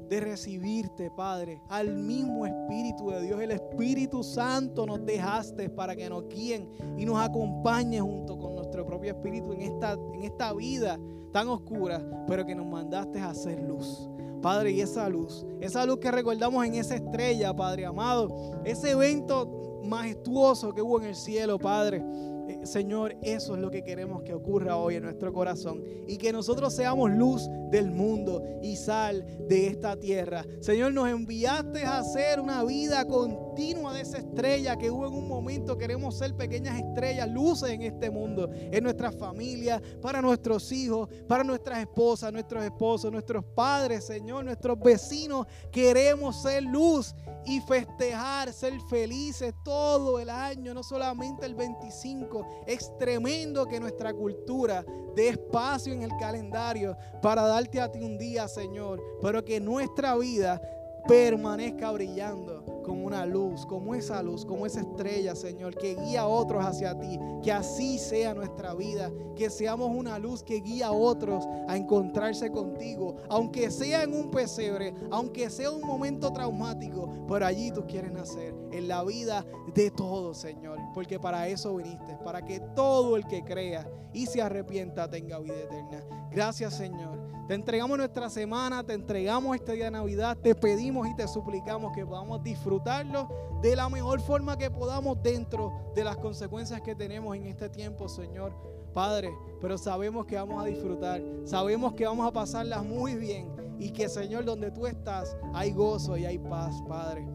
de 0.09 0.20
recibirte, 0.20 1.11
Padre, 1.11 1.61
al 1.68 1.97
mismo 1.97 2.47
Espíritu 2.47 3.11
de 3.11 3.22
Dios. 3.22 3.40
El 3.40 3.53
Espíritu 3.53 4.22
Santo 4.22 4.86
nos 4.86 5.05
dejaste 5.05 5.70
para 5.70 5.97
que 5.97 6.09
nos 6.09 6.28
guíen 6.28 6.68
y 6.97 7.05
nos 7.05 7.18
acompañe 7.18 8.01
junto 8.01 8.38
con 8.38 8.55
nuestro 8.55 8.86
propio 8.86 9.12
Espíritu 9.12 9.53
en 9.53 9.62
esta, 9.62 9.92
en 9.92 10.22
esta 10.22 10.53
vida 10.53 10.99
tan 11.32 11.49
oscura, 11.49 12.01
pero 12.28 12.47
que 12.47 12.55
nos 12.55 12.66
mandaste 12.66 13.18
a 13.18 13.30
hacer 13.30 13.61
luz. 13.62 14.09
Padre, 14.45 14.72
y 14.72 14.82
esa 14.82 15.09
luz, 15.09 15.47
esa 15.59 15.86
luz 15.86 16.01
que 16.01 16.11
recordamos 16.11 16.66
en 16.66 16.74
esa 16.74 16.97
estrella, 16.97 17.57
Padre 17.57 17.86
amado, 17.86 18.61
ese 18.62 18.90
evento 18.90 19.80
majestuoso 19.84 20.74
que 20.74 20.82
hubo 20.82 21.01
en 21.01 21.07
el 21.07 21.14
cielo, 21.14 21.59
Padre 21.59 22.05
eh, 22.49 22.66
Señor, 22.66 23.16
eso 23.22 23.55
es 23.55 23.61
lo 23.61 23.70
que 23.70 23.82
queremos 23.82 24.22
que 24.22 24.34
ocurra 24.34 24.76
hoy 24.76 24.97
en 24.97 25.05
nuestro 25.05 25.32
corazón. 25.32 25.82
Y 26.07 26.18
que 26.18 26.32
nosotros 26.32 26.74
seamos 26.74 27.11
luz 27.11 27.49
del 27.70 27.90
mundo 27.90 28.42
y 28.62 28.76
sal 28.76 29.24
de 29.49 29.68
esta 29.68 29.97
tierra. 29.97 30.45
Señor, 30.61 30.92
nos 30.92 31.09
enviaste 31.09 31.84
a 31.84 31.99
hacer 31.99 32.40
una 32.40 32.62
vida 32.64 33.07
continua 33.55 33.92
de 33.92 34.00
esa 34.00 34.18
estrella 34.18 34.76
que 34.76 34.90
hubo 34.90 35.07
en 35.07 35.14
un 35.14 35.28
momento. 35.28 35.78
Queremos 35.78 36.18
ser 36.18 36.34
pequeñas 36.34 36.76
estrellas, 36.76 37.30
luces 37.30 37.70
en 37.70 37.82
este 37.82 38.11
mundo, 38.11 38.50
en 38.52 38.82
nuestra 38.82 39.12
familia, 39.12 39.80
para 40.02 40.20
nuestros 40.20 40.72
hijos, 40.72 41.09
para 41.28 41.44
nuestras 41.44 41.78
esposas, 41.78 42.32
nuestros 42.32 42.64
esposos, 42.64 43.12
nuestros 43.12 43.44
padres, 43.44 44.07
Señor, 44.07 44.44
nuestros 44.44 44.76
vecinos. 44.80 45.46
Queremos 45.70 46.42
ser 46.42 46.64
luz 46.64 47.14
y 47.46 47.61
festejar, 47.61 48.52
ser 48.52 48.72
felices 48.90 49.55
todo 49.62 50.18
el 50.18 50.30
año, 50.30 50.74
no 50.74 50.82
solamente 50.82 51.46
el 51.46 51.55
25. 51.55 52.64
Es 52.66 52.90
tremendo 52.98 53.66
que 53.66 53.78
nuestra 53.78 54.12
cultura 54.12 54.84
dé 55.14 55.28
espacio 55.28 55.92
en 55.92 56.02
el 56.02 56.11
calendario 56.18 56.96
para 57.22 57.42
darte 57.42 57.80
a 57.80 57.92
ti 57.92 58.00
un 58.00 58.18
día, 58.18 58.48
Señor, 58.48 59.00
pero 59.22 59.44
que 59.44 59.61
nuestra 59.61 60.16
vida 60.16 60.61
permanezca 61.07 61.92
brillando 61.92 62.74
como 62.85 63.05
una 63.05 63.26
luz, 63.26 63.66
como 63.66 63.95
esa 63.95 64.22
luz, 64.22 64.45
como 64.45 64.66
esa 64.66 64.80
estrella, 64.80 65.35
Señor, 65.35 65.74
que 65.74 65.97
guía 65.97 66.20
a 66.20 66.26
otros 66.28 66.64
hacia 66.64 66.97
ti. 66.99 67.18
Que 67.43 67.51
así 67.51 67.99
sea 67.99 68.35
nuestra 68.35 68.74
vida, 68.74 69.11
que 69.35 69.51
seamos 69.51 69.91
una 69.91 70.18
luz 70.18 70.43
que 70.43 70.61
guía 70.61 70.89
a 70.89 70.93
otros 70.93 71.45
a 71.66 71.76
encontrarse 71.76 72.51
contigo, 72.51 73.16
aunque 73.28 73.70
sea 73.70 74.05
en 74.05 74.14
un 74.14 74.30
pesebre, 74.30 74.95
aunque 75.11 75.51
sea 75.51 75.70
un 75.70 75.82
momento 75.82 76.32
traumático, 76.32 77.11
pero 77.26 77.47
allí 77.47 77.70
tú 77.72 77.85
quieres 77.87 78.12
nacer, 78.12 78.55
en 78.70 78.87
la 78.87 79.03
vida 79.03 79.45
de 79.74 79.91
todos, 79.91 80.39
Señor, 80.39 80.78
porque 80.95 81.18
para 81.18 81.49
eso 81.49 81.76
viniste, 81.76 82.16
para 82.24 82.45
que 82.45 82.61
todo 82.76 83.16
el 83.16 83.26
que 83.26 83.43
crea 83.43 83.89
y 84.12 84.26
se 84.26 84.41
arrepienta 84.41 85.11
tenga 85.11 85.39
vida 85.39 85.61
eterna. 85.61 86.05
Gracias, 86.30 86.74
Señor. 86.76 87.24
Te 87.47 87.53
entregamos 87.53 87.99
nuestra 87.99 88.30
semana, 88.30 88.82
te 88.82 88.95
entregamos 88.95 89.55
este 89.55 89.72
día 89.74 89.86
de 89.86 89.90
Navidad, 89.90 90.34
te 90.40 90.55
pedimos 90.55 91.07
y 91.07 91.14
te 91.14 91.28
suplicamos 91.28 91.92
que 91.92 92.07
podamos 92.07 92.42
disfrutarlo 92.42 93.28
de 93.61 93.76
la 93.76 93.90
mejor 93.90 94.20
forma 94.20 94.57
que 94.57 94.70
podamos 94.70 95.22
dentro 95.22 95.92
de 95.95 96.05
las 96.05 96.16
consecuencias 96.16 96.80
que 96.80 96.95
tenemos 96.95 97.36
en 97.36 97.45
este 97.45 97.68
tiempo, 97.68 98.09
Señor. 98.09 98.55
Padre, 98.95 99.30
pero 99.61 99.76
sabemos 99.76 100.24
que 100.24 100.36
vamos 100.36 100.62
a 100.62 100.66
disfrutar, 100.66 101.22
sabemos 101.45 101.92
que 101.92 102.07
vamos 102.07 102.26
a 102.26 102.32
pasarlas 102.32 102.82
muy 102.82 103.14
bien 103.14 103.51
y 103.78 103.90
que, 103.90 104.09
Señor, 104.09 104.47
donde 104.47 104.70
tú 104.70 104.86
estás 104.86 105.36
hay 105.53 105.72
gozo 105.72 106.16
y 106.16 106.24
hay 106.24 106.38
paz, 106.38 106.74
Padre. 106.88 107.26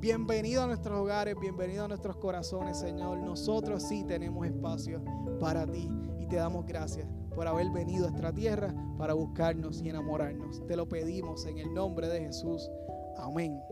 Bienvenido 0.00 0.62
a 0.62 0.66
nuestros 0.66 0.98
hogares, 0.98 1.34
bienvenido 1.38 1.84
a 1.84 1.88
nuestros 1.88 2.16
corazones, 2.16 2.78
Señor. 2.78 3.18
Nosotros 3.18 3.82
sí 3.82 4.02
tenemos 4.04 4.46
espacio 4.46 5.02
para 5.38 5.66
ti 5.66 5.90
y 6.18 6.26
te 6.26 6.36
damos 6.36 6.64
gracias 6.64 7.06
por 7.38 7.46
haber 7.46 7.70
venido 7.70 8.08
a 8.08 8.10
esta 8.10 8.32
tierra 8.32 8.74
para 8.98 9.14
buscarnos 9.14 9.80
y 9.80 9.88
enamorarnos. 9.88 10.66
Te 10.66 10.74
lo 10.74 10.88
pedimos 10.88 11.46
en 11.46 11.58
el 11.58 11.72
nombre 11.72 12.08
de 12.08 12.18
Jesús. 12.22 12.68
Amén. 13.16 13.62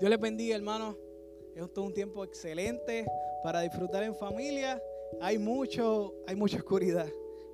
Dios 0.00 0.08
les 0.08 0.18
bendiga, 0.18 0.56
hermanos. 0.56 0.96
Es 1.54 1.70
todo 1.74 1.84
un 1.84 1.92
tiempo 1.92 2.24
excelente 2.24 3.04
para 3.42 3.60
disfrutar 3.60 4.02
en 4.02 4.14
familia. 4.14 4.82
Hay 5.20 5.36
mucho, 5.36 6.14
hay 6.26 6.36
mucha 6.36 6.56
oscuridad, 6.56 7.06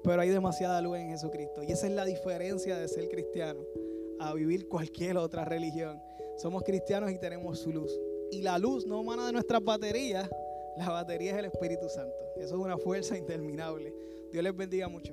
pero 0.04 0.22
hay 0.22 0.28
demasiada 0.28 0.80
luz 0.80 0.98
en 0.98 1.08
Jesucristo. 1.08 1.64
Y 1.64 1.72
esa 1.72 1.88
es 1.88 1.92
la 1.92 2.04
diferencia 2.04 2.78
de 2.78 2.86
ser 2.86 3.08
cristiano 3.08 3.58
a 4.20 4.32
vivir 4.32 4.68
cualquier 4.68 5.16
otra 5.16 5.44
religión. 5.44 6.00
Somos 6.36 6.62
cristianos 6.62 7.10
y 7.10 7.18
tenemos 7.18 7.58
su 7.58 7.72
luz. 7.72 7.90
Y 8.30 8.42
la 8.42 8.58
luz 8.58 8.86
no 8.86 9.00
emana 9.00 9.26
de 9.26 9.32
nuestras 9.32 9.64
baterías, 9.64 10.30
la 10.76 10.88
batería 10.88 11.32
es 11.32 11.38
el 11.38 11.46
Espíritu 11.46 11.88
Santo. 11.88 12.16
Eso 12.36 12.54
es 12.54 12.60
una 12.60 12.78
fuerza 12.78 13.18
interminable. 13.18 13.92
Dios 14.32 14.44
les 14.44 14.56
bendiga 14.56 14.88
mucho. 14.88 15.12